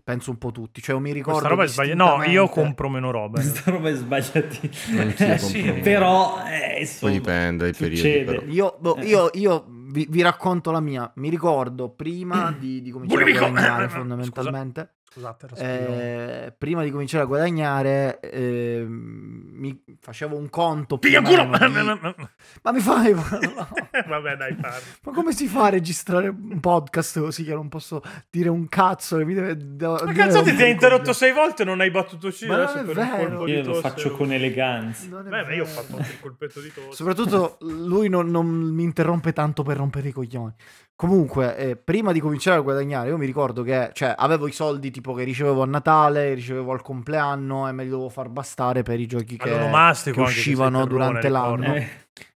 penso 0.04 0.32
un 0.32 0.38
po' 0.38 0.52
tutti. 0.52 0.82
Cioè, 0.82 0.96
io 0.96 1.02
mi 1.02 1.12
ricordo. 1.12 1.40
Questa 1.40 1.50
roba 1.50 1.64
è 1.64 1.68
sbagliata. 1.68 1.98
No, 1.98 2.10
io 2.10 2.18
distintamente- 2.18 2.62
compro 2.62 2.90
meno 2.90 3.12
roba. 3.12 3.40
Questa 3.40 3.72
roba 3.72 3.90
è 3.90 3.94
sbagliati. 3.94 4.72
Anch'io 4.98 5.26
Eh, 5.34 5.38
sì, 5.38 5.62
compro- 5.66 5.82
Però, 5.82 6.38
eh, 6.46 6.70
Poi 6.74 6.80
insomma, 6.82 7.12
dipende 7.12 7.64
dai 7.72 7.74
periodi. 7.74 8.52
Io, 8.54 8.76
boh, 8.80 8.96
Eh. 8.98 9.06
io, 9.06 9.30
io 9.34 9.66
vi, 9.68 10.08
vi 10.10 10.22
racconto 10.22 10.72
la 10.72 10.80
mia. 10.80 11.12
Mi 11.16 11.30
ricordo 11.30 11.90
prima 11.90 12.56
di, 12.60 12.82
di 12.82 12.92
cominciare 12.92 13.24
a 13.24 13.38
guadagnare, 13.50 13.84
Scusa. 13.90 13.98
fondamentalmente. 14.00 14.90
Scusate, 15.14 15.48
eh, 15.58 16.54
prima 16.58 16.84
di 16.84 16.90
cominciare 16.90 17.24
a 17.24 17.28
guadagnare, 17.28 18.22
eh, 18.22 18.86
mi 18.88 19.84
facevo 20.00 20.38
un 20.38 20.50
conto. 20.50 20.96
o 20.96 21.00
culo! 21.22 21.44
di- 21.44 22.16
Ma 22.62 22.72
mi 22.72 22.80
fai. 22.80 23.12
no. 23.44 23.68
Vabbè, 24.08 24.38
dai, 24.38 24.56
parli. 24.56 24.86
Ma 25.04 25.12
come 25.12 25.34
si 25.34 25.48
fa 25.48 25.66
a 25.66 25.70
registrare 25.70 26.30
un 26.30 26.62
podcast 26.62 27.20
così 27.20 27.44
che 27.44 27.54
non 27.54 27.68
posso 27.68 28.02
dire 28.30 28.48
un 28.48 28.70
cazzo? 28.70 29.18
che 29.18 29.26
Mi 29.26 29.34
deve, 29.34 29.58
Ma 29.82 30.14
cazzo, 30.14 30.44
ti 30.44 30.52
ti 30.56 30.62
ha 30.62 30.66
po' 30.66 30.72
interrotto 30.72 31.10
di- 31.12 31.14
sei 31.18 31.34
volte 31.34 31.64
e 31.64 31.66
non 31.66 31.82
hai 31.82 31.92
battuto 31.92 32.30
C 32.30 32.46
Ma 32.46 32.56
non 32.56 33.46
di 33.46 33.52
Io 33.52 33.64
lo 33.66 33.74
faccio 33.74 34.12
con 34.12 34.32
eleganza. 34.32 35.08
Non 35.10 35.24
Beh, 35.28 35.44
beh, 35.44 35.56
io 35.56 35.64
ho 35.64 35.68
fatto 35.68 35.98
anche 35.98 36.12
il 36.12 36.20
colpetto 36.22 36.62
di 36.62 36.72
tosse. 36.74 36.96
Soprattutto 36.96 37.58
lui 37.60 38.08
non, 38.08 38.30
non 38.30 38.48
mi 38.48 38.84
interrompe 38.84 39.34
tanto 39.34 39.62
per 39.64 39.76
rompere 39.76 40.08
i 40.08 40.12
coglioni. 40.14 40.54
Comunque, 41.02 41.58
eh, 41.58 41.76
prima 41.78 42.12
di 42.12 42.20
cominciare 42.20 42.60
a 42.60 42.62
guadagnare, 42.62 43.10
io 43.10 43.18
mi 43.18 43.26
ricordo 43.26 43.64
che 43.64 43.90
cioè, 43.92 44.14
avevo 44.16 44.48
i 44.48 44.52
soldi 44.52 44.92
tipo 44.92 45.16
che 45.16 45.24
ricevevo 45.24 45.64
a 45.64 45.66
Natale, 45.66 46.36
ricevevo 46.36 46.74
al 46.74 46.84
compleanno 46.84 47.68
e 47.68 47.72
me 47.72 47.86
li 47.86 47.90
dovevo 47.90 48.08
far 48.08 48.30
bastare 48.30 48.84
per 48.84 49.00
i 49.00 49.08
giochi 49.08 49.36
che, 49.36 49.50
che 49.50 50.12
che 50.12 50.20
uscivano 50.20 50.84
terrone, 50.84 50.88
durante 50.90 51.30
l'anno. 51.30 51.74
Eh, 51.74 51.88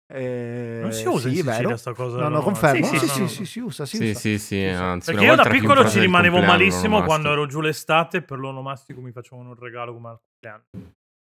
Eh, 0.06 0.78
Non 0.80 0.92
si 0.92 1.08
usa 1.08 1.20
sì, 1.22 1.28
in 1.30 1.34
Sicilia 1.34 1.56
vero? 1.58 1.76
sta 1.76 1.92
cosa. 1.92 2.18
No, 2.18 2.28
no, 2.28 2.40
dell'onomastico. 2.40 2.84
confermo. 2.84 2.86
Sì, 2.86 2.98
Sì, 2.98 3.06
sì, 3.08 3.08
sì, 3.08 3.20
no, 3.22 3.26
sì, 3.26 3.38
no. 3.40 3.44
si 3.46 3.60
usa, 3.60 3.84
si 3.86 3.96
Sì, 3.96 4.08
usa. 4.10 4.18
sì, 4.20 4.38
sì, 4.38 4.64
anzi, 4.66 5.10
Perché 5.10 5.26
io 5.26 5.34
da 5.34 5.42
piccolo 5.48 5.88
ci 5.88 5.98
rimanevo 5.98 6.40
malissimo 6.40 7.02
quando 7.02 7.32
ero 7.32 7.46
giù 7.46 7.60
l'estate 7.60 8.18
e 8.18 8.22
per 8.22 8.38
l'onomastico 8.38 9.00
mi 9.00 9.10
facevano 9.10 9.48
un 9.48 9.56
regalo 9.58 9.92
come 9.92 10.08
al 10.10 10.18
compleanno. 10.22 10.92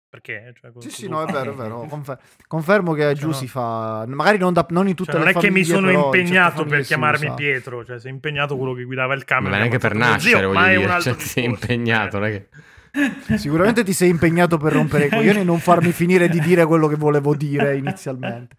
Perché? 0.10 0.54
Cioè, 0.60 0.72
Sì, 0.80 0.89
sì, 0.89 1.08
no, 1.08 1.24
è 1.24 1.32
vero, 1.32 1.52
è 1.52 1.56
vero. 1.62 1.86
confer- 1.88 2.19
confermo 2.48 2.93
che 2.93 3.13
giù 3.13 3.28
no. 3.28 3.34
si 3.34 3.48
fa. 3.48 4.06
Magari 4.08 4.38
non, 4.39 4.54
da- 4.54 4.65
non 4.69 4.88
in 4.88 4.95
tutte 4.95 5.12
Cioè, 5.12 5.19
non 5.22 5.30
le 5.32 5.38
è 5.38 5.39
che 5.39 5.52
mi 5.52 5.63
sono 5.63 5.88
però 5.88 6.06
impegnato 6.06 6.65
per 6.65 6.82
si 6.82 6.88
chiamarmi. 6.88 7.34
Pietro, 7.36 7.86
cioè 7.86 8.00
sei 8.00 8.12
impegnato 8.12 8.58
quello 8.58 8.74
che 8.74 8.84
guidava 8.86 9.13
il 9.13 9.19
Ma 9.19 9.26
camion. 9.26 9.52
neanche 9.52 9.69
che 9.69 9.78
per 9.78 9.93
nascere, 9.95 10.38
zio, 10.39 10.48
voglio 10.48 10.60
ma 10.60 10.72
è 10.72 10.78
dire. 10.78 11.02
Cioè, 11.02 11.15
ti 11.15 11.26
sei 11.26 11.43
discorso. 11.48 11.72
impegnato, 11.72 12.17
non 12.19 12.28
è 12.28 12.32
che... 12.32 12.50
Sicuramente 13.38 13.84
ti 13.84 13.93
sei 13.93 14.10
impegnato 14.10 14.58
per 14.58 14.74
rompere 14.74 15.06
i 15.06 15.10
coglioni 15.13 15.41
e 15.41 15.43
non 15.43 15.60
farmi 15.60 15.91
finire 15.91 16.28
di 16.28 16.39
dire 16.39 16.65
quello 16.65 16.88
che 16.88 16.95
volevo 16.95 17.36
dire 17.36 17.78
inizialmente. 17.78 18.56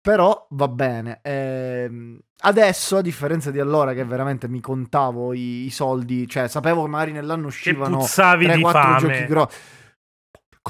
Però 0.00 0.46
va 0.50 0.68
bene. 0.68 1.20
Ehm, 1.22 2.18
adesso, 2.40 2.98
a 2.98 3.02
differenza 3.02 3.50
di 3.50 3.58
allora, 3.58 3.92
che 3.94 4.04
veramente 4.04 4.46
mi 4.46 4.60
contavo 4.60 5.32
i, 5.32 5.64
i 5.64 5.70
soldi, 5.70 6.28
cioè 6.28 6.48
sapevo 6.48 6.82
che 6.84 6.88
magari 6.90 7.12
nell'anno 7.12 7.46
uscivano 7.46 7.96
puzzavi 7.98 8.46
di 8.46 8.62
3-4 8.62 8.70
fame. 8.70 8.98
giochi 9.00 9.24
grossi. 9.24 9.56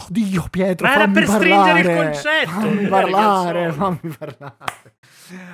Dio 0.08 0.44
Pietro, 0.50 0.86
Ma 0.86 0.92
era 0.94 1.02
fammi 1.02 1.14
per 1.14 1.26
stringere 1.26 1.78
il 1.80 1.86
parlare, 1.86 2.10
concetto, 2.12 2.50
Fammi 2.50 2.74
non 2.80 2.88
parlare, 2.88 3.72
fammi 3.72 4.16
parlare. 4.18 4.54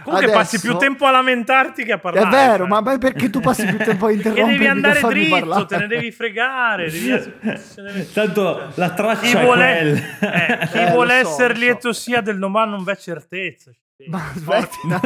Comunque 0.05 0.31
passi 0.33 0.61
più 0.61 0.77
tempo 0.77 1.07
a 1.07 1.11
lamentarti 1.13 1.85
che 1.85 1.93
a 1.93 1.97
È 1.97 2.01
parlare. 2.01 2.29
vero, 2.31 2.67
cioè. 2.67 2.83
ma 2.83 2.99
perché 2.99 3.31
tu 3.31 3.41
passi 3.41 3.65
più 3.67 3.79
tempo 3.79 4.07
a 4.07 4.11
Che 4.13 4.19
devi 4.21 4.59
che 4.59 4.67
a 4.69 4.71
andare 4.71 5.01
dritto, 5.01 5.31
parlare? 5.39 5.67
te 5.67 5.77
ne 5.79 5.87
devi 5.87 6.11
fregare. 6.13 6.91
Devi... 6.91 7.33
Tanto 8.13 8.73
la 8.75 8.91
traccia 8.91 9.21
Chi 9.21 9.37
è 9.37 9.43
vuole, 9.45 10.05
quella. 10.19 10.63
eh, 10.63 10.67
chi 10.73 10.79
Eh, 10.79 10.91
vuole 10.91 11.23
so, 11.23 11.29
essere 11.31 11.55
so. 11.55 11.61
lieto 11.61 11.93
sia 11.93 12.21
del 12.21 12.39
domani 12.39 12.71
non 12.73 12.85
v'è 12.85 12.97
certezza. 12.97 13.71
Ma 14.09 14.21
aspetta. 14.35 15.01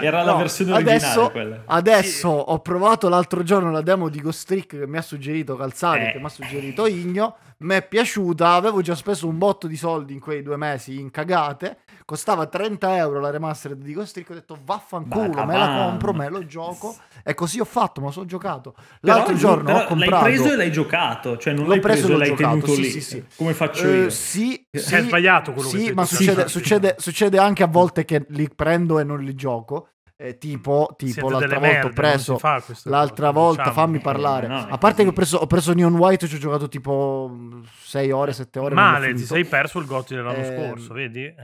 Era 0.00 0.22
la 0.22 0.32
No, 0.32 0.38
versione 0.38 0.72
originale 0.72 0.96
adesso, 0.98 1.30
quella. 1.30 1.62
adesso 1.66 2.28
ho 2.28 2.58
provato 2.60 3.08
l'altro 3.08 3.42
giorno 3.42 3.70
la 3.70 3.80
demo 3.82 4.08
di 4.08 4.20
Ghost 4.20 4.46
Trick 4.46 4.78
che 4.78 4.86
mi 4.86 4.96
ha 4.96 5.02
suggerito 5.02 5.56
Calzati, 5.56 5.98
Eh. 6.04 6.12
che 6.12 6.18
mi 6.18 6.24
ha 6.24 6.28
suggerito 6.28 6.86
Igno. 6.86 7.36
Mi 7.56 7.76
è 7.76 7.86
piaciuta, 7.86 8.50
avevo 8.52 8.82
già 8.82 8.94
speso 8.96 9.26
un 9.28 9.38
botto 9.38 9.66
di 9.68 9.76
soldi 9.76 10.12
in 10.12 10.20
quei 10.20 10.42
due 10.42 10.56
mesi 10.56 10.98
in 10.98 11.10
cagate. 11.10 11.78
Costava 12.04 12.46
30 12.46 12.96
euro 12.96 13.20
la 13.20 13.30
remastered 13.30 13.80
di 13.80 13.94
Ghost 13.94 14.12
Trick. 14.12 14.30
Ho 14.30 14.34
detto 14.34 14.58
vaffanculo, 14.62 15.44
me 15.46 15.56
la 15.56 15.68
compro, 15.86 16.12
me 16.12 16.28
lo 16.28 16.44
gioco. 16.44 16.94
E 17.22 17.32
così 17.32 17.60
ho 17.60 17.64
fatto, 17.64 18.00
me 18.00 18.08
lo 18.08 18.12
sono 18.12 18.26
giocato. 18.26 18.74
Però 19.00 19.14
L'altro 19.16 19.32
giù- 19.34 19.40
giorno 19.40 19.64
però 19.64 19.82
ho 19.82 19.86
comprato. 19.86 20.24
L'hai 20.24 20.34
preso 20.34 20.52
e 20.52 20.56
l'hai 20.56 20.72
giocato, 20.72 21.38
cioè 21.38 21.54
non 21.54 21.62
L'ho 21.64 21.70
l'hai 21.70 21.80
preso 21.80 22.06
preso, 22.06 22.08
e 22.08 22.12
l'ho 22.12 22.18
l'hai 22.18 22.28
giocato, 22.28 22.48
tenuto 22.50 22.72
sì, 22.74 22.80
lì, 22.82 22.90
sì, 22.90 23.00
sì. 23.00 23.24
come 23.36 23.54
faccio 23.54 23.86
Eh, 23.88 23.96
io. 23.96 24.10
sì, 24.10 24.66
È 24.68 24.76
sì, 24.78 25.00
sbagliato 25.00 25.52
quello 25.52 25.68
che 25.70 25.78
sì, 25.78 25.92
ma 25.92 26.04
succede, 26.04 26.42
Sì. 26.42 26.48
succede, 26.48 26.96
succede 26.98 27.38
anche 27.38 27.62
a 27.62 27.66
volte 27.68 28.04
che 28.04 28.26
li 28.28 28.50
prendo 28.54 28.98
e 28.98 29.04
non 29.04 29.20
li 29.24 29.34
gioco. 29.34 29.88
Eh, 30.16 30.38
tipo, 30.38 30.94
tipo 30.96 31.28
l'altra 31.28 31.58
volta 31.58 31.72
merde, 31.72 31.86
ho 31.88 31.92
preso. 31.92 32.38
L'altra 32.84 33.26
cose, 33.32 33.38
volta, 33.40 33.62
diciamo. 33.64 33.72
fammi 33.80 33.98
parlare. 33.98 34.46
Eh, 34.46 34.48
no, 34.48 34.66
è 34.68 34.70
a 34.70 34.78
parte 34.78 34.78
così. 34.78 35.02
che 35.02 35.08
ho 35.08 35.12
preso, 35.12 35.36
ho 35.38 35.46
preso 35.46 35.72
Neon 35.74 35.94
White, 35.96 36.28
ci 36.28 36.36
ho 36.36 36.38
giocato 36.38 36.68
tipo 36.68 37.36
6 37.82 38.10
ore, 38.12 38.32
7 38.32 38.58
ore. 38.60 38.74
Male, 38.76 39.12
ti 39.12 39.24
sei 39.24 39.44
perso 39.44 39.80
il 39.80 39.86
Gotti 39.86 40.14
dell'anno 40.14 40.38
Ehm, 40.38 40.68
scorso, 40.68 40.94
vedi? 40.94 41.24
Eh. 41.24 41.34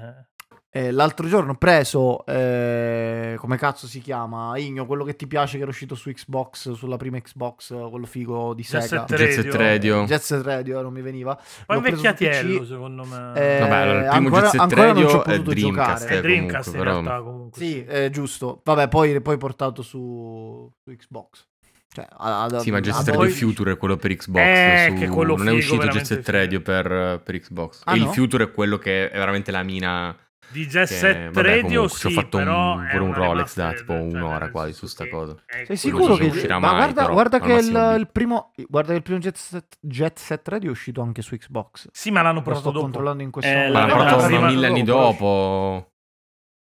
Eh, 0.72 0.92
l'altro 0.92 1.26
giorno 1.26 1.50
ho 1.50 1.54
preso, 1.56 2.24
eh, 2.26 3.35
come 3.38 3.56
cazzo 3.56 3.88
si 3.88 4.00
chiama? 4.00 4.56
Igno, 4.56 4.87
quello 4.87 5.02
che 5.02 5.16
ti 5.16 5.26
piace 5.26 5.56
che 5.56 5.62
era 5.62 5.70
uscito 5.70 5.96
su 5.96 6.12
Xbox, 6.12 6.70
sulla 6.72 6.96
prima 6.96 7.18
Xbox, 7.20 7.74
quello 7.90 8.06
figo 8.06 8.54
di 8.54 8.62
Jet 8.62 8.83
Sega. 8.83 9.04
Set 9.09 9.16
Jet 9.18 9.30
Set 9.33 9.54
Radio. 9.54 10.04
Jet 10.04 10.20
Set 10.20 10.42
Radio, 10.44 10.78
eh, 10.78 10.83
non 10.83 10.92
mi 10.92 11.02
veniva. 11.02 11.37
Su 11.42 11.64
invecchiatiello, 11.72 12.61
PC, 12.61 12.66
secondo 12.68 13.04
me. 13.04 13.16
eh, 13.35 13.59
Vabbè, 13.59 13.74
allora, 13.74 13.98
il 14.04 14.09
primo 14.11 14.26
ancora- 14.26 14.40
Jet 14.42 14.50
Set 14.50 14.61
ancora 14.61 14.92
non 14.92 14.96
ci 14.96 15.02
ho 15.02 15.06
Radio 15.09 15.20
è 15.20 15.24
potuto 15.37 15.50
Dreamcast, 15.50 15.98
giocare. 16.02 16.14
è 16.14 16.18
eh, 16.18 16.20
Dreamcast 16.20 16.64
comunque, 16.70 16.70
in 16.70 16.78
però- 16.78 17.04
realtà 17.11 17.24
comunque. 17.30 17.61
Sì, 17.61 17.80
è 17.83 18.11
giusto. 18.11 18.61
Vabbè, 18.64 18.88
poi, 18.88 19.20
poi 19.20 19.37
portato 19.38 19.83
su, 19.83 20.72
su 20.85 20.94
Xbox. 20.96 21.48
Cioè, 21.92 22.06
ad- 22.16 22.59
Sì, 22.59 22.70
ma 22.70 22.78
Jet 22.78 22.94
Set 22.94 23.09
Radio 23.16 23.28
Future 23.35 23.72
è 23.72 23.76
quello 23.76 23.96
per 23.96 24.14
Xbox. 24.14 24.40
Eh, 24.40 24.87
su- 24.90 24.98
che 25.00 25.09
quello 25.09 25.37
non 25.37 25.48
è 25.48 25.50
figo, 25.59 25.74
uscito 25.74 25.87
Jet 25.88 26.04
Set. 26.04 26.28
Radio 26.28 26.61
per, 26.61 27.20
per 27.24 27.40
Xbox. 27.40 27.80
Ah, 27.87 27.96
e 27.96 27.98
no? 27.98 28.04
il 28.04 28.11
Future 28.12 28.44
è 28.44 28.52
quello 28.52 28.78
che 28.78 29.11
è 29.11 29.18
veramente 29.18 29.50
la 29.50 29.64
mina. 29.64 30.16
Di 30.53 30.67
Jet 30.67 30.89
che- 30.89 30.95
Set 30.95 31.31
vabbè, 31.33 31.43
Radio 31.49 31.63
comunque, 31.83 31.99
ci 31.99 32.07
ho 32.07 32.09
sì, 32.09 32.15
fatto 32.15 32.37
un- 32.39 32.43
però 32.45 32.79
è 32.81 32.91
pure 32.91 33.03
un 33.05 33.15
Rolex 33.15 33.55
da 33.55 33.73
tipo 33.73 33.93
cioè, 33.93 34.01
un'ora 34.01 34.51
quasi 34.51 34.73
su 34.73 34.87
sta 34.87 35.09
cosa. 35.09 35.37
Sei 35.67 35.77
sicuro 35.77 36.17
che 36.17 36.25
uscirà 36.27 36.59
ma 36.59 36.69
mai, 36.69 36.77
guarda, 36.77 37.01
però, 37.03 37.13
guarda 37.13 37.39
che 37.41 37.53
il, 37.53 37.95
il 37.99 38.09
primo 38.11 38.53
guarda 38.69 38.91
che 38.91 38.97
il 38.97 39.03
primo 39.03 39.19
Jet 39.21 39.37
Set, 39.37 39.77
Jet 39.81 40.19
Set 40.19 40.49
Radio 40.49 40.69
è 40.69 40.73
uscito 40.73 41.03
anche 41.03 41.23
su 41.23 41.37
Xbox. 41.37 41.89
Sì, 41.93 42.11
ma 42.11 42.23
l'hanno 42.23 42.43
portato 42.43 42.61
sto 42.61 42.71
dopo. 42.73 42.83
controllando 42.85 43.23
in 43.23 43.31
questo 43.31 43.51
Eh, 43.51 43.55
momento. 43.55 43.79
Ma 43.79 43.87
l'hanno 43.87 43.95
no, 43.95 44.01
portato 44.05 44.27
prima- 44.27 44.47
mille 44.49 44.67
anni 44.67 44.83
dopo. 44.83 45.93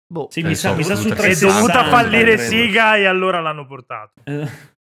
Boh. 0.06 0.28
Sì, 0.30 0.40
Eh, 0.40 0.44
mi 0.44 0.54
sa, 0.54 0.70
so, 0.70 0.76
mi 0.76 0.82
sa 0.84 0.94
su 0.94 1.02
tutte- 1.08 1.14
È 1.14 1.16
360. 1.18 1.60
dovuta 1.82 1.84
fallire. 1.96 2.38
Siga 2.38 2.96
e 2.96 3.04
allora 3.06 3.40
l'hanno 3.40 3.66
portato. 3.66 4.20
Eh, 4.24 4.72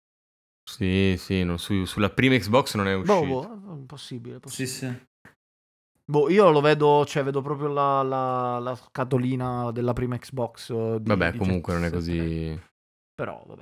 Sì, 0.64 1.16
sì, 1.18 1.42
no, 1.44 1.56
su- 1.56 1.84
sulla 1.84 2.08
prima 2.10 2.36
Xbox 2.36 2.74
non 2.76 2.86
è 2.86 2.94
uscito. 2.94 3.24
Boh, 3.26 3.48
boh, 3.48 3.74
impossibile, 3.74 4.34
Sì, 4.36 4.40
possibile. 4.40 4.68
sì. 4.70 5.06
Boh, 6.04 6.28
io 6.30 6.50
lo 6.50 6.60
vedo, 6.60 7.04
cioè 7.06 7.22
vedo 7.22 7.40
proprio 7.42 7.68
la, 7.68 8.02
la, 8.02 8.58
la 8.58 8.74
scatolina 8.74 9.70
della 9.70 9.92
prima 9.92 10.16
Xbox. 10.18 10.70
eh, 10.70 10.96
di- 11.00 11.08
Vabbè, 11.08 11.32
di 11.32 11.38
comunque 11.38 11.72
Jet 11.72 11.80
non 11.82 11.90
è 11.90 11.92
così. 11.92 12.60
Però, 13.14 13.42
vabbè. 13.46 13.60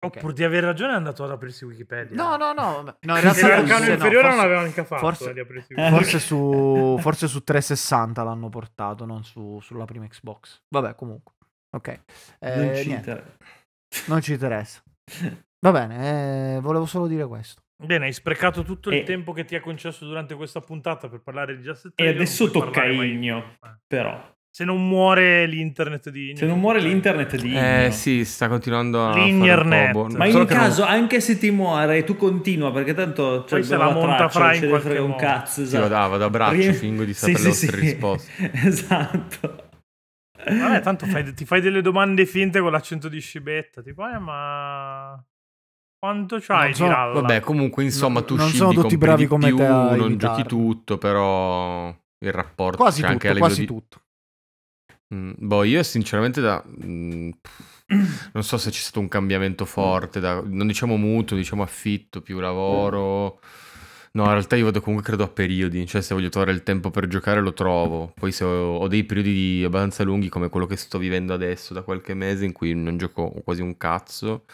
Oh, 0.00 0.06
Ok. 0.06 0.18
pur 0.20 0.32
di 0.32 0.44
aver 0.44 0.62
ragione 0.62 0.92
è 0.92 0.96
andato 0.96 1.24
ad 1.24 1.30
aprirsi 1.32 1.64
Wikipedia. 1.64 2.14
No, 2.14 2.36
no, 2.36 2.52
no. 2.52 2.82
No, 3.00 3.16
in 3.18 3.32
Se 3.32 3.40
realtà 3.40 3.46
era 3.46 3.56
il 3.56 3.60
forse 3.66 3.72
cano 3.74 3.86
no, 3.86 3.92
inferiore 3.92 4.28
non 4.28 4.38
aveva 4.38 4.62
mica 4.62 4.84
fatto 4.84 5.00
forse-. 5.00 5.34
Forse 5.90 6.18
su, 6.20 6.96
forse 7.00 7.26
su 7.26 7.42
360 7.42 8.22
l'hanno 8.22 8.48
portato, 8.48 9.04
non 9.04 9.24
su- 9.24 9.58
sulla 9.60 9.84
prima 9.86 10.06
Xbox. 10.06 10.62
Vabbè, 10.68 10.94
comunque. 10.94 11.34
Ok. 11.76 12.00
Eh, 12.38 12.56
Non 12.56 12.74
ci 12.76 13.02
non 14.06 14.20
ci 14.20 14.32
interessa. 14.32 14.82
Va 15.60 15.72
bene, 15.72 16.56
eh, 16.56 16.60
volevo 16.60 16.86
solo 16.86 17.06
dire 17.08 17.26
questo. 17.26 17.62
Bene, 17.80 18.06
hai 18.06 18.12
sprecato 18.12 18.64
tutto 18.64 18.90
il 18.90 18.96
E- 18.96 19.02
tempo 19.04 19.32
che 19.32 19.44
ti 19.44 19.54
ha 19.54 19.60
concesso 19.60 20.04
durante 20.04 20.34
questa 20.34 20.60
puntata 20.60 21.08
per 21.08 21.20
parlare 21.22 21.56
di 21.56 21.62
Just 21.62 21.92
E 21.94 22.08
adesso 22.08 22.50
tocca 22.50 22.82
a 22.82 22.86
Igno. 22.86 23.02
Igno, 23.04 23.44
però. 23.86 24.34
Se 24.50 24.64
non 24.64 24.88
muore 24.88 25.46
l'internet 25.46 26.10
di 26.10 26.30
Igno. 26.30 26.36
Se 26.38 26.46
non 26.46 26.58
muore 26.58 26.80
l'internet 26.80 27.36
di 27.36 27.50
Igno. 27.50 27.84
Eh 27.84 27.90
sì, 27.92 28.24
sta 28.24 28.48
continuando 28.48 29.06
a 29.06 29.14
Linearnet. 29.14 29.68
fare 29.70 29.86
un 29.86 29.92
po' 29.92 30.06
boh. 30.08 30.16
Ma 30.16 30.24
in 30.26 30.32
che 30.32 30.36
non- 30.38 30.46
caso, 30.46 30.82
anche 30.84 31.20
se 31.20 31.38
ti 31.38 31.52
muore, 31.52 32.02
tu 32.02 32.16
continua 32.16 32.72
perché 32.72 32.94
tanto 32.94 33.44
Poi 33.48 33.48
cioè, 33.48 33.62
se 33.62 33.76
la 33.76 33.92
monta 33.92 34.16
traccia, 34.16 34.38
fra 34.40 34.54
in 34.54 34.60
ce 34.60 34.68
qualche 34.68 34.86
frega 34.88 35.02
un 35.04 35.10
modo. 35.10 35.22
cazzo. 35.22 35.52
Sì, 35.60 35.62
Esatto. 35.76 35.88
vado, 35.88 36.08
vado 36.10 36.24
a 36.24 36.30
braccio, 36.30 36.54
Rie- 36.54 36.72
fingo 36.72 37.04
di 37.04 37.14
Sì, 37.14 37.32
sapere 37.32 37.38
sì, 37.38 37.44
le 37.44 37.48
vostre 37.50 37.76
sì. 37.76 37.80
risposte. 37.84 38.50
esatto. 38.66 39.68
Vabbè, 40.44 40.80
tanto 40.80 41.06
fai- 41.06 41.32
ti 41.34 41.44
fai 41.44 41.60
delle 41.60 41.80
domande 41.82 42.26
finte 42.26 42.58
con 42.58 42.72
l'accento 42.72 43.08
di 43.08 43.20
scibetta. 43.20 43.82
Tipo, 43.82 44.08
eh, 44.08 44.18
ma... 44.18 45.24
Quanto 45.98 46.38
c'hai 46.40 46.58
Non 46.62 46.68
di 46.70 46.74
so- 46.76 46.86
ralla? 46.86 47.20
Vabbè, 47.20 47.40
comunque, 47.40 47.82
insomma, 47.84 48.22
tu 48.22 48.36
non 48.36 48.46
scibi, 48.46 48.58
sono 48.58 48.72
tutti 48.82 48.96
bravi 48.96 49.22
di 49.22 49.28
come 49.28 49.46
più, 49.48 49.56
te 49.56 49.64
a 49.66 49.96
non 49.96 50.10
imitarlo. 50.10 50.16
giochi 50.16 50.48
tutto, 50.48 50.98
però 50.98 51.88
il 52.20 52.32
rapporto 52.32 52.76
Quasi 52.78 53.00
tutto, 53.00 53.12
anche 53.12 53.28
a 53.28 53.36
quasi 53.36 53.60
di... 53.60 53.66
tutto. 53.66 54.02
Mm, 55.14 55.32
boh, 55.38 55.64
io 55.64 55.82
sinceramente 55.82 56.40
da... 56.40 56.62
mm, 56.84 57.30
non 58.32 58.42
so 58.44 58.58
se 58.58 58.70
c'è 58.70 58.78
stato 58.78 59.00
un 59.00 59.08
cambiamento 59.08 59.64
forte, 59.64 60.20
da- 60.20 60.42
non 60.44 60.66
diciamo 60.66 60.96
mutuo, 60.96 61.36
diciamo 61.36 61.62
affitto, 61.62 62.20
più 62.20 62.38
lavoro. 62.38 63.40
No, 64.12 64.24
in 64.24 64.30
realtà 64.30 64.56
io 64.56 64.64
vado 64.64 64.80
comunque 64.80 65.06
credo 65.06 65.24
a 65.24 65.28
periodi, 65.28 65.84
cioè 65.86 66.00
se 66.00 66.14
voglio 66.14 66.28
trovare 66.28 66.52
il 66.52 66.62
tempo 66.62 66.90
per 66.90 67.06
giocare 67.08 67.40
lo 67.40 67.52
trovo. 67.52 68.12
Poi 68.14 68.32
se 68.32 68.44
ho, 68.44 68.76
ho 68.76 68.88
dei 68.88 69.04
periodi 69.04 69.62
abbastanza 69.64 70.02
lunghi 70.02 70.28
come 70.28 70.48
quello 70.48 70.66
che 70.66 70.76
sto 70.76 70.98
vivendo 70.98 71.34
adesso 71.34 71.74
da 71.74 71.82
qualche 71.82 72.14
mese 72.14 72.44
in 72.44 72.52
cui 72.52 72.74
non 72.74 72.96
gioco 72.98 73.30
quasi 73.44 73.62
un 73.62 73.76
cazzo, 73.76 74.44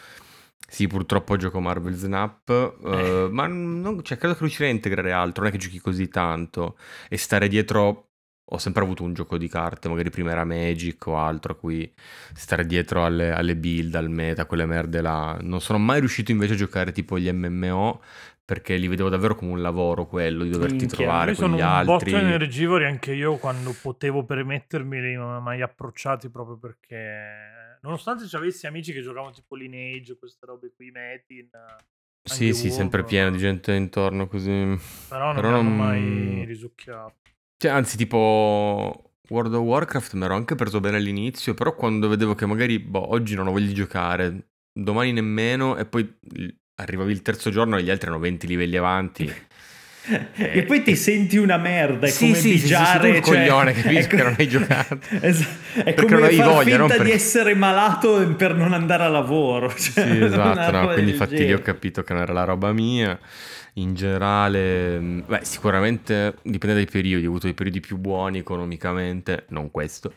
Sì, 0.74 0.88
purtroppo 0.88 1.36
gioco 1.36 1.60
Marvel 1.60 1.94
Snap, 1.94 2.50
eh, 2.84 3.28
ma 3.30 3.46
non, 3.46 4.02
cioè, 4.02 4.18
credo 4.18 4.34
che 4.34 4.40
riuscirei 4.40 4.70
a 4.70 4.74
integrare 4.74 5.12
altro, 5.12 5.44
non 5.44 5.52
è 5.52 5.54
che 5.54 5.60
giochi 5.60 5.78
così 5.78 6.08
tanto 6.08 6.76
e 7.08 7.16
stare 7.16 7.46
dietro... 7.46 8.08
Ho 8.48 8.58
sempre 8.58 8.82
avuto 8.82 9.02
un 9.02 9.14
gioco 9.14 9.38
di 9.38 9.48
carte, 9.48 9.88
magari 9.88 10.10
prima 10.10 10.30
era 10.30 10.44
Magic 10.44 11.06
o 11.06 11.16
altro, 11.16 11.52
a 11.52 11.56
cui 11.56 11.90
stare 12.34 12.66
dietro 12.66 13.02
alle, 13.02 13.32
alle 13.32 13.56
build, 13.56 13.94
al 13.94 14.10
meta, 14.10 14.44
quelle 14.44 14.66
merde 14.66 15.00
là. 15.00 15.38
Non 15.40 15.62
sono 15.62 15.78
mai 15.78 16.00
riuscito 16.00 16.30
invece 16.30 16.52
a 16.52 16.56
giocare 16.56 16.92
tipo 16.92 17.18
gli 17.18 17.32
MMO, 17.32 18.02
perché 18.44 18.76
li 18.76 18.86
vedevo 18.86 19.08
davvero 19.08 19.34
come 19.34 19.52
un 19.52 19.62
lavoro 19.62 20.06
quello, 20.06 20.44
di 20.44 20.50
doverti 20.50 20.76
Minchia, 20.76 20.98
trovare 20.98 21.34
con 21.34 21.34
sono 21.36 21.56
gli 21.56 21.62
un 21.62 21.84
botto 21.84 21.92
altri. 21.92 22.12
energivori 22.12 22.84
anche 22.84 23.14
io 23.14 23.36
quando 23.36 23.74
potevo 23.80 24.24
permettermeli, 24.24 25.14
non 25.14 25.36
ho 25.36 25.40
mai 25.40 25.62
approcciati 25.62 26.28
proprio 26.28 26.58
perché 26.58 27.53
nonostante 27.84 28.26
ci 28.26 28.34
avessi 28.36 28.66
amici 28.66 28.92
che 28.92 29.02
giocavano 29.02 29.32
tipo 29.32 29.54
Lineage, 29.54 30.16
queste 30.16 30.46
robe 30.46 30.72
qui, 30.74 30.90
Metin, 30.90 31.50
Sì, 32.22 32.54
sì, 32.54 32.68
WoW, 32.68 32.76
sempre 32.76 33.04
pieno 33.04 33.30
di 33.30 33.38
gente 33.38 33.72
intorno 33.74 34.26
così. 34.26 34.50
però 35.08 35.32
non 35.32 35.34
Però 35.34 35.48
mi 35.48 35.54
hanno 35.54 35.62
non- 35.62 35.76
mai 35.76 36.44
risucchiato. 36.46 37.16
Cioè, 37.56 37.70
anzi, 37.70 37.96
tipo 37.96 39.12
World 39.28 39.54
of 39.54 39.60
Warcraft 39.62 40.14
mi 40.14 40.24
ero 40.24 40.34
anche 40.34 40.54
preso 40.54 40.80
bene 40.80 40.96
all'inizio, 40.96 41.54
però 41.54 41.74
quando 41.74 42.08
vedevo 42.08 42.34
che 42.34 42.46
magari, 42.46 42.78
boh, 42.78 43.10
oggi 43.10 43.34
non 43.34 43.46
ho 43.46 43.52
voglia 43.52 43.66
di 43.66 43.74
giocare, 43.74 44.48
domani 44.72 45.12
nemmeno, 45.12 45.76
e 45.76 45.84
poi 45.86 46.10
arrivavi 46.76 47.12
il 47.12 47.22
terzo 47.22 47.50
giorno 47.50 47.76
e 47.76 47.82
gli 47.82 47.90
altri 47.90 48.06
erano 48.08 48.20
20 48.22 48.46
livelli 48.46 48.76
avanti. 48.76 49.24
E 50.34 50.64
poi 50.64 50.82
ti 50.82 50.96
senti 50.96 51.38
una 51.38 51.56
merda, 51.56 52.06
è 52.06 52.10
Sì, 52.10 52.26
come 52.26 52.36
sì, 52.38 52.58
sì, 52.58 52.66
sì, 52.68 52.74
tu 52.74 53.06
il 53.06 53.14
cioè, 53.14 53.20
coglione, 53.20 53.72
capisco 53.72 54.14
è 54.14 54.16
che 54.18 54.22
non 54.22 54.34
hai 54.38 54.48
giocato. 54.48 54.98
Es- 55.20 55.46
è 55.74 55.82
Perché 55.94 56.04
come 56.14 56.30
far 56.30 56.44
voglia, 56.46 56.76
finta 56.78 56.92
di 56.92 56.98
perché- 56.98 57.12
essere 57.14 57.54
malato 57.54 58.34
per 58.36 58.54
non 58.54 58.72
andare 58.74 59.04
a 59.04 59.08
lavoro. 59.08 59.68
Cioè, 59.70 60.04
Sì, 60.04 60.18
esatto, 60.24 60.70
no, 60.70 60.88
quindi 60.92 61.12
infatti 61.12 61.36
lì 61.36 61.42
ho 61.44 61.46
genere. 61.46 61.62
capito 61.62 62.02
che 62.02 62.12
non 62.12 62.22
era 62.22 62.32
la 62.32 62.44
roba 62.44 62.72
mia. 62.72 63.18
In 63.76 63.94
generale, 63.94 64.98
mh, 65.00 65.24
beh, 65.26 65.40
sicuramente 65.42 66.34
dipende 66.42 66.76
dai 66.76 66.86
periodi, 66.86 67.24
ho 67.24 67.28
avuto 67.30 67.46
dei 67.46 67.54
periodi 67.54 67.80
più 67.80 67.96
buoni 67.96 68.38
economicamente, 68.38 69.46
non 69.48 69.70
questo, 69.72 70.12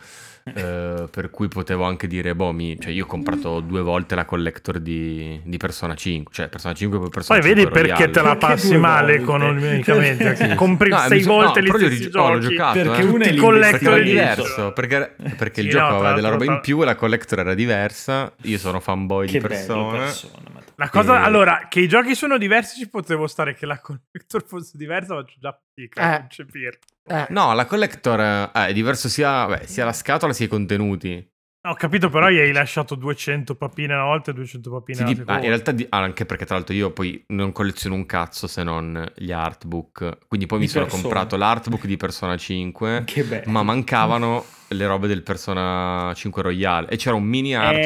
eh, 0.55 1.07
per 1.09 1.29
cui 1.29 1.47
potevo 1.47 1.83
anche 1.83 2.07
dire, 2.07 2.35
boh, 2.35 2.51
mi- 2.51 2.79
cioè 2.79 2.91
io 2.91 3.03
ho 3.03 3.07
comprato 3.07 3.59
due 3.59 3.81
volte 3.81 4.15
la 4.15 4.25
collector 4.25 4.79
di, 4.79 5.39
di 5.43 5.57
Persona 5.57 5.95
5, 5.95 6.33
cioè 6.33 6.47
Persona 6.47 6.73
5 6.73 6.99
poi 6.99 7.09
Persona 7.09 7.39
Poi 7.39 7.47
5 7.49 7.63
vedi 7.65 7.73
perché 7.73 7.93
Royale. 8.05 8.11
te 8.11 8.21
la 8.21 8.35
Perché 8.37 8.53
passi 8.53 8.77
male 8.77 9.13
economicamente, 9.15 10.35
Sì. 10.35 10.55
compri 10.55 10.89
No, 10.89 10.97
sei 10.99 11.17
mi 11.17 11.23
so- 11.23 11.31
volte 11.33 11.61
no, 11.61 11.65
gli 11.65 11.69
stessi 11.69 12.05
oh, 12.05 12.09
giochi. 12.39 12.39
giocato, 12.55 12.79
Perché 12.81 13.01
eh. 13.01 13.05
uno 13.05 13.23
è 13.23 13.35
collector 13.35 13.93
Perché 13.93 14.03
diverso, 14.03 14.71
perché, 14.73 15.15
perché 15.37 15.59
il 15.61 15.65
Sì, 15.67 15.71
gioco 15.73 15.93
no, 15.93 15.99
tra 15.99 16.09
aveva 16.09 16.13
della 16.15 16.29
roba 16.29 16.45
in 16.45 16.59
più 16.61 16.81
e 16.81 16.85
la 16.85 16.95
collector 16.95 17.39
era 17.39 17.53
diversa. 17.53 18.33
Io 18.43 18.57
sono 18.57 18.79
fanboy 18.79 19.25
Che 19.27 19.33
di 19.33 19.39
persona. 19.47 19.97
persona. 19.97 20.55
La 20.75 20.89
cosa, 20.89 21.19
E- 21.21 21.23
allora, 21.25 21.65
che 21.69 21.79
i 21.79 21.87
giochi 21.87 22.13
sono 22.13 22.37
diversi 22.37 22.77
ci 22.79 22.87
potevo 22.89 23.25
stare, 23.27 23.55
che 23.55 23.65
la 23.65 23.79
collector 23.81 24.43
fosse 24.45 24.77
diversa 24.77 25.15
faccio 25.15 25.35
già 25.39 25.51
fatica 25.51 26.01
a 26.01 26.13
Eh. 26.15 26.19
concepirlo. 26.19 26.79
Eh, 27.07 27.25
No, 27.29 27.53
la 27.53 27.65
collector 27.65 28.19
eh, 28.19 28.51
è 28.67 28.73
diverso 28.73 29.07
sia, 29.09 29.45
beh, 29.47 29.61
sia 29.65 29.85
la 29.85 29.93
scatola 29.93 30.33
sia 30.33 30.45
i 30.45 30.49
contenuti. 30.49 31.25
Ho 31.67 31.73
capito, 31.73 32.09
però 32.09 32.29
gli 32.29 32.37
hai 32.37 32.53
lasciato 32.53 32.95
200 32.95 33.55
papine 33.55 33.93
una 33.93 34.05
volta 34.05 34.31
e 34.31 34.33
200 34.33 34.71
papine 34.71 34.97
Sì, 34.99 35.03
di- 35.15 35.21
ah, 35.25 35.35
in 35.35 35.47
realtà, 35.47 35.71
di- 35.71 35.85
ah, 35.89 35.97
anche 35.97 36.25
perché 36.25 36.45
tra 36.45 36.55
l'altro 36.55 36.73
io 36.73 36.91
poi 36.91 37.21
non 37.27 37.51
colleziono 37.51 37.95
un 37.95 38.05
cazzo 38.05 38.47
se 38.47 38.63
non 38.63 39.05
gli 39.17 39.31
artbook. 39.33 40.17
Quindi 40.29 40.45
poi 40.45 40.59
Di 40.59 40.65
mi 40.65 40.69
sono 40.69 40.85
Persona. 40.85 41.01
comprato 41.03 41.35
l'artbook 41.35 41.85
di 41.85 41.97
Persona 41.97 42.37
5, 42.37 43.03
Che 43.05 43.23
bello. 43.23 43.51
ma 43.51 43.63
mancavano 43.63 44.45
le 44.69 44.85
robe 44.87 45.07
del 45.07 45.23
Persona 45.23 46.13
5 46.15 46.41
Royale. 46.41 46.87
E 46.89 46.95
c'era 46.95 47.15
un 47.15 47.23
mini 47.23 47.53
artbook 47.53 47.85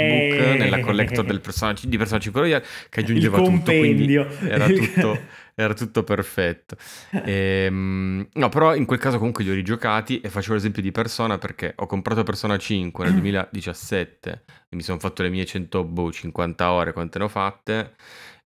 Eh. 0.53 0.55
nella 0.59 0.79
collector 0.81 1.25
del 1.25 1.41
Persona, 1.41 1.73
di 1.81 1.97
Persona 1.97 2.19
5 2.19 2.41
Royale 2.41 2.65
che 2.89 2.99
aggiungeva 2.99 3.39
Il 3.39 3.43
tutto. 3.45 3.71
Quindi 3.71 4.13
era 4.15 4.67
tutto, 4.67 5.19
era 5.55 5.73
tutto 5.73 6.03
perfetto. 6.03 6.75
Ehm, 7.25 8.27
no, 8.33 8.49
però 8.49 8.75
in 8.75 8.85
quel 8.85 8.99
caso 8.99 9.17
comunque 9.17 9.43
li 9.43 9.49
ho 9.49 9.53
rigiocati 9.53 10.21
e 10.21 10.29
facevo 10.29 10.53
l'esempio 10.55 10.81
di 10.81 10.91
Persona 10.91 11.37
perché 11.37 11.73
ho 11.75 11.85
comprato 11.85 12.23
Persona 12.23 12.57
5 12.57 13.03
nel 13.03 13.13
2017 13.13 14.43
e 14.69 14.75
mi 14.75 14.81
sono 14.81 14.99
fatto 14.99 15.21
le 15.21 15.29
mie 15.29 15.45
150 15.45 16.71
ore, 16.71 16.93
quante 16.93 17.19
ne 17.19 17.23
ho 17.25 17.29
fatte. 17.29 17.95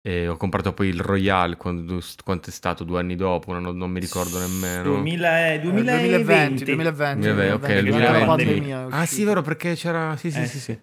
E 0.04 0.26
ho 0.26 0.36
comprato 0.36 0.72
poi 0.72 0.88
il 0.88 0.98
Royale 0.98 1.56
quando, 1.56 2.00
quanto 2.24 2.50
è 2.50 2.52
stato 2.52 2.82
due 2.82 2.98
anni 2.98 3.14
dopo, 3.14 3.52
non, 3.52 3.76
non 3.76 3.88
mi 3.88 4.00
ricordo 4.00 4.36
nemmeno. 4.40 4.82
2000 4.82 5.52
eh, 5.52 5.60
2020. 5.60 6.64
2020, 6.64 6.64
2020, 6.64 7.20
2020, 7.20 7.52
ok, 7.54 7.68
il 7.70 7.82
2020, 7.84 8.02
la 8.02 8.10
2020. 8.10 8.26
pandemia 8.26 8.82
è 8.82 9.00
Ah, 9.00 9.06
sì, 9.06 9.22
vero, 9.22 9.42
perché 9.42 9.74
c'era. 9.76 10.16
Sì, 10.16 10.32
sì, 10.32 10.40
Eh. 10.40 10.46
sì, 10.46 10.58
sì. 10.58 10.76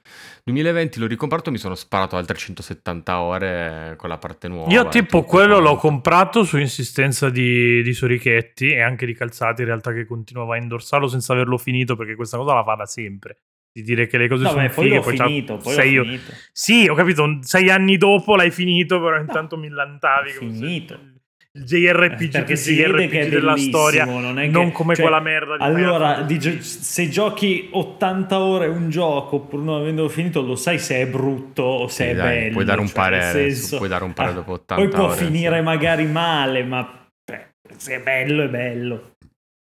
2020 0.45 0.99
l'ho 0.99 1.07
ricomprato, 1.07 1.51
mi 1.51 1.57
sono 1.57 1.75
sparato 1.75 2.15
altre 2.15 2.37
170 2.37 3.19
ore 3.19 3.95
con 3.97 4.07
la 4.07 4.17
parte 4.17 4.47
nuova. 4.47 4.71
Io 4.71 4.87
tipo 4.87 5.17
tutto 5.19 5.29
quello 5.29 5.55
l'ho 5.59 5.75
quanto. 5.75 5.79
comprato 5.81 6.43
su 6.45 6.57
insistenza 6.57 7.29
di, 7.29 7.83
di 7.83 7.93
Sorichetti 7.93 8.69
e 8.71 8.81
anche 8.81 9.05
di 9.05 9.13
Calzati 9.13 9.61
in 9.63 9.67
realtà 9.67 9.91
che 9.91 10.05
continuava 10.05 10.55
a 10.55 10.57
indorsarlo 10.59 11.07
senza 11.09 11.33
averlo 11.33 11.57
finito 11.57 11.97
perché 11.97 12.15
questa 12.15 12.37
cosa 12.37 12.53
la 12.53 12.63
fa 12.63 12.75
da 12.75 12.85
sempre. 12.85 13.39
Di 13.71 13.83
dire 13.83 14.07
che 14.07 14.17
le 14.17 14.27
cose 14.27 14.43
No, 14.43 14.49
sono 14.49 14.61
beh, 14.63 14.69
poi 14.69 14.83
fighe, 14.85 14.95
l'ho 14.95 15.01
poi 15.03 15.15
finito, 15.17 15.57
poi 15.57 15.73
sei- 15.73 15.93
l'ho 15.95 16.03
finito. 16.03 16.31
Sì, 16.51 16.87
ho 16.89 16.95
capito, 16.95 17.37
sei 17.41 17.69
anni 17.69 17.97
dopo 17.97 18.35
l'hai 18.35 18.51
finito, 18.51 18.99
però 19.01 19.17
intanto 19.19 19.57
millantavi 19.57 20.33
come 20.33 20.51
se 20.53 20.57
Finito. 20.59 20.93
il- 20.93 21.17
il 21.51 21.63
JRPG, 21.63 22.31
Perché 22.31 22.51
il 22.53 22.57
si 22.57 22.75
vede 22.75 23.07
che 23.07 23.19
è 23.19 23.23
JRPG 23.25 23.29
della 23.31 23.57
storia, 23.57 24.05
non, 24.05 24.39
è 24.39 24.43
che- 24.43 24.49
non 24.49 24.71
come 24.71 24.95
cioè, 24.95 25.03
quella 25.05 25.19
merda 25.21 25.57
di 25.57 25.63
Allora, 25.63 26.21
di 26.23 26.39
gio- 26.39 26.61
se 26.61 27.09
giochi 27.09 27.69
80 27.71 28.39
ore 28.39 28.67
un 28.67 28.89
gioco 28.89 29.39
pur 29.41 29.59
non 29.61 29.81
avendolo 29.81 30.09
finito, 30.09 30.41
lo 30.41 30.55
sai 30.55 30.79
se 30.79 30.95
è 31.01 31.07
brutto 31.07 31.61
o 31.63 31.87
se 31.87 32.05
Sì, 32.05 32.09
è 32.09 32.15
dai, 32.15 32.37
bello. 32.39 32.51
puoi 32.53 32.65
dare 32.65 32.79
un 32.79 32.87
cioè, 32.87 32.95
parere, 32.95 33.51
senso- 33.51 33.77
puoi 33.77 33.89
dare 33.89 34.03
un 34.03 34.13
parere 34.13 34.33
Ah, 34.33 34.37
dopo 34.39 34.51
80 34.53 34.75
Poi 34.81 34.87
può 34.91 35.05
ore, 35.09 35.15
finire 35.15 35.57
sì. 35.57 35.63
magari 35.63 36.05
male, 36.05 36.63
ma 36.63 37.07
beh, 37.23 37.47
se 37.77 37.95
è 37.95 37.99
bello 38.01 38.43
è 38.43 38.47
bello. 38.49 39.11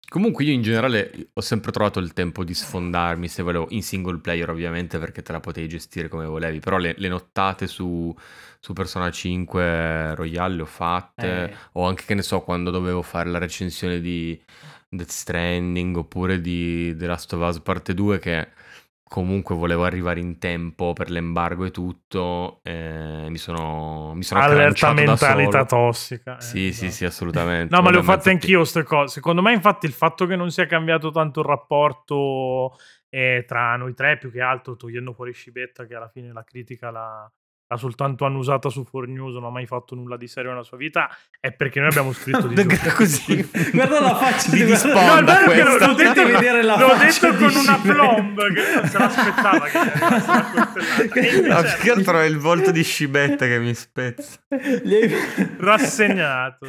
Comunque 0.08 0.44
io 0.44 0.52
in 0.52 0.62
generale 0.62 1.30
ho 1.32 1.40
sempre 1.40 1.72
trovato 1.72 1.98
il 1.98 2.12
tempo 2.12 2.44
di 2.44 2.54
sfondarmi, 2.54 3.26
se 3.26 3.42
volevo, 3.42 3.66
in 3.70 3.82
single 3.82 4.18
player 4.20 4.48
ovviamente 4.50 4.98
perché 4.98 5.20
te 5.22 5.32
la 5.32 5.40
potevi 5.40 5.68
gestire 5.68 6.08
come 6.08 6.26
volevi, 6.26 6.60
però 6.60 6.76
le, 6.78 6.94
le 6.96 7.08
nottate 7.08 7.66
su, 7.66 8.14
su 8.60 8.72
Persona 8.72 9.10
5 9.10 10.14
Royale 10.14 10.54
le 10.54 10.62
ho 10.62 10.66
fatte, 10.66 11.50
Eh. 11.50 11.54
o 11.72 11.86
anche 11.86 12.04
che 12.06 12.14
ne 12.14 12.22
so 12.22 12.40
quando 12.42 12.70
dovevo 12.70 13.02
fare 13.02 13.28
la 13.30 13.38
recensione 13.38 14.00
di 14.00 14.40
Death 14.88 15.10
Stranding 15.10 15.96
oppure 15.96 16.40
di 16.40 16.94
The 16.96 17.06
Last 17.06 17.32
of 17.32 17.40
Us 17.48 17.60
Parte 17.60 17.92
2 17.92 18.18
che 18.20 18.48
comunque 19.08 19.54
volevo 19.54 19.84
arrivare 19.84 20.18
in 20.18 20.38
tempo 20.38 20.92
per 20.92 21.10
l'embargo 21.10 21.64
e 21.64 21.70
tutto, 21.70 22.60
e 22.64 23.26
mi 23.28 23.38
sono, 23.38 24.12
mi 24.14 24.24
sono 24.24 24.40
Allerta 24.40 24.92
mentalità 24.92 25.64
tossica. 25.64 26.36
eh, 26.36 26.40
Sì, 26.40 26.58
sì, 26.72 26.86
esatto. 26.86 26.90
sì, 26.90 27.04
assolutamente. 27.04 27.74
No, 27.74 27.82
ma 27.82 27.90
le 27.90 27.98
ho 27.98 28.02
fatte 28.02 28.30
anch'io 28.30 28.58
queste 28.58 28.82
cose. 28.82 29.14
Secondo 29.14 29.42
me, 29.42 29.52
infatti, 29.52 29.86
il 29.86 29.92
fatto 29.92 30.26
che 30.26 30.34
non 30.34 30.50
sia 30.50 30.66
cambiato 30.66 31.10
tanto 31.10 31.40
il 31.40 31.46
rapporto 31.46 32.76
eh, 33.08 33.44
tra 33.46 33.76
noi 33.76 33.94
tre, 33.94 34.18
più 34.18 34.30
che 34.30 34.40
altro, 34.40 34.76
togliendo 34.76 35.12
fuori 35.12 35.32
Scibetta, 35.32 35.86
che 35.86 35.94
alla 35.94 36.08
fine 36.08 36.32
la 36.32 36.42
critica 36.42 36.90
l'ha, 36.90 37.32
l'ha 37.68 37.76
soltanto 37.76 38.24
annusata 38.24 38.68
su 38.68 38.86
4News, 38.92 39.32
non 39.32 39.44
ha 39.44 39.50
mai 39.50 39.66
fatto 39.66 39.94
nulla 39.94 40.16
di 40.16 40.28
serio 40.28 40.50
nella 40.50 40.62
sua 40.62 40.76
vita, 40.76 41.08
è 41.40 41.50
perché 41.52 41.80
noi 41.80 41.88
abbiamo 41.88 42.12
scritto 42.12 42.46
di 42.48 42.54
giochi. 42.54 42.88
Così. 42.94 43.50
Guarda 43.72 44.00
la 44.00 44.14
faccia 44.14 44.50
Di 44.50 44.64
disponda 44.64 45.40
No, 45.44 45.50
che 45.50 45.62
l'ho- 45.64 45.94
detto, 45.94 46.24
vedere 46.24 46.62
la 46.62 46.76
l'ho 46.78 46.88
faccia 46.90 47.30
detto 47.32 47.44
con 47.44 47.56
una 47.56 47.78
plomb 47.82 48.52
che 48.52 48.62
non 48.74 48.88
se 48.88 48.98
l'aspettava 48.98 49.66
che 49.66 49.78
arrivasse 49.78 51.46
la 51.46 51.62
più 51.80 51.92
altro 51.92 52.20
è 52.20 52.24
il 52.24 52.38
volto 52.38 52.70
di 52.70 52.82
Scibetta 52.84 53.46
che 53.46 53.58
mi 53.58 53.74
spezza. 53.74 54.38
Rassegnato. 55.58 56.66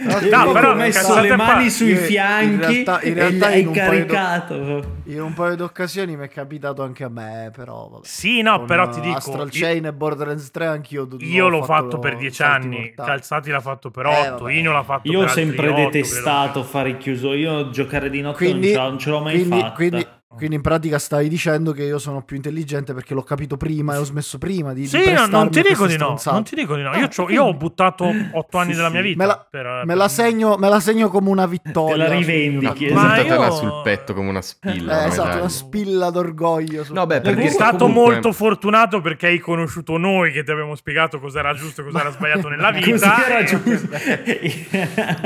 No, 0.00 0.18
però 0.20 0.50
proprio 0.52 0.74
messo 0.74 1.20
le 1.20 1.36
mani 1.36 1.70
sui 1.70 1.90
in 1.90 1.96
fianchi 1.98 2.84
realtà- 2.84 3.00
in 3.02 3.10
e 3.10 3.14
realtà 3.14 3.48
gli 3.50 3.52
hai 3.52 3.60
in 3.60 3.66
un 3.68 3.72
paio 3.74 3.88
d'o- 3.90 4.12
caricato. 4.12 4.98
In 5.10 5.20
un 5.22 5.32
paio 5.34 5.56
di 5.56 5.62
occasioni 5.62 6.16
mi 6.16 6.24
è 6.24 6.28
capitato 6.28 6.82
anche 6.82 7.04
a 7.04 7.08
me, 7.08 7.50
però 7.54 7.88
vabbè. 7.88 8.06
Sì, 8.06 8.42
no, 8.42 8.58
Con, 8.58 8.66
però 8.66 8.84
eh, 8.84 8.88
ti 8.90 9.00
dico... 9.00 9.16
Astral 9.16 9.48
io- 9.52 9.60
Chain 9.66 9.86
e 9.86 9.92
Borderlands 9.92 10.50
3 10.50 10.66
anch'io 10.66 11.08
Io 11.18 11.46
ho 11.46 11.48
l'ho 11.48 11.62
fatto 11.64 11.96
lo- 11.96 11.98
per 11.98 12.16
dieci 12.16 12.42
anni. 12.42 12.92
Calzati 12.94 13.50
l'ha 13.50 13.60
fatto 13.60 13.90
per 13.90 14.06
Eh, 14.06 14.28
8, 14.30 14.42
vabbè. 14.44 14.52
Ino 14.52 14.72
l'ha 14.72 14.82
fatto 14.84 15.10
Io 15.10 15.18
ho 15.18 15.20
per 15.20 15.28
altri 15.30 15.44
sempre 15.46 15.68
8, 15.68 15.76
detestato 15.90 16.62
fare 16.62 16.96
chiuso. 16.96 17.32
Io 17.34 17.70
giocare 17.70 18.08
di 18.10 18.20
notte 18.20 18.36
Quindi, 18.36 18.72
non, 18.72 18.82
ce- 18.82 18.88
non 18.88 18.98
ce 18.98 19.10
l'ho 19.10 19.20
mai 19.20 19.34
quindi, 19.38 19.58
fatta. 19.60 19.72
quindi- 19.72 20.06
quindi 20.36 20.54
in 20.56 20.62
pratica 20.62 20.98
stavi 20.98 21.28
dicendo 21.28 21.72
che 21.72 21.82
io 21.82 21.98
sono 21.98 22.22
più 22.22 22.36
intelligente 22.36 22.94
perché 22.94 23.14
l'ho 23.14 23.22
capito 23.24 23.56
prima 23.56 23.94
e 23.94 23.98
ho 23.98 24.04
smesso 24.04 24.38
prima 24.38 24.72
di, 24.72 24.86
Sì, 24.86 25.12
no, 25.12 25.26
non 25.26 25.50
ti 25.50 25.60
dico 25.60 25.86
di 25.86 25.96
no, 25.96 26.18
non 26.24 26.44
ti 26.44 26.54
dico 26.54 26.76
di 26.76 26.82
no. 26.82 26.90
Ah, 26.90 26.98
Io, 26.98 27.08
quindi- 27.08 27.32
io 27.34 27.44
ho 27.44 27.54
buttato 27.54 28.10
8 28.32 28.58
anni 28.58 28.70
Sì, 28.70 28.76
della 28.76 28.88
mia 28.90 29.00
vita. 29.02 29.18
Me 29.18 29.26
la, 29.26 29.46
per- 29.50 29.66
me 29.66 29.84
per- 29.86 29.96
la 29.96 30.08
segno, 30.08 30.56
me 30.56 30.68
la 30.68 30.78
segno 30.80 31.08
come 31.08 31.30
una 31.30 31.46
vittoria. 31.46 32.04
Te 32.06 32.10
la 32.10 32.16
rivendichi. 32.16 32.92
Ma 32.92 33.18
io- 33.20 33.50
sul 33.50 33.80
petto 33.82 34.14
come 34.14 34.28
una 34.28 34.40
spilla. 34.42 34.92
Eh, 34.92 34.96
una 35.04 35.06
esatto, 35.08 35.38
una 35.38 35.48
spilla 35.48 36.10
d'orgoglio. 36.10 36.84
sul- 36.84 36.94
No, 36.94 37.06
beh, 37.06 37.20
perché 37.20 37.42
È 37.42 37.48
stato 37.48 37.78
comunque- 37.86 38.12
molto 38.12 38.32
fortunato 38.32 39.00
perché 39.00 39.26
hai 39.26 39.38
conosciuto 39.40 39.96
noi 39.96 40.30
che 40.32 40.44
ti 40.44 40.50
abbiamo 40.52 40.74
spiegato 40.76 41.18
cos'era 41.18 41.52
giusto 41.54 41.80
e 41.80 41.84
cos'era 41.84 42.10
sbagliato 42.12 42.48
nella 42.48 42.70
vita. 42.70 43.26
Era 43.26 43.38
e- 43.40 43.44
giusto. 43.44 43.88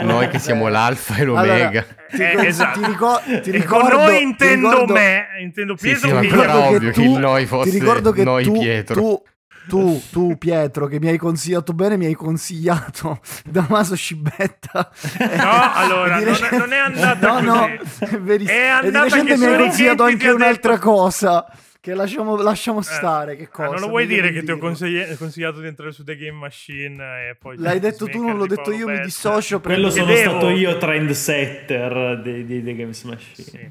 Noi 0.02 0.28
che 0.28 0.38
siamo 0.38 0.68
l'alfa 0.68 1.16
e 1.16 1.22
Allora, 1.22 1.42
l'omega. 1.42 1.84
ti, 2.10 2.22
Eh, 2.22 2.46
esatto. 2.46 2.80
ti 2.80 2.86
ricor- 2.86 3.22
ti 3.22 3.50
E 3.50 3.64
con 3.64 3.80
ricordo, 3.80 3.96
noi 3.98 4.16
ti 4.16 4.22
intendo 4.22 4.70
ricordo- 4.70 4.92
me, 4.94 5.26
intendo 5.40 5.76
Sì, 5.76 5.88
Pietro 5.88 6.08
sì, 6.08 6.14
quello 6.14 6.34
io- 6.34 6.42
era 6.42 6.52
ricordo 6.52 6.76
ovvio 6.76 6.90
che 6.90 7.02
il 7.02 7.18
noi 7.18 7.46
fosse 7.46 7.70
ti 7.70 7.78
ricordo 7.78 8.12
che 8.12 8.24
noi 8.24 8.44
tu, 8.44 8.52
Pietro. 8.52 8.94
tu 8.94 9.22
tu, 9.66 10.02
tu, 10.10 10.36
Pietro, 10.36 10.86
che 10.86 11.00
mi 11.00 11.08
hai 11.08 11.16
consigliato 11.16 11.72
bene, 11.72 11.96
mi 11.96 12.04
hai 12.04 12.14
consigliato 12.14 13.20
Damaso 13.48 13.94
Scibetta. 13.96 14.90
No, 15.36 15.72
allora, 15.72 16.18
non, 16.20 16.34
è, 16.34 16.56
non 16.58 16.72
è 16.72 16.76
andata 16.76 17.40
no, 17.40 17.52
così. 17.52 17.78
No, 18.00 18.08
è 18.08 18.20
verissimo. 18.20 18.58
È 18.58 18.62
e 18.62 18.80
di 18.80 18.86
andata 18.86 19.04
recente 19.04 19.32
che 19.34 19.38
mi 19.38 19.46
hai 19.46 19.58
consigliato 19.58 20.02
anche 20.02 20.30
un'altra 20.30 20.72
detto- 20.74 20.90
cosa. 20.90 21.46
Che 21.80 21.92
lasciamo, 21.94 22.36
lasciamo 22.36 22.80
stare. 22.80 23.32
Eh, 23.32 23.36
che 23.36 23.42
ah, 23.44 23.48
cosa? 23.48 23.70
non 23.72 23.80
lo 23.80 23.88
vuoi 23.88 24.06
dire 24.06 24.28
che 24.28 24.42
ti 24.42 24.50
ho 24.50 24.54
dirlo. 24.54 24.58
consigli- 24.58 25.16
consigliato 25.18 25.60
di 25.60 25.66
entrare 25.66 25.92
su 25.92 26.02
The 26.02 26.16
Game 26.16 26.38
Machine 26.38 27.28
e 27.28 27.36
poi... 27.38 27.58
L'hai 27.58 27.78
detto 27.78 28.06
tu, 28.06 28.22
non 28.22 28.38
l'ho 28.38 28.46
detto 28.46 28.72
io, 28.72 28.86
mi 28.88 29.00
dissocio. 29.00 29.60
Quello 29.60 29.90
sono 29.90 30.06
devo- 30.06 30.30
stato 30.30 30.48
io 30.48 30.78
trendsetter 30.78 32.20
di, 32.22 32.44
di 32.46 32.62
The 32.62 32.74
Games 32.74 33.02
Machine. 33.02 33.48
Sì. 33.48 33.70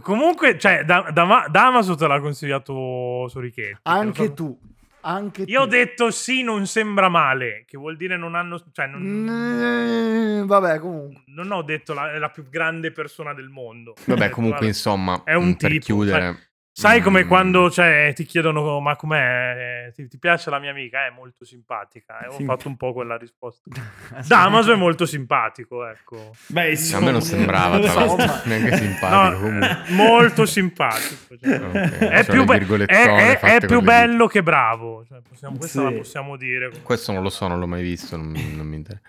Comunque, 0.00 0.58
cioè, 0.58 0.84
da, 0.84 1.10
da, 1.12 1.46
Damaso 1.50 1.96
te 1.96 2.06
l'ha 2.06 2.20
consigliato 2.20 3.26
Sorichetti. 3.28 3.78
Anche 3.82 4.32
tu. 4.32 4.56
Anche 5.00 5.42
Io 5.42 5.60
ho 5.60 5.64
tu. 5.64 5.70
detto 5.70 6.10
sì, 6.10 6.42
non 6.42 6.66
sembra 6.66 7.08
male, 7.08 7.64
che 7.66 7.76
vuol 7.76 7.96
dire 7.96 8.16
non 8.16 8.34
hanno... 8.34 8.60
Cioè, 8.72 8.86
non, 8.86 9.02
Mm, 9.02 10.46
vabbè, 10.46 10.78
comunque. 10.80 11.22
non 11.26 11.50
ho 11.52 11.62
detto 11.62 11.94
la, 11.94 12.12
è 12.12 12.18
la 12.18 12.28
più 12.28 12.48
grande 12.48 12.90
persona 12.90 13.32
del 13.32 13.48
mondo. 13.48 13.92
Ho 13.92 13.94
Vabbè, 14.04 14.30
comunque, 14.30 14.66
insomma, 14.66 15.22
è 15.24 15.34
un 15.34 15.56
per 15.56 15.70
tipo, 15.70 15.84
chiudere... 15.84 16.45
Sai 16.78 17.00
come 17.00 17.24
mm, 17.24 17.26
quando 17.28 17.70
cioè, 17.70 18.12
ti 18.14 18.26
chiedono 18.26 18.80
ma 18.80 18.96
com'è? 18.96 19.86
Eh, 19.86 19.92
Ti, 19.92 20.08
ti 20.08 20.18
piace 20.18 20.50
la 20.50 20.58
mia 20.58 20.72
amica? 20.72 21.06
È 21.06 21.10
molto 21.10 21.46
simpatica. 21.46 22.18
E 22.18 22.26
ho 22.26 22.32
Sì. 22.36 22.44
fatto 22.44 22.68
un 22.68 22.76
po' 22.76 22.92
quella 22.92 23.16
risposta. 23.16 23.70
Damaso 24.28 24.74
è 24.74 24.76
molto 24.76 25.06
simpatico, 25.06 25.86
ecco. 25.86 26.32
Beh, 26.48 26.76
A 26.92 27.00
me 27.00 27.10
non 27.12 27.22
sembrava, 27.22 27.78
tra 27.80 27.94
l'altro, 27.94 28.40
neanche 28.44 28.76
simpatico. 28.76 29.08
No, 29.08 29.38
comunque. 29.40 29.76
molto 29.94 30.44
simpatico. 30.44 31.38
cioè. 31.40 31.54
Ok, 31.60 31.98
È, 31.98 32.26
più, 32.26 32.44
be- 32.44 32.84
è- 32.84 33.38
è- 33.38 33.38
è 33.40 33.66
più 33.66 33.80
bello 33.80 34.26
che 34.26 34.42
bravo. 34.42 35.02
Cioè, 35.08 35.22
possiamo- 35.26 35.56
questa 35.56 35.78
Sì. 35.78 35.84
la 35.84 35.92
possiamo 35.96 36.36
dire. 36.36 36.70
Questo 36.82 37.10
non 37.10 37.22
lo 37.22 37.30
so, 37.30 37.46
non 37.48 37.58
l'ho 37.58 37.66
mai 37.66 37.82
visto, 37.82 38.18
non, 38.18 38.32
non 38.54 38.66
mi 38.66 38.76
interessa. 38.76 39.02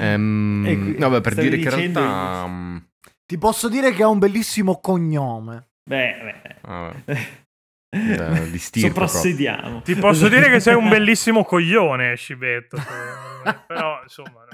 Ehm, 0.00 0.62
qui- 0.64 0.98
no, 0.98 1.10
beh, 1.10 1.20
per 1.20 1.34
dire 1.34 1.58
che 1.58 1.68
in 1.68 1.74
realtà... 1.92 2.46
mm, 2.46 2.76
Ti 3.26 3.36
posso 3.36 3.68
dire 3.68 3.92
che 3.92 4.02
ha 4.02 4.08
un 4.08 4.18
bellissimo 4.18 4.80
cognome. 4.80 5.68
Beh, 5.88 6.16
beh. 6.22 6.56
vabbè, 6.62 6.96
da- 8.16 8.38
di 8.46 8.58
Soprassediamo. 8.58 9.82
Ti 9.82 9.94
posso 9.96 10.28
dire 10.28 10.48
che 10.50 10.60
sei 10.60 10.74
un 10.74 10.88
bellissimo 10.90 11.44
coglione, 11.44 12.14
Scibetto. 12.16 12.76
Però, 13.66 14.00
insomma, 14.02 14.46
no. 14.48 14.52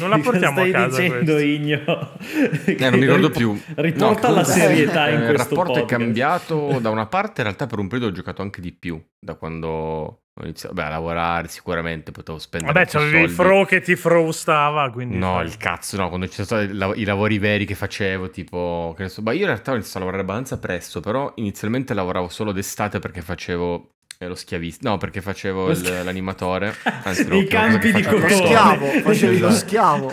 Non 0.00 0.08
la 0.10 0.18
portiamo 0.18 0.60
a 0.62 0.66
Stai 0.66 0.70
casa 0.72 1.00
dicendo, 1.02 1.32
questa. 1.32 1.40
Igno? 1.42 2.16
Eh, 2.64 2.76
non 2.90 2.98
mi 2.98 3.04
ricordo 3.04 3.30
più. 3.30 3.60
Riporta 3.76 4.28
No, 4.28 4.34
la 4.34 4.44
serietà 4.44 5.08
in 5.10 5.20
eh, 5.22 5.28
Il 5.28 5.34
questo 5.34 5.54
rapporto 5.54 5.72
è 5.78 5.80
podcast. 5.80 6.00
cambiato 6.00 6.78
da 6.80 6.90
una 6.90 7.06
parte, 7.06 7.40
in 7.42 7.46
realtà 7.46 7.66
per 7.66 7.78
un 7.78 7.88
periodo 7.88 8.10
ho 8.10 8.14
giocato 8.14 8.42
anche 8.42 8.60
di 8.60 8.72
più, 8.72 9.00
da 9.18 9.34
quando 9.34 10.22
ho 10.40 10.44
iniziato 10.44 10.74
beh, 10.74 10.82
a 10.84 10.88
lavorare 10.88 11.48
sicuramente, 11.48 12.10
potevo 12.12 12.38
spendere 12.38 12.72
Vabbè, 12.72 12.88
più 12.88 12.98
c'avevi 12.98 13.22
il 13.22 13.30
fro 13.30 13.64
che 13.64 13.80
ti 13.80 13.96
frustava. 13.96 14.90
Quindi 14.90 15.16
No, 15.18 15.40
il 15.42 15.56
cazzo, 15.56 15.96
no, 15.96 16.08
quando 16.08 16.26
ci 16.28 16.42
sono 16.44 16.46
stati 16.46 17.00
i 17.00 17.04
lavori 17.04 17.38
veri 17.38 17.64
che 17.64 17.74
facevo, 17.74 18.30
tipo, 18.30 18.94
che 18.96 19.04
ne 19.04 19.08
so, 19.08 19.22
ma 19.22 19.32
io 19.32 19.40
in 19.40 19.46
realtà 19.46 19.70
ho 19.70 19.74
iniziato 19.74 19.98
a 19.98 20.00
lavorare 20.00 20.22
abbastanza 20.22 20.58
presto, 20.58 21.00
però 21.00 21.32
inizialmente 21.36 21.94
lavoravo 21.94 22.28
solo 22.28 22.52
d'estate 22.52 22.98
perché 22.98 23.20
facevo 23.22 23.90
eh, 24.20 24.26
lo 24.26 24.34
schiavista, 24.34 24.88
no, 24.88 24.96
perché 24.98 25.20
facevo 25.20 25.70
il- 25.70 25.82
l'animatore, 26.04 26.74
anzi, 27.04 27.22
I 27.32 27.44
campi 27.46 27.92
di 27.92 28.02
facevo? 28.02 28.16
Lo 28.16 28.22
cotone. 28.22 28.46
schiavo, 28.46 28.86
facevi 28.86 29.38
lo 29.38 29.46
Esatto. 29.48 29.66
schiavo. 29.66 30.12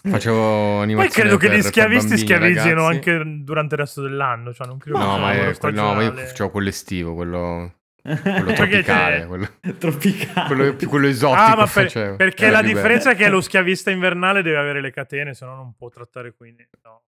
Facevo 0.00 0.36
Poi 0.74 0.82
animazione 0.82 1.28
credo 1.28 1.36
che 1.36 1.50
gli 1.56 1.62
schiavisti 1.62 2.16
schiavizzino 2.18 2.84
anche 2.86 3.20
durante 3.42 3.74
il 3.74 3.80
resto 3.80 4.00
dell'anno. 4.00 4.54
Cioè, 4.54 4.66
non 4.66 4.78
credo 4.78 4.98
No, 4.98 5.14
che 5.14 5.20
ma, 5.20 5.32
è, 5.32 5.56
no, 5.72 5.94
ma 5.94 6.02
io 6.02 6.12
facevo 6.14 6.50
quello 6.50 6.68
estivo, 6.68 7.14
quello, 7.14 7.74
quello 8.02 8.52
tropicale, 8.52 9.26
quello, 9.26 9.48
Tropicale. 9.78 10.46
quello, 10.46 10.76
quello 10.88 11.06
esotico 11.06 11.40
Ah, 11.40 11.48
ma 11.56 11.66
per- 11.66 11.68
facevo. 11.68 12.16
perché 12.16 12.48
la 12.48 12.58
più 12.60 12.68
bello. 12.68 12.74
differenza 12.80 13.10
è 13.10 13.16
che 13.16 13.28
lo 13.28 13.40
schiavista 13.40 13.90
invernale 13.90 14.42
deve 14.42 14.56
avere 14.58 14.80
le 14.80 14.90
catene, 14.90 15.34
se 15.34 15.44
no 15.44 15.54
non 15.56 15.74
può 15.76 15.88
trattare 15.88 16.32
qui. 16.34 16.54
No, 16.84 17.02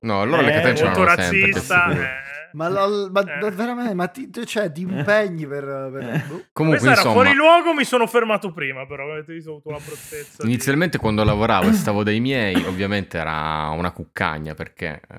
No, 0.00 0.20
allora 0.20 0.42
le 0.42 0.50
Eh, 0.50 0.60
catene 0.60 0.82
molto 0.82 1.06
sempre, 1.08 1.14
razzista. 1.14 1.84
sicuro. 1.88 2.02
eh. 2.04 2.08
Ma, 2.54 2.68
la- 2.68 3.08
ma 3.10 3.20
Eh. 3.22 3.50
veramente, 3.50 3.94
ma 3.94 4.06
ti, 4.08 4.28
cioè, 4.44 4.70
ti 4.70 4.82
impegni 4.82 5.46
per... 5.46 5.64
per- 5.64 6.24
boh. 6.28 6.44
Comunque, 6.52 6.80
Questa 6.80 6.90
era 6.90 7.00
insomma, 7.00 7.12
fuori 7.14 7.32
luogo, 7.34 7.72
mi 7.72 7.84
sono 7.84 8.06
fermato 8.06 8.52
prima, 8.52 8.84
però 8.86 9.10
avete 9.10 9.32
avuto 9.46 9.70
la 9.70 9.78
bruttezza. 9.78 10.42
di- 10.42 10.48
inizialmente 10.50 10.98
quando 10.98 11.24
lavoravo 11.24 11.68
e 11.68 11.72
stavo 11.72 12.02
dai 12.02 12.20
miei, 12.20 12.54
ovviamente 12.66 13.16
era 13.16 13.70
una 13.70 13.90
cuccagna 13.92 14.52
perché 14.54 15.00
eh, 15.10 15.16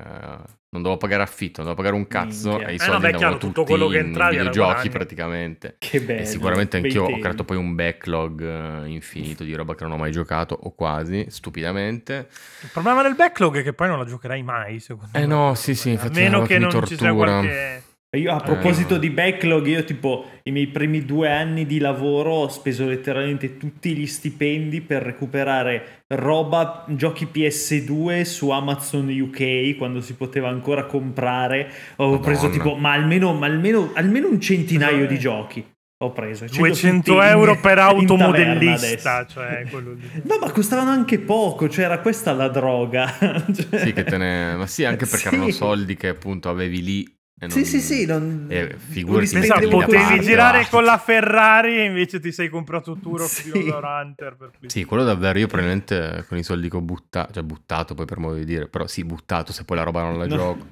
non 0.73 0.81
dovevo 0.81 0.97
pagare 0.97 1.23
affitto, 1.23 1.63
non 1.63 1.71
dovevo 1.73 1.75
pagare 1.75 1.95
un 1.95 2.07
cazzo 2.07 2.49
Minchia. 2.49 2.67
e 2.67 2.71
i 2.71 2.75
Eh, 2.75 2.79
soldi 2.79 2.93
no, 2.93 2.99
beh, 2.99 3.07
andavano 3.13 3.37
tutti 3.39 3.53
tutto 3.53 3.63
quello 3.65 3.87
che 3.87 3.97
in 3.97 4.05
entravi 4.05 4.35
videogiochi 4.37 4.67
guadagno. 4.73 4.91
praticamente. 4.91 5.75
Che 5.79 6.01
bello. 6.01 6.21
E 6.21 6.25
sicuramente 6.25 6.77
anch'io 6.77 7.03
ho 7.05 7.17
creato 7.19 7.43
poi 7.43 7.57
un 7.57 7.73
backlog 7.75 8.83
eh, 8.83 8.87
infinito 8.89 9.43
di 9.43 9.55
roba 9.55 9.73
che 9.73 9.83
non 9.83 9.93
ho 9.93 9.97
mai 9.97 10.11
giocato 10.11 10.55
o 10.61 10.73
quasi, 10.75 11.25
stupidamente. 11.29 12.27
Il 12.61 12.69
problema 12.71 13.01
del 13.01 13.15
backlog 13.15 13.57
è 13.57 13.63
che 13.63 13.73
poi 13.73 13.87
non 13.87 13.97
la 13.97 14.05
giocherai 14.23 14.43
mai, 14.43 14.79
secondo 14.79 15.09
Eh 15.17 15.19
me. 15.21 15.25
no, 15.25 15.53
sì, 15.53 15.75
sì, 15.75 15.89
A 15.89 15.91
infatti 15.93 16.19
meno 16.21 16.41
che 16.43 16.57
non 16.57 16.69
ci 16.85 16.95
sia 16.95 17.09
tortura. 17.09 17.13
qualche... 17.13 17.83
Io 18.13 18.31
a 18.31 18.39
proposito 18.39 18.97
Eh. 18.97 18.99
di 18.99 19.09
backlog, 19.09 19.65
io 19.65 19.83
tipo 19.83 20.25
i 20.43 20.51
miei 20.51 20.67
primi 20.67 21.03
due 21.03 21.31
anni 21.31 21.65
di 21.65 21.79
lavoro 21.79 22.29
ho 22.31 22.47
speso 22.47 22.85
letteralmente 22.85 23.57
tutti 23.57 23.95
gli 23.97 24.05
stipendi 24.05 24.81
per 24.81 25.01
recuperare 25.01 26.03
roba, 26.09 26.85
giochi 26.89 27.27
PS2 27.33 28.21
su 28.21 28.51
Amazon 28.51 29.09
UK 29.09 29.75
quando 29.77 29.99
si 29.99 30.13
poteva 30.13 30.47
ancora 30.49 30.83
comprare. 30.85 31.71
Ho 31.95 32.03
Madonna. 32.11 32.19
preso 32.23 32.49
tipo, 32.51 32.75
ma 32.75 32.91
almeno, 32.91 33.33
ma 33.33 33.47
almeno, 33.47 33.89
almeno 33.95 34.27
un 34.29 34.39
centinaio 34.39 35.05
Eh. 35.05 35.07
di 35.07 35.17
giochi. 35.17 35.65
Ho 36.03 36.11
preso 36.11 36.45
200 36.45 37.11
tutti 37.11 37.11
in- 37.11 37.29
euro 37.29 37.59
per 37.59 37.77
automodellista, 37.79 39.25
cioè. 39.25 39.63
No, 39.71 40.37
ma 40.39 40.51
costavano 40.51 40.89
anche 40.91 41.19
poco, 41.19 41.69
cioè 41.69 41.85
era 41.85 41.99
questa 41.99 42.33
la 42.33 42.49
droga. 42.49 43.11
Cioè- 43.53 43.79
Sì, 43.79 43.93
che 43.93 44.03
te 44.03 44.17
ne... 44.17 44.55
Ma 44.55 44.67
sì, 44.67 44.83
anche 44.85 45.05
perché 45.05 45.29
Sì. 45.29 45.35
erano 45.35 45.51
soldi 45.51 45.95
che 45.95 46.07
appunto 46.09 46.49
avevi 46.49 46.83
lì. 46.83 47.03
E 47.39 47.47
non... 47.47 47.51
Sì, 47.51 47.65
sì, 47.65 47.79
sì, 47.81 48.05
non... 48.05 48.45
Eh, 48.49 48.75
figurati, 48.77 49.29
Pensa, 49.31 49.55
potevi 49.59 50.01
parte, 50.03 50.19
girare 50.21 50.57
basta. 50.59 50.75
con 50.75 50.83
la 50.85 50.97
Ferrari 50.97 51.77
e 51.79 51.83
invece 51.85 52.19
ti 52.19 52.31
sei 52.31 52.47
comprato 52.49 52.97
Turok 53.01 53.27
Sì. 53.29 53.49
Hunter 53.51 54.35
per 54.37 54.51
Sì, 54.67 54.83
quello 54.85 55.03
davvero, 55.03 55.39
io 55.39 55.47
probabilmente 55.47 56.25
con 56.27 56.37
i 56.37 56.43
soldi 56.43 56.69
che 56.69 56.75
ho 56.77 56.81
buttato, 56.81 57.33
cioè 57.33 57.43
buttato 57.43 57.95
poi 57.95 58.05
per 58.05 58.19
modo 58.19 58.35
di 58.35 58.45
dire, 58.45 58.67
però 58.67 58.87
sì, 58.87 59.03
buttato 59.03 59.51
se 59.51 59.63
poi 59.65 59.77
la 59.77 59.83
roba 59.83 60.01
non 60.03 60.17
la 60.17 60.25
No. 60.27 60.35
gioco. 60.35 60.65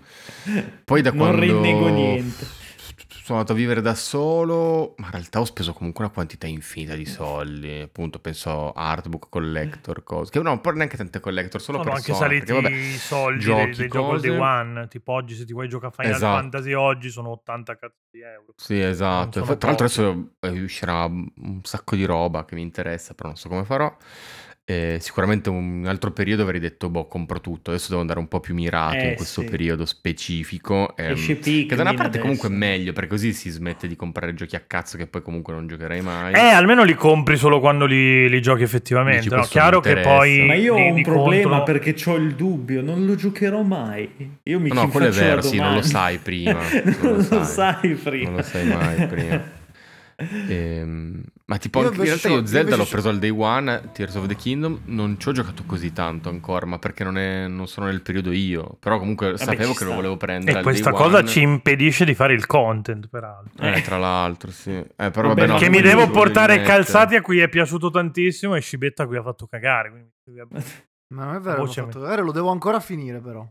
Poi 0.86 1.02
da 1.02 1.10
non 1.12 1.18
quando 1.20 1.40
rinnego 1.40 1.88
niente. 1.88 2.46
Sono 3.24 3.40
andato 3.40 3.54
a 3.54 3.56
vivere 3.56 3.82
da 3.82 3.94
solo, 3.96 4.96
ma 4.98 5.06
in 5.06 5.12
realtà 5.12 5.40
ho 5.40 5.46
speso 5.46 5.74
comunque 5.74 6.04
una 6.04 6.14
quantità 6.14 6.48
infinita 6.48 6.96
di 6.96 7.06
soldi, 7.06 7.80
appunto 7.80 8.20
penso 8.20 8.72
a 8.72 8.90
artbook 8.90 9.30
collector, 9.30 10.04
cose, 10.04 10.32
che 10.32 10.42
no, 10.42 10.60
poi 10.60 10.76
neanche 10.76 10.98
tante 10.98 11.20
collector, 11.20 11.62
solo 11.62 11.78
Sono 11.80 11.92
anche 11.92 12.08
persone, 12.08 12.28
saliti 12.28 12.46
perché 12.46 12.62
vabbè, 12.62 12.76
i 12.76 12.98
soldi 12.98 13.40
giochi, 13.40 13.66
dei, 13.66 13.76
dei 13.76 13.88
cose. 13.88 14.28
day 14.28 14.38
one. 14.38 14.88
Tipo 14.88 15.12
oggi, 15.14 15.36
se 15.36 15.46
ti 15.46 15.54
vuoi 15.54 15.70
giocare 15.70 15.94
a 15.94 15.96
Final 15.96 16.16
Esatto. 16.16 16.40
Fantasy 16.40 16.74
oggi, 16.74 17.10
sono 17.10 17.30
80 17.30 17.78
cazzo 17.78 18.04
di 18.10 18.22
euro. 18.22 18.54
Sì, 18.56 18.80
esatto. 18.80 19.44
Non 19.44 19.58
Tra 19.58 19.68
l'altro 19.68 19.86
adesso 19.86 20.32
uscirà 20.64 21.06
un 21.06 21.60
sacco 21.64 21.96
di 21.96 22.06
roba 22.06 22.46
che 22.46 22.56
mi 22.56 22.62
interessa, 22.62 23.14
però 23.14 23.30
non 23.30 23.38
so 23.38 23.50
come 23.50 23.64
farò. 23.64 23.96
Eh, 24.72 24.98
sicuramente 25.02 25.50
un 25.50 25.84
altro 25.86 26.12
periodo 26.12 26.44
avrei 26.44 26.60
detto, 26.62 26.88
boh, 26.90 27.06
compro 27.08 27.42
tutto. 27.42 27.72
Adesso 27.72 27.90
devo 27.90 28.00
andare 28.02 28.20
un 28.20 28.28
po' 28.30 28.40
più 28.40 28.54
mirato 28.54 28.96
Eh, 28.96 29.10
in 29.10 29.16
questo 29.16 29.42
sì. 29.42 29.48
periodo 29.50 29.86
specifico. 29.86 30.96
ehm, 30.96 31.12
Esce 31.12 31.40
che 31.40 31.76
da 31.76 31.82
una 31.82 31.94
parte 31.94 32.20
comunque 32.20 32.48
è 32.48 32.52
adesso. 32.54 32.72
meglio, 32.72 32.94
perché 32.94 33.10
così 33.10 33.34
si 33.34 33.50
smette 33.50 33.88
di 33.88 33.96
comprare 33.98 34.34
giochi 34.34 34.56
a 34.56 34.62
cazzo 34.66 34.96
che 34.98 35.08
poi 35.08 35.22
comunque 35.22 35.54
non 35.54 35.68
giocherai 35.68 36.02
mai. 36.02 36.34
Eh, 36.34 36.40
almeno 36.40 36.84
li 36.84 36.94
compri 36.94 37.36
solo 37.36 37.60
quando 37.60 37.86
li, 37.86 38.30
li 38.30 38.42
giochi 38.42 38.64
effettivamente. 38.64 39.24
Dici, 39.24 39.36
No, 39.36 39.42
chiaro 39.44 39.80
che 39.82 39.96
poi. 39.98 40.46
Ma 40.46 40.54
io 40.56 40.76
ho 40.76 40.94
un 40.94 41.02
problema 41.02 41.58
contro- 41.58 41.64
perché 41.80 41.96
ho 42.10 42.16
il 42.16 42.34
dubbio, 42.36 42.82
non 42.82 43.06
lo 43.06 43.16
giocherò 43.16 43.62
mai. 43.64 44.10
Io 44.44 44.60
mi 44.60 44.70
No, 44.72 44.88
quello 44.88 45.08
è 45.08 45.12
vero, 45.12 45.42
sì, 45.42 45.58
non 45.58 45.74
lo 45.74 45.82
sai 45.82 46.18
prima, 46.18 46.54
non, 46.54 46.96
non 47.02 47.12
lo 47.12 47.16
lo 47.18 47.22
sai. 47.24 47.46
sai 47.46 47.96
prima. 47.96 48.30
Non 48.30 48.36
lo 48.38 48.44
sai 48.44 48.66
mai 48.68 49.08
prima. 49.08 49.60
Ehm, 50.48 51.24
ma 51.46 51.58
tipo 51.58 51.82
Io 51.82 51.88
anche 51.88 52.00
in 52.00 52.06
realtà 52.06 52.30
io 52.30 52.46
Zelda 52.46 52.76
l'ho 52.76 52.86
preso 52.86 53.10
al 53.10 53.20
day 53.20 53.30
one, 53.30 53.90
Tears 53.94 54.16
of 54.16 54.26
the 54.28 54.36
Kingdom, 54.36 54.82
non 54.86 55.20
ci 55.20 55.28
ho 55.30 55.32
giocato 55.32 55.64
così 55.66 55.92
tanto 55.92 56.30
ancora, 56.30 56.66
ma 56.66 56.80
perché 56.80 57.04
non, 57.04 57.18
è- 57.18 57.48
non 57.48 57.68
sono 57.68 57.88
nel 57.88 58.02
periodo 58.02 58.32
io. 58.32 58.78
Però 58.80 58.98
comunque 59.00 59.38
sapevo 59.38 59.72
ci 59.74 59.80
che 59.80 59.84
lo 59.86 59.94
volevo 59.94 60.18
prendere 60.18 60.52
E 60.54 60.58
al 60.58 60.64
questa 60.64 60.92
day 60.92 61.00
cosa 61.00 61.18
one. 61.18 61.28
ci 61.28 61.42
impedisce 61.42 62.06
di 62.06 62.14
fare 62.14 62.34
il 62.34 62.46
content, 62.46 63.10
peraltro. 63.10 63.66
Eh, 63.66 63.82
tra 63.82 63.98
l'altro, 63.98 64.52
sì. 64.52 64.72
Eh, 64.72 64.86
però 64.96 65.30
Vabbè, 65.30 65.48
vabbè, 65.48 65.64
no, 65.66 65.70
mi 65.70 65.82
devo 65.82 66.10
portare 66.10 66.62
calzati 66.62 67.16
a 67.16 67.22
cui 67.22 67.40
è 67.40 67.50
piaciuto 67.50 67.90
tantissimo 67.90 68.56
e 68.56 68.62
Scibetta 68.62 69.04
a 69.04 69.08
cui 69.08 69.18
ha 69.18 69.24
fatto 69.24 69.48
cagare. 69.48 69.90
Quindi... 69.90 70.10
Ma 71.14 71.26
non 71.26 71.36
è 71.36 71.40
vero, 71.40 71.66
fatto 71.66 72.00
vedere, 72.00 72.22
lo 72.22 72.32
devo 72.32 72.52
ancora 72.52 72.80
finire 72.80 73.20
però. 73.20 73.46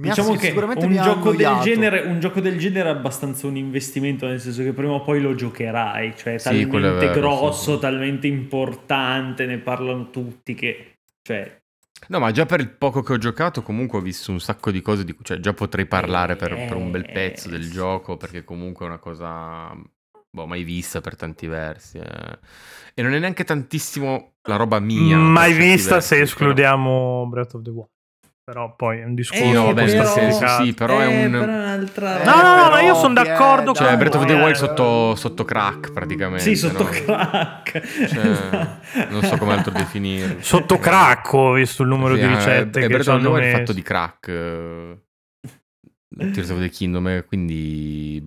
Mi 0.00 0.08
ha- 0.08 0.14
Diciamo 0.14 0.34
che 0.34 0.46
sicuramente 0.46 0.86
un 0.86 0.92
gioco, 0.94 1.34
genere, 1.36 2.00
un 2.00 2.20
gioco 2.20 2.40
del 2.40 2.56
genere 2.58 2.88
è 2.88 2.92
abbastanza 2.92 3.46
un 3.46 3.56
investimento, 3.56 4.26
nel 4.26 4.40
senso 4.40 4.62
che 4.62 4.72
prima 4.72 4.92
o 4.92 5.02
poi 5.02 5.20
lo 5.20 5.34
giocherai, 5.34 6.14
cioè 6.16 6.34
è 6.34 6.38
Sì, 6.38 6.64
quello 6.66 6.86
è 6.86 6.90
talmente 6.90 7.20
vero, 7.20 7.20
grosso, 7.20 7.74
sì, 7.74 7.80
talmente 7.80 8.26
importante, 8.26 9.44
ne 9.46 9.58
parlano 9.58 10.08
tutti 10.10 10.54
che... 10.54 10.94
Cioè, 11.22 11.58
No, 12.08 12.18
ma 12.18 12.30
già 12.30 12.46
per 12.46 12.60
il 12.60 12.70
poco 12.70 13.02
che 13.02 13.12
ho 13.12 13.18
giocato, 13.18 13.60
comunque 13.62 13.98
ho 13.98 14.00
visto 14.00 14.30
un 14.32 14.40
sacco 14.40 14.70
di 14.70 14.80
cose 14.80 15.04
di 15.04 15.12
cui, 15.12 15.22
cioè, 15.22 15.38
già 15.38 15.52
potrei 15.52 15.84
parlare 15.84 16.34
per, 16.34 16.54
per 16.54 16.76
un 16.76 16.90
bel 16.90 17.04
pezzo 17.04 17.50
del 17.50 17.66
Eh, 17.66 17.68
gioco, 17.70 18.16
perché 18.16 18.42
comunque 18.42 18.86
è 18.86 18.88
una 18.88 18.98
cosa, 18.98 19.70
boh, 20.30 20.46
mai 20.46 20.64
vista 20.64 21.02
per 21.02 21.14
tanti 21.14 21.46
versi. 21.46 21.98
eh. 21.98 22.38
E 22.94 23.02
non 23.02 23.12
è 23.12 23.18
neanche 23.18 23.44
tantissimo 23.44 24.36
la 24.44 24.56
roba 24.56 24.78
mia. 24.80 25.18
Mai 25.18 25.52
vista 25.52 25.96
versi, 25.96 26.08
se 26.08 26.14
però- 26.14 26.26
escludiamo 26.26 27.26
Breath 27.28 27.54
of 27.56 27.62
the 27.62 27.70
Wild. 27.70 27.88
Però 28.50 28.74
poi 28.74 28.98
è 28.98 29.04
un 29.04 29.14
discorso. 29.14 29.44
Sì, 29.44 29.52
no, 29.52 29.66
vabbè, 29.66 29.86
sta 29.86 30.04
senso, 30.06 30.44
sì, 30.60 30.74
però 30.74 30.98
è 30.98 31.06
Eh, 31.06 31.24
un... 31.26 31.30
però 31.30 31.44
è 31.44 31.54
un'altra... 31.54 32.20
Eh, 32.20 32.24
No, 32.24 32.30
no, 32.34 32.42
no, 32.42 32.54
però, 32.54 32.70
ma 32.70 32.80
io 32.80 32.94
sono 32.96 33.14
d'accordo 33.14 33.72
Cioè, 33.74 33.86
con 33.86 33.96
Breath 33.98 34.14
of 34.16 34.24
the 34.24 34.32
Wild 34.34 34.50
eh. 34.50 34.54
sotto, 34.56 35.14
sotto 35.14 35.44
crack, 35.44 35.92
praticamente. 35.92 36.42
Sì, 36.42 36.56
sotto 36.56 36.82
no? 36.82 36.88
crack. 36.88 38.06
Cioè, 38.08 39.06
non 39.08 39.22
so 39.22 39.36
come 39.36 39.52
altro 39.52 39.70
definirlo. 39.70 40.42
Sotto 40.42 40.78
crack 40.78 41.32
ho 41.32 41.52
visto 41.52 41.82
il 41.84 41.88
numero 41.90 42.14
Sì, 42.16 42.22
di 42.22 42.26
eh, 42.26 42.34
ricette 42.34 42.78
e 42.80 42.82
che 42.82 42.88
Breath 42.88 43.02
ci 43.04 43.10
of 43.10 43.22
the 43.22 43.28
Wild 43.28 43.44
è 43.44 43.52
fatto 43.52 43.72
di 43.72 43.82
crack. 43.82 44.28
eh, 44.28 45.00
Tears 46.32 46.50
of 46.50 46.58
the 46.58 46.68
Kingdom, 46.70 47.06
eh, 47.06 47.24
quindi... 47.24 48.24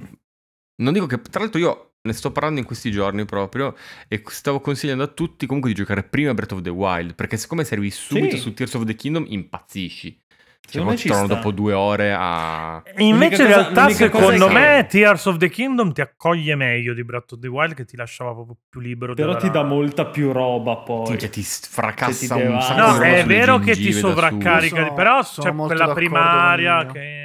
Non 0.82 0.94
dico 0.94 1.06
che... 1.06 1.20
Tra 1.20 1.42
l'altro 1.42 1.60
io 1.60 1.93
ne 2.06 2.12
sto 2.12 2.32
parlando 2.32 2.60
in 2.60 2.66
questi 2.66 2.92
giorni 2.92 3.24
proprio 3.24 3.76
e 4.10 4.22
stavo 4.26 4.60
consigliando 4.60 5.04
a 5.04 5.08
tutti 5.08 5.46
comunque 5.46 5.70
di 5.72 5.76
giocare 5.78 6.04
prima 6.04 6.34
Breath 6.34 6.52
of 6.52 6.62
the 6.62 6.70
Wild, 6.70 7.16
perché 7.16 7.38
siccome 7.38 7.64
se 7.64 7.76
arrivi 7.76 7.92
subito 7.92 8.36
Sì. 8.36 8.42
su 8.42 8.54
Tears 8.54 8.74
of 8.74 8.84
the 8.84 8.94
Kingdom 8.96 9.24
impazzisci. 9.28 10.20
Cioè, 10.66 10.86
ti 10.92 10.98
ci 10.98 11.08
trovano 11.08 11.28
sta. 11.28 11.36
dopo 11.36 11.52
due 11.52 11.74
ore 11.74 12.14
a... 12.18 12.82
Invece 12.98 13.42
in 13.44 13.48
realtà 13.50 13.90
secondo 13.90 14.48
che- 14.48 14.54
me 14.54 14.86
Tears 14.90 15.26
of 15.26 15.38
the 15.38 15.50
Kingdom 15.50 15.92
ti 15.94 16.00
accoglie 16.02 16.56
meglio 16.56 16.94
di 16.94 17.04
Breath 17.06 17.34
of 17.34 17.40
the 17.40 17.48
Wild 17.48 17.74
che 17.74 17.84
ti 17.86 17.96
lasciava 17.98 18.34
proprio 18.34 18.58
più 18.70 18.80
libero. 18.82 19.14
Però 19.14 19.36
ti 19.38 19.50
dà 19.50 19.64
molta 19.64 20.06
più 20.06 20.32
roba 20.32 20.78
poi. 20.78 21.08
Minchia, 21.10 21.30
ti 21.30 21.42
Cioè, 21.44 21.70
fracassa 21.70 22.36
ti 22.36 22.42
un 22.42 22.62
sacco 22.62 22.98
No, 22.98 23.02
è 23.02 23.26
vero 23.26 23.60
che 23.60 23.76
ti 23.76 23.92
sovraccarica, 23.92 24.84
di- 24.84 24.94
però 24.94 25.22
c'è 25.22 25.52
molto 25.52 25.74
quella 25.76 25.94
primaria 25.94 26.86
che, 26.86 26.92
che 26.94 27.23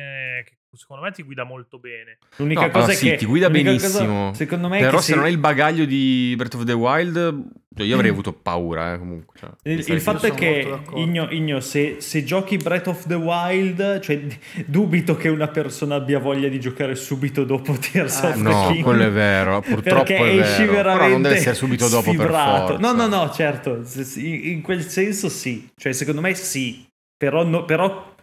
secondo 0.79 1.03
me 1.03 1.11
ti 1.13 1.23
guida 1.23 1.45
molto 1.45 1.79
bene. 1.79 2.19
L'unica 2.37 2.61
No, 2.63 2.67
cosa 2.69 2.79
allora 2.79 2.93
è 2.93 2.97
sì, 2.97 3.11
che 3.11 3.17
ti 3.17 3.27
guida 3.27 3.51
benissimo. 3.51 4.27
cosa, 4.29 4.35
secondo 4.35 4.69
me 4.69 4.79
Però 4.79 4.97
che 4.99 5.03
se 5.03 5.15
non 5.15 5.25
hai 5.25 5.33
il 5.33 5.39
bagaglio 5.39 5.85
di 5.85 6.33
Breath 6.37 6.55
of 6.55 6.65
the 6.65 6.73
Wild, 6.73 7.43
cioè, 7.77 7.87
io 7.87 7.95
avrei 7.95 8.11
avuto 8.11 8.33
paura, 8.33 8.95
eh, 8.95 8.99
comunque. 8.99 9.39
cioè, 9.39 9.51
Il, 9.65 9.85
il 9.87 10.01
fatto 10.01 10.27
è 10.27 10.33
che. 10.33 10.81
Igno, 10.95 11.29
Igno, 11.31 11.61
se, 11.61 11.97
se 12.01 12.25
giochi 12.25 12.57
Breath 12.57 12.87
of 12.89 13.07
the 13.07 13.15
Wild, 13.15 14.01
cioè 14.01 14.21
dubito 14.67 15.17
che 15.17 15.29
una 15.29 15.49
persona 15.49 15.97
abbia 15.97 16.19
voglia 16.19 16.49
di 16.49 16.59
giocare 16.59 16.95
subito 16.95 17.45
dopo 17.45 17.75
Tears 17.79 18.23
Eh, 18.23 18.27
of 18.29 18.33
the 18.37 18.41
No, 18.43 18.63
Kingdom. 18.67 18.83
quello 18.83 19.03
è 19.05 19.11
vero, 19.11 19.61
purtroppo 19.61 20.05
Perché 20.05 20.17
è 20.17 20.39
esci 20.41 20.61
vero. 20.63 20.73
veramente 20.73 20.99
Però 20.99 21.09
non 21.13 21.23
deve 21.23 21.35
essere 21.37 21.55
subito 21.55 21.89
dopo 21.89 22.11
per 22.11 22.15
sfibrato. 22.21 22.67
forza. 22.79 22.93
No, 22.93 22.93
no, 22.93 23.07
no, 23.07 23.31
certo, 23.31 23.85
se- 23.85 24.05
se- 24.05 24.21
in 24.21 24.61
quel 24.63 24.83
senso 24.89 25.29
sì. 25.29 25.69
Cioè, 25.77 25.93
secondo 25.93 26.21
me 26.21 26.35
sì, 26.35 26.85
però, 27.17 27.45
no- 27.45 27.65
però 27.65 28.15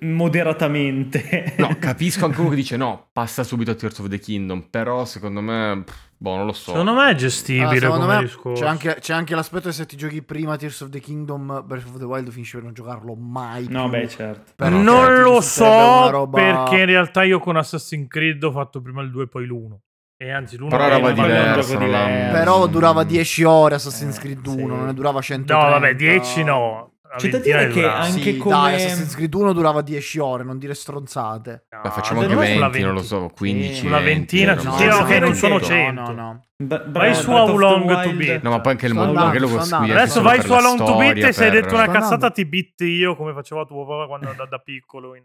moderatamente. 0.00 1.54
No, 1.58 1.76
capisco 1.78 2.24
anche 2.26 2.40
uno 2.40 2.50
che 2.50 2.56
dice 2.56 2.76
no, 2.76 3.08
passa 3.12 3.42
subito 3.44 3.70
a 3.70 3.74
Tears 3.74 3.98
of 3.98 4.08
the 4.08 4.18
Kingdom, 4.18 4.68
però 4.70 5.04
secondo 5.04 5.40
me, 5.40 5.82
pff, 5.84 5.94
boh, 6.16 6.36
non 6.36 6.46
lo 6.46 6.52
so. 6.52 6.70
Secondo 6.70 6.94
me 6.94 7.06
è 7.08 7.10
Ah, 7.10 7.14
gestibile 7.14 7.78
secondo 7.78 8.04
come 8.06 8.16
me 8.16 8.22
discorso. 8.22 8.62
c'è 8.62 8.68
anche, 8.68 8.96
c'è 9.00 9.12
anche 9.12 9.34
l'aspetto 9.34 9.68
che 9.68 9.74
se 9.74 9.86
ti 9.86 9.96
giochi 9.96 10.22
prima 10.22 10.56
Tears 10.56 10.80
of 10.82 10.88
the 10.90 11.00
Kingdom, 11.00 11.62
Breath 11.66 11.86
of 11.86 11.98
the 11.98 12.04
Wild 12.04 12.30
finisci 12.30 12.54
per 12.54 12.64
non 12.64 12.72
giocarlo 12.74 13.14
mai 13.14 13.66
no, 13.68 13.82
più. 13.88 13.90
beh, 13.98 14.08
certo. 14.08 14.52
Però, 14.56 14.76
non 14.76 14.84
cioè, 15.06 15.20
lo 15.22 15.40
so 15.40 16.10
roba- 16.10 16.40
perché 16.40 16.80
in 16.80 16.86
realtà 16.86 17.22
io 17.24 17.38
con 17.38 17.56
Assassin's 17.56 18.08
Creed 18.08 18.42
ho 18.42 18.52
fatto 18.52 18.80
prima 18.80 19.02
il 19.02 19.10
2 19.10 19.24
e 19.24 19.28
poi 19.28 19.46
l'1. 19.46 19.76
E 20.16 20.30
anzi 20.30 20.56
l'uno 20.56 20.70
Però 20.70 20.84
è 20.84 20.86
era 20.86 20.98
la- 21.00 21.10
diverso. 21.10 21.76
Però 21.78 22.66
durava 22.68 23.02
Mm. 23.02 23.08
10 23.08 23.42
ore 23.42 23.74
Assassin's 23.74 24.16
Eh, 24.18 24.20
Creed 24.20 24.46
sì. 24.48 24.56
1, 24.60 24.76
non 24.76 24.86
ne 24.86 24.94
durava 24.94 25.20
100. 25.20 25.52
No, 25.52 25.58
vabbè, 25.68 25.96
10 25.96 26.44
no. 26.44 26.91
Una 27.12 27.20
C'è 27.20 27.28
da 27.28 27.38
dire 27.38 27.66
che 27.68 27.80
durava. 27.82 27.98
anche 27.98 28.20
Sì, 28.22 28.36
come- 28.38 28.54
dai, 28.54 28.74
Assassin's 28.74 29.14
Creed 29.14 29.34
1 29.34 29.52
durava 29.52 29.82
10 29.82 30.18
ore, 30.18 30.44
non 30.44 30.56
dire 30.58 30.72
stronzate. 30.72 31.66
No, 31.70 31.80
Beh, 31.82 31.90
facciamo 31.90 32.20
anche 32.20 32.32
me 32.34 32.40
20, 32.40 32.52
sulla 32.54 32.86
non 32.86 32.94
lo 32.94 33.02
so, 33.02 33.30
15. 33.34 33.74
Sulla 33.74 33.98
20, 34.00 34.14
ventina, 34.36 34.56
cioè, 34.58 34.72
sì, 34.78 34.90
so. 34.90 35.02
ok, 35.02 35.10
non 35.18 35.34
sono 35.34 35.58
che- 35.58 35.64
100. 35.66 36.00
No, 36.00 36.06
no, 36.12 36.14
no. 36.14 36.40
Bra- 36.56 36.84
Vai 36.86 37.14
su 37.14 37.30
How 37.30 37.54
Long 37.56 38.02
to 38.02 38.12
Beat. 38.14 38.42
No, 38.42 38.50
ma 38.50 38.60
poi 38.60 38.72
anche 38.72 38.86
il 38.86 38.94
mondo, 38.94 39.08
andando, 39.18 39.26
anche 39.28 39.40
lo 39.40 39.58
anche 39.76 39.92
Adesso 39.92 40.22
vai 40.22 40.40
su 40.40 40.48
la 40.52 40.56
Along 40.58 40.78
to 40.78 40.96
Beat 40.96 41.16
e 41.18 41.32
se 41.32 41.44
hai 41.44 41.50
detto 41.50 41.74
una 41.74 41.88
cazzata 41.88 42.30
ti 42.30 42.46
bit 42.46 42.80
io 42.80 43.14
come 43.14 43.32
faceva 43.34 43.64
tuo 43.64 43.84
papà 43.86 44.06
quando 44.06 44.32
da, 44.34 44.46
da 44.46 44.58
piccolo 44.58 45.14
in, 45.14 45.22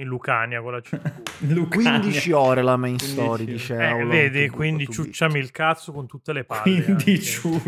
in 0.00 0.06
Lucania 0.06 0.60
con 0.60 0.72
la. 0.72 0.80
Lucania. 1.48 2.00
15 2.00 2.32
ore 2.32 2.62
la 2.62 2.76
main 2.76 2.96
15 2.96 3.20
story, 3.20 3.42
ore. 3.42 3.52
dice 3.52 3.88
Eh, 3.88 4.04
vedi, 4.04 4.48
quindi 4.48 4.88
ciucciami 4.88 5.38
il 5.38 5.50
cazzo 5.50 5.92
con 5.92 6.06
tutte 6.06 6.32
le 6.32 6.44
palle. 6.44 6.82
Quindi. 6.82 7.20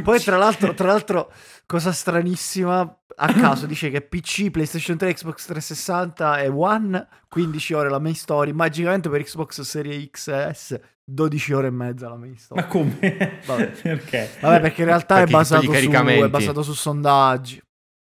Poi 0.03 0.21
tra 0.21 0.37
l'altro, 0.37 0.75
tra 0.75 0.89
l'altro, 0.89 1.33
cosa 1.67 1.93
stranissima, 1.93 2.81
a 3.17 3.33
caso 3.33 3.67
dice 3.67 3.91
che 3.91 4.01
PC, 4.01 4.51
PlayStation 4.51 4.97
3, 4.97 5.15
Xbox 5.15 5.47
360 5.47 6.41
e 6.41 6.49
One, 6.49 7.09
15 7.29 7.75
ore 7.75 7.91
la 7.91 7.99
main 7.99 8.15
story, 8.15 8.53
magicamente 8.53 9.09
per 9.09 9.23
Xbox 9.23 9.61
Series 9.61 10.09
X 10.11 10.29
e 10.29 10.53
S, 10.55 10.81
12 11.05 11.53
ore 11.53 11.67
e 11.69 11.71
mezza 11.71 12.09
la 12.09 12.17
main 12.17 12.37
story. 12.37 12.61
Ma 12.61 12.67
come? 12.67 13.41
Vabbè. 13.45 13.67
Perché? 13.83 14.31
Vabbè, 14.41 14.61
perché 14.61 14.81
in 14.83 14.87
realtà 14.87 15.17
Perché 15.17 15.31
è 15.31 15.33
basato, 15.33 15.73
su, 15.73 15.91
è 15.91 16.29
basato 16.29 16.63
su 16.63 16.73
sondaggi. 16.73 17.61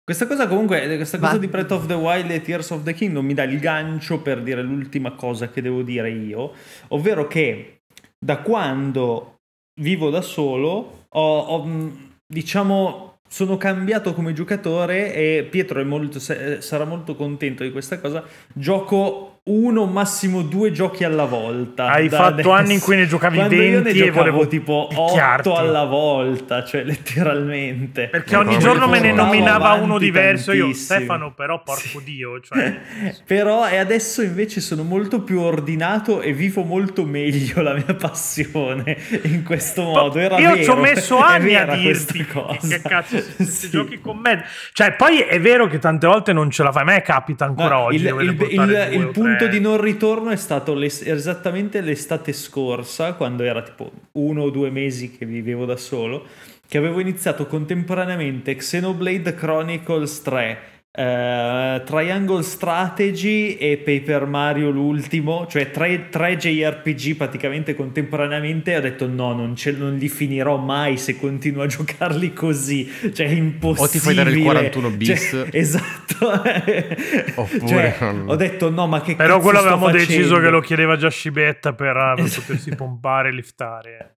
Questa 0.04 0.26
cosa 0.26 0.48
comunque, 0.48 0.96
questa 0.96 1.18
cosa 1.18 1.34
Ma- 1.34 1.38
di 1.38 1.46
Breath 1.46 1.70
of 1.70 1.86
the 1.86 1.94
Wild 1.94 2.30
e 2.30 2.42
Tears 2.42 2.70
of 2.70 2.82
the 2.82 2.92
Kingdom 2.92 3.24
mi 3.24 3.34
dà 3.34 3.44
il 3.44 3.60
gancio 3.60 4.20
per 4.20 4.42
dire 4.42 4.60
l'ultima 4.60 5.12
cosa 5.12 5.48
che 5.48 5.62
devo 5.62 5.82
dire 5.82 6.10
io, 6.10 6.52
ovvero 6.88 7.28
che 7.28 7.82
da 8.18 8.38
quando 8.38 9.36
vivo 9.80 10.10
da 10.10 10.20
solo 10.20 11.06
ho, 11.08 11.38
ho, 11.38 11.64
mh, 11.64 12.14
diciamo 12.26 13.18
sono 13.28 13.56
cambiato 13.56 14.12
come 14.12 14.32
giocatore 14.34 15.14
e 15.14 15.46
Pietro 15.48 15.80
è 15.80 15.84
molto, 15.84 16.18
se- 16.18 16.60
sarà 16.60 16.84
molto 16.84 17.14
contento 17.14 17.62
di 17.62 17.70
questa 17.70 17.98
cosa. 18.00 18.24
Gioco 18.52 19.31
uno, 19.44 19.86
massimo 19.86 20.42
due 20.42 20.70
giochi 20.70 21.02
alla 21.02 21.24
volta. 21.24 21.86
Hai 21.88 22.08
fatto 22.08 22.24
adesso. 22.26 22.50
anni 22.52 22.74
in 22.74 22.80
cui 22.80 22.94
ne 22.94 23.06
giocavi 23.08 23.36
Quando 23.38 23.54
io 23.56 23.60
20 23.82 23.82
ne 23.82 23.90
e 23.90 23.94
giocavo 23.94 24.18
volevo 24.18 24.46
tipo 24.46 24.86
picchiarti. 24.88 25.48
8 25.48 25.58
alla 25.58 25.84
volta, 25.84 26.64
cioè 26.64 26.84
letteralmente. 26.84 28.06
Perché 28.06 28.36
ogni 28.36 28.56
giorno 28.60 28.86
me 28.86 29.00
ne 29.00 29.12
nominava 29.12 29.72
uno 29.72 29.98
diverso. 29.98 30.52
Io, 30.52 30.64
tantissimo. 30.66 30.96
Stefano, 30.98 31.32
però, 31.34 31.60
porco 31.64 31.80
Sì. 31.80 32.04
dio. 32.04 32.40
Cioè, 32.40 32.80
Però 33.26 33.66
e 33.68 33.78
adesso 33.78 34.22
invece 34.22 34.60
sono 34.60 34.84
molto 34.84 35.22
più 35.22 35.40
ordinato 35.40 36.20
e 36.20 36.32
vivo 36.32 36.62
molto 36.62 37.04
meglio 37.04 37.62
la 37.62 37.74
mia 37.74 37.94
passione 37.98 38.96
in 39.24 39.42
questo 39.42 39.82
modo. 39.82 40.18
Era 40.20 40.38
io 40.38 40.50
vero, 40.50 40.62
ci 40.62 40.70
ho 40.70 40.76
messo 40.76 41.18
anni 41.20 41.56
a 41.56 41.64
dirti 41.66 42.24
che 42.24 42.80
cazzo 42.80 43.18
se, 43.18 43.42
se 43.42 43.44
Sì. 43.44 43.70
giochi 43.70 44.00
con 44.00 44.18
me. 44.18 44.44
Cioè, 44.72 44.92
poi 44.92 45.18
è 45.18 45.40
vero 45.40 45.66
che 45.66 45.80
tante 45.80 46.06
volte 46.06 46.32
non 46.32 46.48
ce 46.48 46.62
la 46.62 46.70
fai. 46.70 46.82
A 46.82 46.84
me 46.84 47.02
capita 47.02 47.44
ancora 47.44 47.74
No, 47.74 47.80
oggi. 47.86 47.96
il, 47.96 48.06
il- 48.06 48.46
il- 48.50 48.88
il 48.92 49.04
o 49.06 49.12
punto 49.32 49.44
tre. 49.46 49.58
di 49.58 49.60
non 49.60 49.80
ritorno 49.80 50.30
è 50.30 50.36
stato 50.36 50.74
l'es- 50.74 51.02
esattamente 51.02 51.80
l'estate 51.80 52.32
scorsa, 52.32 53.14
quando 53.14 53.42
era 53.42 53.62
tipo 53.62 53.90
uno 54.12 54.42
o 54.42 54.50
due 54.50 54.70
mesi 54.70 55.16
che 55.16 55.26
vivevo 55.26 55.64
da 55.64 55.76
solo, 55.76 56.26
che 56.66 56.78
avevo 56.78 57.00
iniziato 57.00 57.46
contemporaneamente 57.46 58.54
Xenoblade 58.54 59.34
Chronicles 59.34 60.22
3, 60.22 60.58
eh, 60.94 61.82
Triangle 61.86 62.42
Strategy 62.42 63.54
e 63.54 63.78
Paper 63.78 64.26
Mario 64.26 64.68
l'ultimo, 64.70 65.46
cioè 65.48 65.70
tre, 65.70 66.08
tre 66.10 66.36
JRPG 66.36 67.16
praticamente 67.16 67.74
contemporaneamente. 67.74 68.76
Ho 68.76 68.80
detto 68.80 69.06
no, 69.08 69.32
non, 69.32 69.56
ce- 69.56 69.72
non 69.72 69.96
li 69.96 70.08
finirò 70.08 70.58
mai 70.58 70.98
se 70.98 71.16
continuo 71.18 71.62
a 71.62 71.66
giocarli 71.66 72.32
così, 72.34 72.90
cioè 73.12 73.26
è 73.26 73.30
impossibile. 73.30 73.86
O 73.86 73.90
ti 73.90 73.98
fai 73.98 74.14
dare 74.14 74.30
il 74.32 74.42
41 74.42 74.90
bis. 74.90 75.28
Cioè, 75.30 75.48
esatto. 75.56 76.26
Oppure 77.40 77.66
Cioè, 77.66 77.96
non- 78.00 78.28
ho 78.28 78.36
detto 78.36 78.70
no, 78.70 78.86
ma 78.86 79.00
che 79.00 79.16
Però 79.16 79.40
quello 79.40 79.58
avevamo 79.58 79.90
deciso 79.90 80.38
che 80.40 80.50
lo 80.50 80.60
chiedeva 80.60 80.96
già 80.96 81.08
Scibetta 81.08 81.72
per, 81.72 81.96
eh, 81.96 82.12
per 82.16 82.24
Esatto. 82.24 82.42
potersi 82.46 82.74
pompare 82.74 83.30
e 83.30 83.32
liftare. 83.32 84.16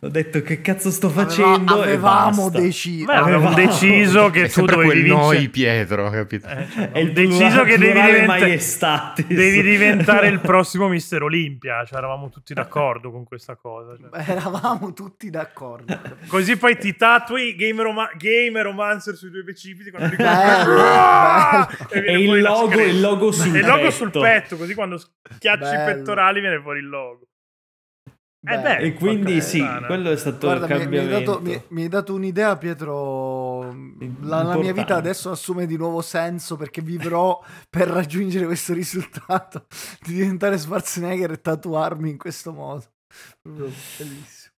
Ho 0.00 0.08
detto 0.08 0.40
che 0.40 0.62
cazzo 0.62 0.90
sto 0.90 1.08
Aveva- 1.08 1.24
facendo 1.28 1.80
e 1.80 1.82
avevamo 1.88 2.44
basta. 2.44 2.58
deciso. 2.60 3.04
Beh, 3.04 3.12
avevamo 3.14 3.48
Avevamo- 3.48 3.70
deciso 3.70 4.30
che 4.30 4.42
È 4.42 4.46
tu 4.46 4.50
sempre 4.52 4.74
dovevi 4.76 4.90
quel 4.92 5.02
vincere. 5.04 5.24
noi 5.38 5.48
Pietro, 5.50 6.10
capito? 6.10 6.48
Eh, 6.48 6.66
cioè, 6.72 6.90
È 6.92 7.10
deciso 7.12 7.62
che 7.64 7.76
devi, 7.78 8.00
diventa- 8.00 9.12
devi 9.26 9.60
diventare 9.68 10.28
il 10.28 10.40
prossimo 10.40 10.88
Mister 10.88 11.22
Olimpia. 11.22 11.84
Cioè, 11.84 11.98
eravamo 11.98 12.30
tutti 12.30 12.54
d'accordo 12.54 13.10
con 13.10 13.24
questa 13.24 13.56
cosa. 13.56 13.94
cioè. 13.98 14.08
Eravamo 14.30 14.94
tutti 14.94 15.28
d'accordo. 15.28 15.98
Così 16.28 16.56
poi 16.56 16.78
ti 16.78 16.96
tatui 16.96 17.54
Game, 17.56 17.82
Roma- 17.82 18.10
Game 18.16 18.62
Romancer 18.62 19.14
sui 19.16 19.30
due 19.30 19.44
precipiti 19.44 19.90
quando 19.90 20.16
Ah! 20.20 21.68
E 21.90 22.18
il 22.22 22.40
logo, 22.40 22.80
il 22.80 23.00
logo 23.00 23.30
sul 23.32 23.54
E 23.54 23.58
il 23.58 23.66
logo 23.66 23.80
petto. 23.82 23.90
sul 23.90 24.10
petto, 24.10 24.56
così 24.56 24.74
quando 24.74 24.96
schiacci 24.98 25.62
i 25.62 25.76
Bello. 25.76 25.84
pettorali 25.84 26.40
viene 26.40 26.58
fuori 26.60 26.78
il 26.78 26.88
logo. 26.88 27.28
Eh 28.48 28.58
Bello. 28.60 28.62
beh, 28.62 28.76
E 28.78 28.92
quindi 28.94 29.40
sì, 29.40 29.58
puttana. 29.58 29.86
quello 29.86 30.10
è 30.10 30.16
stato 30.16 30.46
Guarda, 30.46 30.66
il 30.66 30.72
mi, 30.72 30.86
mi 30.86 30.98
hai 30.98 31.08
cambiamento. 31.08 31.30
dato, 31.32 31.40
mi- 31.42 31.64
mi 31.70 31.82
hai 31.82 31.88
dato 31.88 32.14
un'idea, 32.14 32.56
Pietro. 32.56 33.62
La, 34.20 34.42
la 34.42 34.56
mia 34.56 34.72
vita 34.72 34.94
adesso 34.96 35.30
assume 35.30 35.66
di 35.66 35.76
nuovo 35.76 36.00
senso 36.00 36.56
perché 36.56 36.80
vivrò 36.80 37.42
per 37.68 37.88
raggiungere 37.88 38.44
questo 38.46 38.72
risultato 38.72 39.66
di 40.06 40.14
diventare 40.14 40.58
Schwarzenegger 40.58 41.32
e 41.32 41.40
tatuarmi 41.40 42.10
in 42.10 42.18
questo 42.18 42.52
modo. 42.52 42.84
Bellissimo. 43.96 44.54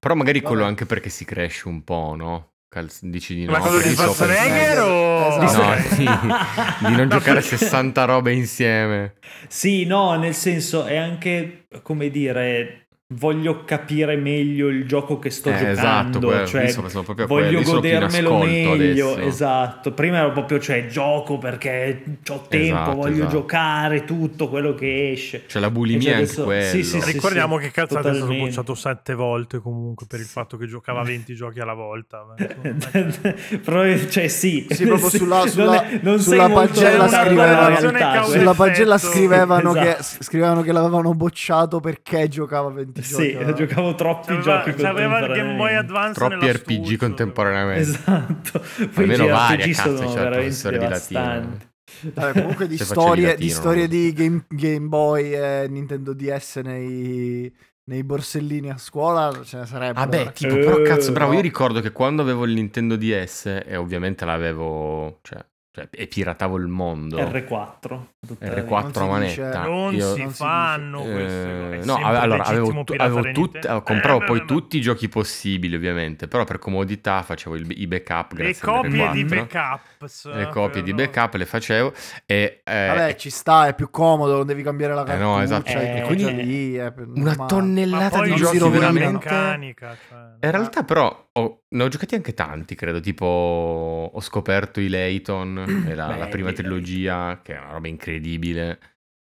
Però 0.00 0.14
magari 0.16 0.42
quello 0.42 0.64
Vabbè. 0.64 0.64
anche 0.64 0.84
perché 0.84 1.10
si 1.10 1.24
cresce 1.24 1.68
un 1.68 1.84
po', 1.84 2.14
no? 2.16 2.49
Calz- 2.70 3.02
dici 3.02 3.34
di 3.34 3.44
no. 3.46 3.50
Ma 3.50 3.58
cosa 3.58 3.82
di 3.82 3.94
Schwarzenegger 3.94 4.78
o... 4.78 5.42
Esatto. 5.42 5.64
No, 5.64 5.76
sì, 5.88 6.86
di 6.86 6.94
non 6.94 7.08
giocare 7.10 7.42
60 7.42 8.04
robe 8.04 8.32
insieme. 8.32 9.14
Sì, 9.48 9.84
no, 9.86 10.16
nel 10.16 10.34
senso 10.34 10.84
è 10.84 10.96
anche, 10.96 11.66
come 11.82 12.10
dire, 12.10 12.86
voglio 13.12 13.64
capire 13.64 14.14
meglio 14.16 14.68
il 14.68 14.86
gioco 14.86 15.18
che 15.18 15.30
sto 15.30 15.48
Eh, 15.48 15.52
giocando, 15.54 15.72
esatto, 15.72 16.18
quello- 16.20 16.46
cioè 16.46 16.62
io 16.64 16.68
sono- 16.70 16.88
sono 16.88 17.02
proprio 17.02 17.26
voglio 17.26 17.48
sono 17.48 17.58
in 17.58 17.64
godermelo 17.92 18.38
meglio, 18.38 19.12
adesso. 19.14 19.18
esatto. 19.28 19.92
Prima 19.92 20.18
ero 20.18 20.30
proprio, 20.30 20.60
cioè, 20.60 20.86
gioco 20.86 21.36
perché 21.38 22.02
ho 22.28 22.46
tempo, 22.48 22.80
Esatto, 22.82 22.94
voglio 22.96 23.14
esatto. 23.14 23.30
giocare 23.30 24.04
tutto 24.04 24.48
quello 24.48 24.74
che 24.74 25.10
esce. 25.10 25.42
Cioè 25.48 25.60
la 25.60 25.70
bulimia 25.70 26.00
Cioè, 26.02 26.12
è 26.12 26.16
adesso- 26.16 26.44
quello. 26.44 26.64
sì, 26.64 26.84
sì, 26.84 27.00
sì. 27.00 27.12
Ricordiamo 27.12 27.56
che 27.56 27.70
cazzate 27.72 27.98
è 27.98 28.02
stato 28.02 28.10
totalmente. 28.18 28.44
bocciato 28.44 28.74
sette 28.76 29.14
volte 29.14 29.58
comunque 29.58 30.06
per 30.08 30.20
il 30.20 30.26
fatto 30.26 30.56
che 30.56 30.66
giocava 30.66 31.02
20 31.02 31.34
giochi 31.34 31.58
alla 31.58 31.74
volta. 31.74 32.24
Insomma, 32.62 33.34
Però, 33.64 33.82
cioè 34.08 34.28
sì, 34.28 34.66
Sì, 34.70 34.86
proprio 34.86 35.08
sulla- 35.10 35.38
Non 35.38 35.48
sulla- 35.48 35.84
è- 35.88 36.00
non 36.02 36.18
sulla 36.20 36.48
pagella 36.48 36.96
lontano 36.98 37.24
scriveva- 37.24 37.46
dalla 37.46 37.66
Relazione 37.66 37.98
realtà, 37.98 38.14
causa- 38.14 38.30
cioè. 38.30 38.38
Sulla 38.38 38.54
pagella 38.54 38.94
effetto. 38.94 39.12
scrivevano, 39.12 39.72
che, 39.72 39.96
Esatto. 39.98 40.22
scrivevano 40.22 40.62
che 40.62 40.72
l'avevano 40.72 41.14
bocciato 41.14 41.80
perché 41.80 42.28
giocava 42.28 42.70
20 42.70 42.98
Sì, 43.02 43.32
giochi. 43.32 43.54
giocavo 43.66 43.94
troppi 43.94 44.26
C'aveva, 44.26 44.62
giochi 44.64 44.72
c'aveva 44.82 45.18
il 45.20 45.32
Game 45.32 45.56
Boy 45.56 45.74
contemporaneamente. 45.74 45.76
Advance 45.76 46.12
Troppi 46.14 46.52
RPG 46.52 46.96
contemporaneamente. 46.96 47.80
Esatto, 47.80 48.60
poi 48.92 49.04
Almeno 49.04 49.24
i 49.24 49.28
vari, 49.28 49.62
JRPG 49.62 49.74
cazzo, 49.76 49.96
sono 49.96 49.98
c'è 49.98 50.04
il 50.04 50.12
veramente 50.14 50.36
professore 50.36 50.78
di 50.78 50.86
latino. 50.86 51.20
devastanti. 51.20 51.68
Vabbè, 52.14 52.32
comunque 52.40 52.66
di 52.68 52.78
storie, 52.78 53.26
latino, 53.26 53.44
di, 53.44 53.50
storie 53.50 53.82
no? 53.82 53.88
di 53.88 54.12
game, 54.12 54.44
Game 54.48 54.86
Boy 54.86 55.32
e 55.32 55.66
Nintendo 55.68 56.12
DS 56.14 56.56
nei, 56.62 57.52
nei 57.84 58.04
borsellini 58.04 58.70
a 58.70 58.78
scuola 58.78 59.42
ce 59.44 59.58
ne 59.58 59.66
sarebbero. 59.66 60.06
Vabbè, 60.06 60.32
tipo, 60.32 60.54
Eh, 60.54 60.58
però 60.60 60.82
cazzo, 60.82 61.12
bravo, 61.12 61.32
io 61.32 61.40
ricordo 61.40 61.80
che 61.80 61.90
quando 61.90 62.22
avevo 62.22 62.44
il 62.44 62.52
Nintendo 62.52 62.96
DS, 62.96 63.62
e 63.66 63.76
ovviamente 63.76 64.24
l'avevo, 64.24 65.18
cioè, 65.22 65.44
cioè 65.80 65.88
e 65.90 66.06
piratavo 66.06 66.56
il 66.56 66.66
mondo. 66.66 67.16
R4. 67.18 68.00
tutta 68.26 68.46
la 68.46 68.54
R4 68.62 68.80
Non 68.82 68.92
si 68.92 68.98
a 68.98 69.04
manetta. 69.06 69.62
Non 69.64 69.94
io- 69.94 70.14
si 70.14 70.22
Non 70.22 70.30
fanno 70.32 71.04
Eh, 71.04 71.10
queste 71.12 71.80
è 71.80 71.84
no, 71.84 71.96
allora 71.96 72.44
avevo, 72.44 72.84
tu- 72.84 72.94
avevo 72.96 73.20
tutte- 73.32 73.40
Nintendo. 73.58 73.82
compravo 73.82 74.22
Eh, 74.22 74.26
poi 74.26 74.38
beh, 74.40 74.44
tutti 74.44 74.76
i 74.76 74.80
giochi 74.80 75.08
possibili, 75.08 75.74
ovviamente. 75.74 76.28
Però 76.28 76.44
per 76.44 76.58
comodità 76.58 77.22
facevo 77.22 77.56
il- 77.56 77.80
i 77.80 77.86
backup. 77.86 78.32
Le 78.32 78.54
copie 78.58 79.10
di 79.12 79.24
R4. 79.24 79.46
backups. 79.46 80.32
Le 80.34 80.48
copie 80.48 80.82
di 80.82 80.94
però- 80.94 81.10
backup 81.10 81.34
le 81.34 81.46
facevo. 81.46 81.92
E, 82.26 82.60
eh, 82.64 82.86
Vabbè, 82.88 83.14
ci 83.16 83.30
sta, 83.30 83.66
è 83.68 83.74
più 83.74 83.90
comodo, 83.90 84.36
non 84.36 84.46
devi 84.46 84.62
cambiare 84.62 84.94
la 84.94 85.02
Eh, 85.02 85.06
cartuccia. 85.06 85.28
no, 85.28 85.40
esatto. 85.42 85.70
hai 85.70 85.84
Eh, 85.84 85.94
tutto 86.02 86.06
quindi 86.06 86.44
lì, 86.44 86.74
è 86.74 86.92
per- 86.92 87.08
una. 87.08 87.34
Ma 87.36 87.46
tonnellata 87.46 88.22
di 88.22 88.34
giochi 88.34 88.58
veramente. 88.58 89.12
meccanica. 89.12 89.96
Cioè, 90.08 90.18
In 90.42 90.50
realtà, 90.50 90.82
però, 90.84 91.28
ho- 91.40 91.62
ne 91.68 91.82
ho 91.82 91.88
giocati 91.88 92.14
anche 92.14 92.34
tanti, 92.34 92.74
credo. 92.74 93.00
Tipo, 93.00 94.10
ho 94.12 94.20
scoperto 94.20 94.80
i 94.80 94.88
Layton, 94.88 95.84
la, 95.94 96.16
la 96.16 96.28
prima 96.28 96.52
trilogia, 96.52 97.40
che 97.42 97.54
è 97.54 97.58
una 97.58 97.72
roba 97.72 97.88
incredibile. 97.88 98.78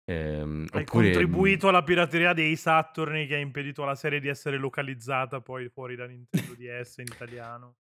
Ehm, 0.07 0.67
hai 0.71 0.81
oppure, 0.81 1.05
contribuito 1.05 1.67
alla 1.67 1.83
pirateria 1.83 2.33
dei 2.33 2.55
Saturni 2.55 3.25
che 3.25 3.35
ha 3.35 3.39
impedito 3.39 3.81
alla 3.83 3.95
serie 3.95 4.19
di 4.19 4.27
essere 4.27 4.57
localizzata 4.57 5.41
poi 5.41 5.67
fuori 5.69 5.95
da 5.95 6.05
Nintendo 6.05 6.53
DS 6.57 6.97
in 6.97 7.05
italiano. 7.11 7.75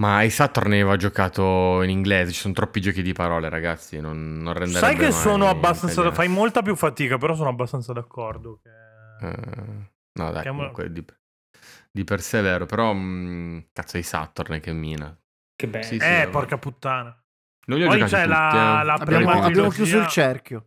Ma 0.00 0.16
ai 0.16 0.30
Saturn 0.30 0.72
avevo 0.72 0.96
giocato 0.96 1.82
in 1.82 1.90
inglese. 1.90 2.32
Ci 2.32 2.40
sono 2.40 2.54
troppi 2.54 2.80
giochi 2.80 3.02
di 3.02 3.12
parole, 3.12 3.48
ragazzi. 3.50 4.00
Non, 4.00 4.38
non 4.38 4.54
renderebbe 4.54 4.78
Sai 4.78 4.96
che 4.96 5.12
sono 5.12 5.48
abbastanza. 5.48 5.92
italiano. 5.92 6.14
Fai 6.14 6.28
molta 6.28 6.62
più 6.62 6.74
fatica, 6.74 7.18
però 7.18 7.34
sono 7.34 7.50
abbastanza 7.50 7.92
d'accordo. 7.92 8.60
Che... 8.62 9.26
Eh, 9.26 9.90
no, 10.14 10.30
dai, 10.32 10.42
Che 10.42 10.50
mo- 10.50 10.56
comunque 10.56 10.90
di, 10.90 11.04
di 11.90 12.04
per 12.04 12.20
sé 12.20 12.40
è 12.40 12.42
vero. 12.42 12.66
Però, 12.66 12.92
mh, 12.92 13.66
cazzo, 13.72 13.98
i 13.98 14.02
Saturn 14.02 14.60
che 14.60 14.72
mina. 14.72 15.16
Che 15.54 15.68
bello. 15.68 15.84
Sì, 15.84 15.98
sì. 15.98 16.04
eh, 16.06 16.18
vabbè. 16.20 16.30
porca 16.30 16.58
puttana. 16.58 17.14
Non 17.66 17.78
li 17.78 17.84
ho 17.84 17.88
Poi 17.88 17.98
c'è 18.04 18.16
tutti, 18.22 18.28
la- 18.28 18.80
eh. 18.80 18.84
la 18.84 18.98
prima 19.04 19.32
Abbiamo, 19.42 19.68
chiuso 19.68 19.98
il 19.98 20.06
cerchio. 20.06 20.64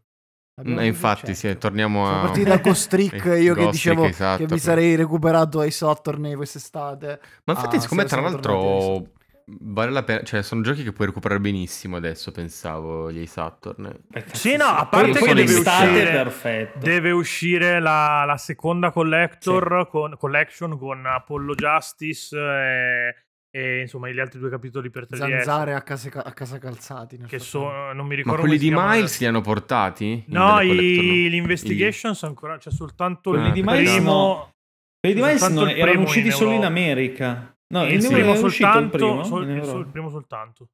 Abbiamo 0.55 0.81
Eh, 0.81 0.85
infatti, 0.85 1.33
sì, 1.33 1.57
torniamo 1.57 2.07
a... 2.07 2.21
partiti 2.21 2.43
da 2.47 2.57
Ghost 2.57 2.89
Trick, 2.89 3.23
io 3.41 3.55
che 3.55 3.69
dicevo 3.69 4.05
esatto. 4.05 4.45
che 4.45 4.53
mi 4.53 4.59
sarei 4.59 4.95
recuperato 4.95 5.59
ai 5.59 5.71
Saturn 5.71 6.35
quest'estate. 6.35 7.19
Ma 7.45 7.53
infatti, 7.53 7.77
Ah, 7.77 7.79
siccome 7.79 8.05
tra 8.05 8.21
l'altro 8.21 9.07
vale 9.45 9.91
la 9.91 10.03
pena, 10.03 10.23
cioè 10.23 10.41
sono 10.41 10.61
giochi 10.61 10.83
che 10.83 10.91
puoi 10.91 11.07
recuperare 11.07 11.39
benissimo 11.39 11.95
adesso, 11.97 12.31
pensavo, 12.31 13.11
gli 13.11 13.25
Saturn. 13.25 13.95
Beh, 14.07 14.23
cazzo, 14.23 14.35
Sì, 14.35 14.55
no, 14.55 14.65
a 14.65 14.85
parte 14.87 15.19
Poi- 15.19 15.27
che 15.29 15.33
deve 15.33 15.53
uscire-. 15.53 16.73
Deve 16.77 17.11
uscire 17.11 17.79
la, 17.79 18.23
la 18.25 18.37
seconda 18.37 18.91
collector 18.91 19.87
con, 19.89 20.15
collection 20.17 20.77
con 20.77 21.05
Apollo 21.05 21.55
Justice 21.55 22.37
e, 22.37 23.15
e, 23.51 23.81
insomma 23.81 24.09
gli 24.09 24.19
altri 24.19 24.39
due 24.39 24.49
capitoli 24.49 24.89
per 24.89 25.07
3DS. 25.09 25.17
Zanzare 25.17 25.73
a 25.73 25.81
casa, 25.81 26.09
a 26.23 26.31
casa 26.33 26.57
calzati. 26.57 27.17
Che 27.27 27.39
sono, 27.39 27.93
non 27.93 28.05
mi 28.05 28.15
Ma 28.15 28.15
ricordo 28.15 28.41
quelli 28.41 28.57
come 28.57 28.69
si 28.69 28.69
di 28.69 28.97
Miles 28.97 29.19
li 29.19 29.25
hanno 29.25 29.41
portati? 29.41 30.23
No, 30.27 30.59
i, 30.61 30.67
collector, 30.67 31.03
gli 31.03 31.35
investigations 31.35 32.23
ancora 32.23 32.57
c'è 32.57 32.71
soltanto 32.71 33.29
Quelli 33.31 33.47
il 33.47 33.53
di 33.53 33.63
Miles 33.63 33.91
primo. 33.93 34.11
no. 34.11 34.51
Quelli 34.99 35.15
di 35.15 35.21
Miles 35.21 35.47
il 35.49 35.69
erano 35.79 36.01
usciti 36.01 36.27
in 36.27 36.33
solo 36.33 36.51
in. 36.51 36.63
America. 36.63 37.52
No, 37.67 37.85
il 37.85 38.05
primo 38.05 38.31
uscito 38.31 38.45
il 38.45 38.51
soltanto, 38.51 38.97
primo, 38.97 39.23
sol- 39.23 39.43
in 39.43 39.49
il, 39.49 39.55
Europa. 39.55 39.71
sol- 39.71 39.85
il 39.85 39.91
primo 39.91 40.09
soltanto. 40.09 40.69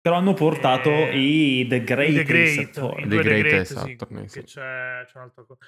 Però 0.00 0.16
hanno 0.16 0.34
portato 0.34 0.90
Eh, 0.90 1.18
i 1.18 1.66
The 1.66 1.82
Great, 1.82 2.10
I 2.10 2.14
The 2.14 2.22
Great, 2.24 2.76
i 2.76 3.08
The 3.08 3.16
Great 3.22 3.40
Great, 3.40 3.66
Saturn, 3.66 4.22
sì, 4.22 4.28
sì. 4.28 4.38
che 4.40 4.44
c'è, 4.44 5.04
c'è 5.06 5.16
un'altra 5.16 5.44
cosa. 5.44 5.60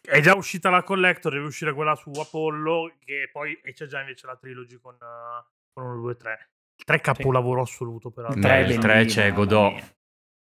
È 0.00 0.20
già 0.20 0.34
uscita 0.34 0.70
la 0.70 0.82
collector, 0.82 1.32
deve 1.32 1.46
uscire 1.46 1.74
quella 1.74 1.94
su 1.94 2.10
Apollo, 2.10 2.96
che 3.04 3.28
poi 3.30 3.58
e 3.62 3.72
c'è 3.72 3.86
già 3.86 4.00
invece 4.00 4.26
la 4.26 4.36
trilogy 4.36 4.78
con, 4.80 4.94
uh, 4.94 5.44
con 5.72 5.84
1, 5.84 6.00
2, 6.00 6.16
3. 6.16 6.50
Il 6.76 6.84
3 6.84 6.96
è 6.96 7.00
capolavoro 7.00 7.60
assoluto, 7.60 8.10
peraltro. 8.10 8.38
Il 8.38 8.44
tre 8.44 8.64
è 8.64 8.66
Nel 8.66 8.78
tre 8.78 8.92
bellino, 8.94 9.10
c'è 9.10 9.22
mamma 9.24 9.34
Godot. 9.36 9.94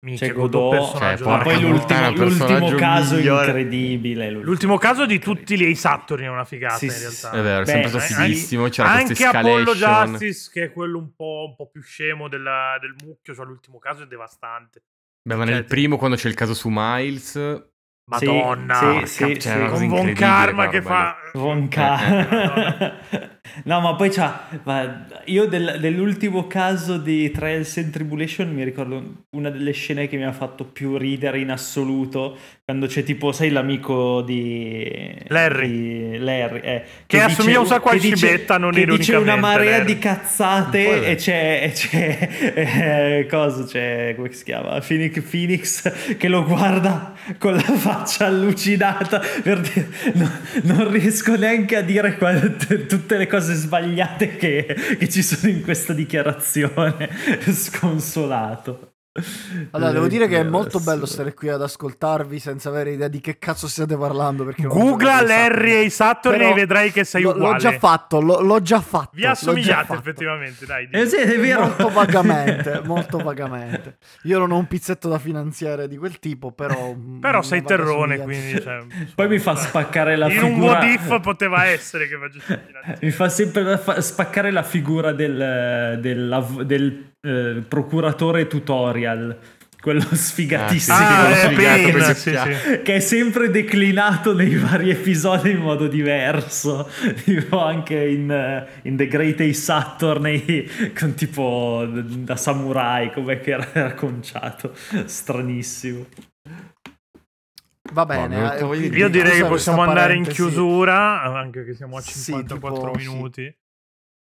Minchia, 0.04 0.28
C'è 0.30 0.34
Godot, 0.34 0.72
Godot, 0.76 0.98
cioè, 0.98 1.18
poi 1.44 1.62
l'ultimo, 1.62 2.10
l'ultimo 2.12 2.76
caso 2.76 3.16
migliore. 3.18 3.46
incredibile. 3.46 4.24
l'ultimo. 4.32 4.50
L'ultimo 4.50 4.78
caso 4.80 5.06
di 5.06 5.20
tutti 5.20 5.56
gli 5.56 5.76
Saturn 5.76 6.24
è 6.24 6.28
una 6.28 6.44
figata 6.44 6.78
Sì, 6.78 6.86
in 6.86 6.92
sì, 6.92 7.00
realtà. 7.02 7.30
È 7.32 7.42
vero, 7.44 7.62
è 7.62 7.66
Beh, 7.66 7.72
sempre 7.72 7.90
stato 7.90 8.04
anche- 8.04 8.14
fighissimo. 8.24 8.68
C'era 8.70 8.90
Anche 8.90 9.26
Apollo. 9.26 9.74
Justice, 9.76 10.50
che 10.52 10.64
è 10.64 10.72
quello 10.74 10.98
un 10.98 11.14
po', 11.16 11.46
un 11.50 11.56
po' 11.56 11.70
più 11.70 11.84
scemo 11.84 12.28
della- 12.28 12.78
del 12.82 12.96
mucchio, 13.06 13.36
cioè 13.36 13.46
l'ultimo 13.46 13.78
caso 13.78 14.02
è 14.02 14.08
devastante. 14.08 14.82
Beh, 15.22 15.36
ma 15.36 15.46
Cioè, 15.46 15.54
nel 15.54 15.66
primo, 15.66 15.98
quando 15.98 16.16
c'è 16.16 16.30
il 16.30 16.34
caso 16.34 16.56
su 16.56 16.70
Miles, 16.72 17.36
Madonna, 18.06 19.04
sì, 19.06 19.06
sì, 19.06 19.40
sì. 19.40 19.66
con 19.66 19.88
Von 19.88 20.14
Karma 20.14 20.68
che 20.70 20.82
fa... 20.82 21.16
Von 21.34 21.68
Eh, 21.70 21.70
K. 21.70 21.78
no, 23.66 23.80
ma 23.80 23.96
poi 23.96 24.10
c'ha. 24.10 24.50
ma 24.66 25.08
io 25.26 25.46
del- 25.48 25.78
dell'ultimo 25.80 26.48
caso 26.48 26.98
di 26.98 27.32
Trials 27.32 27.78
and 27.78 27.92
Tribulation 27.92 28.54
mi 28.54 28.64
ricordo 28.64 29.26
una 29.32 29.50
delle 29.50 29.72
scene 29.72 30.08
che 30.08 30.18
mi 30.18 30.26
ha 30.26 30.34
fatto 30.34 30.66
più 30.66 30.98
ridere 30.98 31.40
in 31.40 31.50
assoluto. 31.52 32.38
Quando 32.72 32.88
c'è 32.88 33.04
tipo, 33.04 33.34
sai, 33.34 33.50
l'amico 33.50 34.22
di 34.22 35.14
Larry. 35.28 36.12
di 36.12 36.18
Larry, 36.20 36.60
eh, 36.62 36.84
Che 37.06 37.20
assomiglia 37.20 37.60
un 37.60 37.66
sacco 37.66 37.90
a 37.90 37.92
che 37.98 38.16
Cibetta, 38.16 38.58
non 38.58 38.72
che 38.72 38.86
dice 38.86 39.16
una 39.18 39.36
marea 39.36 39.72
Larry. 39.80 39.86
di 39.94 40.00
cazzate 40.00 41.06
e 41.06 41.16
c'è, 41.16 41.64
e 41.66 41.72
c'è 41.72 42.30
eh, 43.20 43.28
cosa 43.30 43.66
c'è, 43.66 44.14
come 44.16 44.32
si 44.32 44.46
chiama? 44.46 44.80
Phoenix, 44.80 45.22
Phoenix 45.22 46.16
che 46.16 46.30
lo 46.30 46.46
guarda 46.46 47.14
con 47.38 47.56
la 47.56 47.60
faccia 47.62 48.28
allucinata 48.28 49.22
per 49.44 49.60
dire, 49.60 49.90
"No, 50.14 50.32
non 50.64 50.90
riesco 50.90 51.36
neanche 51.36 51.76
a 51.76 51.82
dire 51.82 52.16
qual- 52.16 52.56
t- 52.56 52.86
tutte 52.88 53.18
le 53.18 53.28
cose 53.28 53.54
sbagliate 53.54 54.38
che, 54.38 54.66
che 54.98 55.10
ci 55.10 55.22
sono 55.22 55.52
in 55.52 55.62
questa 55.62 55.92
dichiarazione 55.92 57.10
sconsolato 57.52 58.91
Allora, 59.72 59.92
devo 59.92 60.08
dire 60.08 60.30
che 60.30 60.38
è 60.38 60.40
Eh, 60.40 60.50
molto 60.50 60.80
bello 60.80 61.06
stare 61.06 61.34
qui 61.34 61.50
ad 61.50 61.62
ascoltarvi 61.62 62.40
senza 62.40 62.70
avere 62.70 62.92
idea 62.92 63.10
di 63.10 63.20
che 63.20 63.38
cazzo 63.38 63.68
stiate 63.68 63.98
parlando. 63.98 64.46
Perché 64.46 64.64
Googla 64.64 65.18
ai 65.18 65.28
Larry 65.28 65.72
e 65.74 65.82
i 65.82 65.90
Saturn 65.90 66.38
Però 66.38 66.52
e 66.52 66.54
vedrai 66.54 66.92
che 66.94 67.04
sei 67.04 67.26
uguale. 67.26 67.40
L'ho 67.40 67.58
già 67.58 67.72
fatto, 67.78 68.22
l'ho, 68.22 68.40
l'ho 68.40 68.62
già 68.62 68.80
fatto. 68.80 69.10
Vi 69.14 69.26
assomigliate 69.26 69.88
fatto. 69.88 70.00
effettivamente, 70.00 70.66
dai. 70.66 70.88
Eh 70.90 71.06
sì, 71.08 71.18
è 71.18 71.38
vero 71.38 71.66
Molto 71.66 71.90
vagamente, 71.90 72.82
molto 72.88 73.18
vagamente. 73.18 73.98
Io 74.24 74.40
non 74.40 74.52
ho 74.52 74.58
un 74.58 74.68
pizzetto 74.68 75.10
da 75.10 75.20
finanziare 75.20 75.90
di 75.90 75.98
quel 75.98 76.18
tipo, 76.20 76.52
però... 76.52 76.96
Però 77.20 77.38
una 77.40 77.44
sei 77.44 77.64
terrone, 77.64 78.18
quindi... 78.20 78.60
Cioè, 78.62 78.86
poi 79.16 79.28
mi 79.28 79.40
fa 79.40 79.56
spaccare 79.56 80.16
la 80.16 80.28
In 80.28 80.40
figura 80.40 80.54
un 80.54 80.62
what 80.62 80.84
if 80.84 81.20
poteva 81.22 81.66
essere 81.66 82.08
che 82.08 82.18
facessi 82.18 83.06
Mi 83.06 83.12
fa 83.12 83.28
sempre 83.30 83.78
fa- 83.78 84.00
spaccare 84.00 84.52
la 84.52 84.64
figura 84.64 85.12
del, 85.12 85.98
del, 86.00 86.32
av- 86.32 86.62
del, 86.62 87.12
eh, 87.22 87.64
procuratore 87.68 88.48
tutorial, 88.48 89.01
quello 89.82 90.02
sfigatissimo. 90.12 90.96
Ah, 90.96 91.24
quello 91.24 91.36
sfigato, 91.36 92.14
sì, 92.14 92.32
che- 92.32 92.56
sì. 92.76 92.82
Che 92.84 92.96
è 92.96 93.00
sempre 93.00 93.50
declinato 93.50 94.34
nei 94.36 94.56
vari 94.56 94.92
episodi 94.92 95.50
in 95.52 95.58
modo 95.58 95.88
diverso, 95.88 96.88
tipo 97.26 97.60
anche 97.64 97.96
in, 97.96 98.30
eh, 98.30 98.68
in 98.84 98.96
The 98.96 99.08
Great 99.08 99.40
Ace 99.42 99.54
Saturn 99.54 100.22
nei- 100.22 100.70
con 100.98 101.16
tipo 101.16 101.84
da 101.90 102.36
samurai, 102.36 103.12
come 103.12 103.40
che 103.40 103.52
era 103.52 103.68
racconciato, 103.74 104.74
stranissimo. 105.06 106.06
Va 107.94 108.06
bene. 108.06 108.58
eh, 108.58 108.66
Io 108.88 109.10
direi 109.10 109.42
che 109.42 109.46
possiamo 109.46 109.82
andare 109.82 110.14
in 110.14 110.24
chiusura, 110.24 111.24
anche 111.24 111.66
che 111.66 111.74
siamo 111.74 111.98
a 111.98 112.02
Sì, 112.02 112.32
54 112.32 112.92
tipo, 112.92 113.00
sì. 113.00 113.08
minuti. 113.08 113.56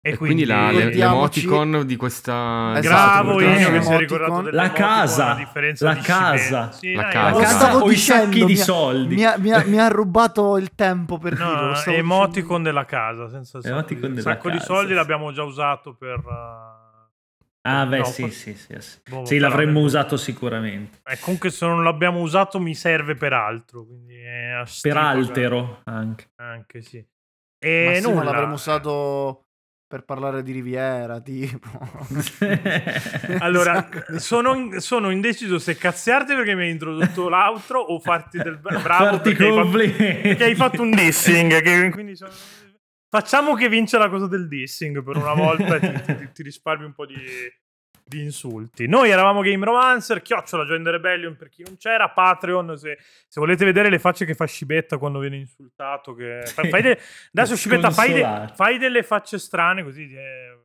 E 0.08 0.18
quindi, 0.18 0.46
la, 0.46 0.70
Ricordiamoci- 0.70 1.42
l'emoticon 1.48 1.84
di 1.88 1.96
questa... 1.96 2.74
Esatto, 2.76 3.24
Bravo 3.24 3.40
Ennio 3.40 3.72
che 3.72 3.82
si 3.82 3.92
è 3.92 3.98
ricordato 3.98 4.50
La 4.52 4.72
casa, 4.72 5.34
la 5.80 5.94
di 5.96 6.00
casa. 6.02 6.72
Sì, 6.72 6.94
la 6.94 7.02
dai, 7.02 7.12
casa. 7.12 7.32
Lo 7.32 7.40
casa 7.40 7.76
o 7.78 7.90
i 7.92 7.96
sacchi 7.96 8.46
di 8.46 8.54
mi 8.54 8.60
ha- 8.60 8.64
soldi. 8.64 9.16
Mi 9.16 9.24
ha, 9.26 9.36
mi 9.40 9.52
ha- 9.52 9.64
mi 9.66 9.80
ha 9.80 9.88
rubato 9.88 10.58
il 10.58 10.76
tempo 10.76 11.18
per 11.18 11.34
dirlo. 11.34 11.52
No, 11.56 11.68
lo 11.70 11.74
stavo 11.74 11.98
emoticon 11.98 12.62
della 12.62 12.86
casa, 12.86 13.30
senza 13.30 13.60
sacco 13.60 13.74
Emoticon 13.74 14.10
di- 14.10 14.16
della 14.18 14.30
sacco 14.34 14.50
di 14.52 14.58
casa, 14.58 14.66
soldi 14.74 14.90
sì. 14.90 14.94
l'abbiamo 14.94 15.32
già 15.32 15.42
usato 15.44 15.96
per... 15.96 16.20
uh, 16.24 16.84
Ah, 17.68 17.86
beh, 17.88 17.98
No, 17.98 18.04
sì, 18.04 18.22
forse- 18.22 18.54
sì, 18.56 18.76
sì. 18.76 18.76
Sì, 18.80 19.00
Boh, 19.10 19.26
Sì, 19.26 19.38
l'avremmo 19.40 19.80
usato 19.80 20.18
sicuramente. 20.18 21.00
eh, 21.04 21.18
comunque 21.20 21.50
se 21.50 21.66
non 21.66 21.84
l'abbiamo 21.84 22.20
usato 22.20 22.60
mi 22.60 22.76
serve 22.76 23.16
per 23.16 23.34
altro, 23.34 23.84
quindi 23.84 24.18
Per 24.84 24.98
altero 24.98 25.82
anche. 25.86 26.28
cagati. 26.36 26.54
Anche 26.60 26.82
sì. 26.84 26.98
Ma 26.98 27.68
E 27.72 28.00
nulla. 28.04 28.24
l'avremmo 28.26 28.54
usato 28.54 29.45
per 29.96 30.04
parlare 30.04 30.44
di 30.44 30.52
Riviera, 30.52 31.22
tipo. 31.22 31.70
Allora, 33.40 33.88
sono, 34.18 34.78
sono 34.82 35.10
indeciso 35.10 35.58
se 35.58 35.78
cazziarti 35.78 36.34
perché 36.36 36.54
mi 36.54 36.64
hai 36.64 36.72
introdotto 36.72 37.30
l'outro 37.30 37.80
o 37.80 38.00
farti 38.02 38.38
del 38.40 38.58
bra- 38.58 38.80
bravo 38.80 39.06
Farti 39.06 39.30
perché 39.30 39.44
hai, 39.46 39.50
fatto, 39.54 39.62
complimenti. 39.62 40.22
perché 40.28 40.44
hai 40.44 40.56
fatto 40.56 40.82
un 40.82 40.92
dissing. 40.96 41.62
che- 41.62 41.90
quindi 41.92 42.16
sono- 42.18 42.32
Facciamo 43.08 43.54
che 43.54 43.70
vince 43.70 43.98
la 43.98 44.10
cosa 44.10 44.28
del 44.28 44.50
dissing 44.50 45.02
per 45.02 45.16
una 45.16 45.34
volta 45.34 45.76
e 45.78 45.80
ti, 45.80 46.16
ti- 46.18 46.30
ti 46.34 46.44
risparmi 46.44 46.84
un 46.84 46.94
po' 46.94 47.06
di, 47.06 47.16
di 48.08 48.22
insulti. 48.22 48.88
Noi 48.88 49.10
eravamo 49.10 49.42
Game 49.42 49.66
Romancer, 49.66 50.22
chiocciola 50.22 50.64
Join 50.66 50.84
the 50.84 50.92
Rebellion 50.92 51.36
per 51.36 51.50
chi 51.50 51.64
non 51.64 51.76
c'era, 51.78 52.10
Patreon 52.10 52.78
se, 52.78 52.98
se 53.28 53.40
volete 53.40 53.66
vedere 53.66 53.90
le 53.90 53.98
facce 54.00 54.26
che 54.26 54.36
fa 54.36 54.46
Scibetta 54.46 54.98
quando 54.98 55.20
viene 55.20 55.38
insultato. 55.38 56.14
Che... 56.14 56.42
Sì. 56.46 56.70
Fai 56.70 56.82
de- 56.82 57.00
Adesso 57.34 57.56
Scibetta 57.56 57.90
fai, 57.90 58.14
de- 58.14 58.50
fai 58.54 58.78
delle 58.78 59.02
facce 59.02 59.40
strane 59.40 59.84
così 59.84 60.04
eh, 60.14 60.60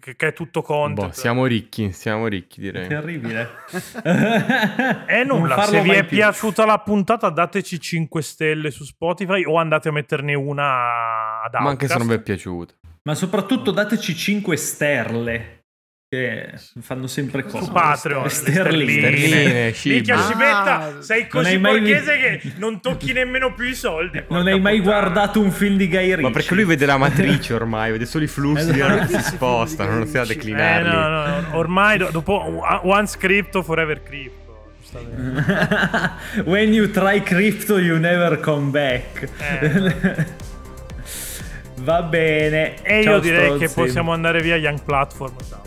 che, 0.00 0.16
che 0.16 0.26
è 0.28 0.32
tutto 0.32 0.62
content. 0.62 1.08
Boh, 1.08 1.12
siamo 1.12 1.44
ricchi, 1.44 1.92
siamo 1.92 2.26
ricchi 2.26 2.60
direi. 2.62 2.88
Terribile. 2.88 3.50
E 5.06 5.24
Non 5.24 5.40
nulla, 5.40 5.62
se 5.64 5.82
vi 5.82 5.90
è 5.90 6.04
più. 6.04 6.16
piaciuta 6.16 6.64
la 6.64 6.78
puntata 6.78 7.28
dateci 7.28 7.78
5 7.78 8.22
stelle 8.22 8.70
su 8.70 8.84
Spotify 8.84 9.44
o 9.44 9.56
andate 9.58 9.88
a 9.88 9.92
metterne 9.92 10.34
una 10.34 11.42
ad 11.42 11.54
Ma 11.60 11.68
anche 11.68 11.86
se 11.86 11.98
non 11.98 12.06
vi 12.06 12.14
è 12.14 12.16
Outcast. 12.16 12.24
piaciuto. 12.24 12.74
Ma 13.02 13.14
soprattutto 13.14 13.70
dateci 13.72 14.14
5 14.14 14.56
sterle. 14.56 15.65
Che 16.08 16.52
fanno 16.82 17.08
sempre 17.08 17.42
su 17.42 17.48
comodo. 17.48 17.72
Patreon 17.72 18.30
Sterline. 18.30 18.92
Sterline. 19.16 19.74
Minchia 19.86 20.14
Ah, 20.16 20.22
Scibetta 20.22 21.02
sei 21.02 21.26
così 21.26 21.58
mai 21.58 21.80
borghese 21.80 22.14
vi- 22.16 22.20
che 22.38 22.52
non 22.58 22.80
tocchi 22.80 23.12
nemmeno 23.12 23.52
più 23.52 23.64
i 23.64 23.74
soldi 23.74 24.22
Non 24.28 24.46
hai 24.46 24.60
mai 24.60 24.78
puttana. 24.80 25.00
guardato 25.00 25.40
un 25.40 25.50
film 25.50 25.76
di 25.76 25.88
Guy 25.88 26.04
Ritchie? 26.10 26.22
Ma 26.22 26.30
perché 26.30 26.54
lui 26.54 26.62
vede 26.64 26.86
la 26.86 26.96
matrice 26.96 27.54
ormai, 27.54 27.90
vede 27.90 28.06
solo 28.06 28.22
i 28.22 28.28
flussi 28.28 28.70
Esatto. 28.70 29.06
che 29.12 29.18
si 29.18 29.22
spostano, 29.30 29.94
non 29.96 30.06
si 30.06 30.12
va 30.12 30.20
a 30.20 30.22
eh, 30.22 30.26
declinarli. 30.28 30.88
no, 30.88 31.08
no, 31.08 31.26
no, 31.26 31.56
ormai 31.56 31.98
do- 31.98 32.10
dopo 32.12 32.62
once 32.84 33.18
crypto 33.18 33.64
forever 33.64 34.00
crypto. 34.00 34.44
When 36.44 36.72
you 36.72 36.88
try 36.92 37.20
crypto 37.20 37.78
you 37.78 37.98
never 37.98 38.38
come 38.38 38.70
back. 38.70 39.28
Eh, 39.40 40.26
Va 41.82 42.02
bene. 42.02 42.76
e 42.82 43.02
Ciao, 43.02 43.14
io 43.14 43.18
direi 43.20 43.58
che 43.58 43.66
stronzi. 43.66 43.74
possiamo 43.74 44.12
andare 44.12 44.40
via 44.40 44.54
Young 44.54 44.80
Platform 44.84 45.34
ciao 45.48 45.64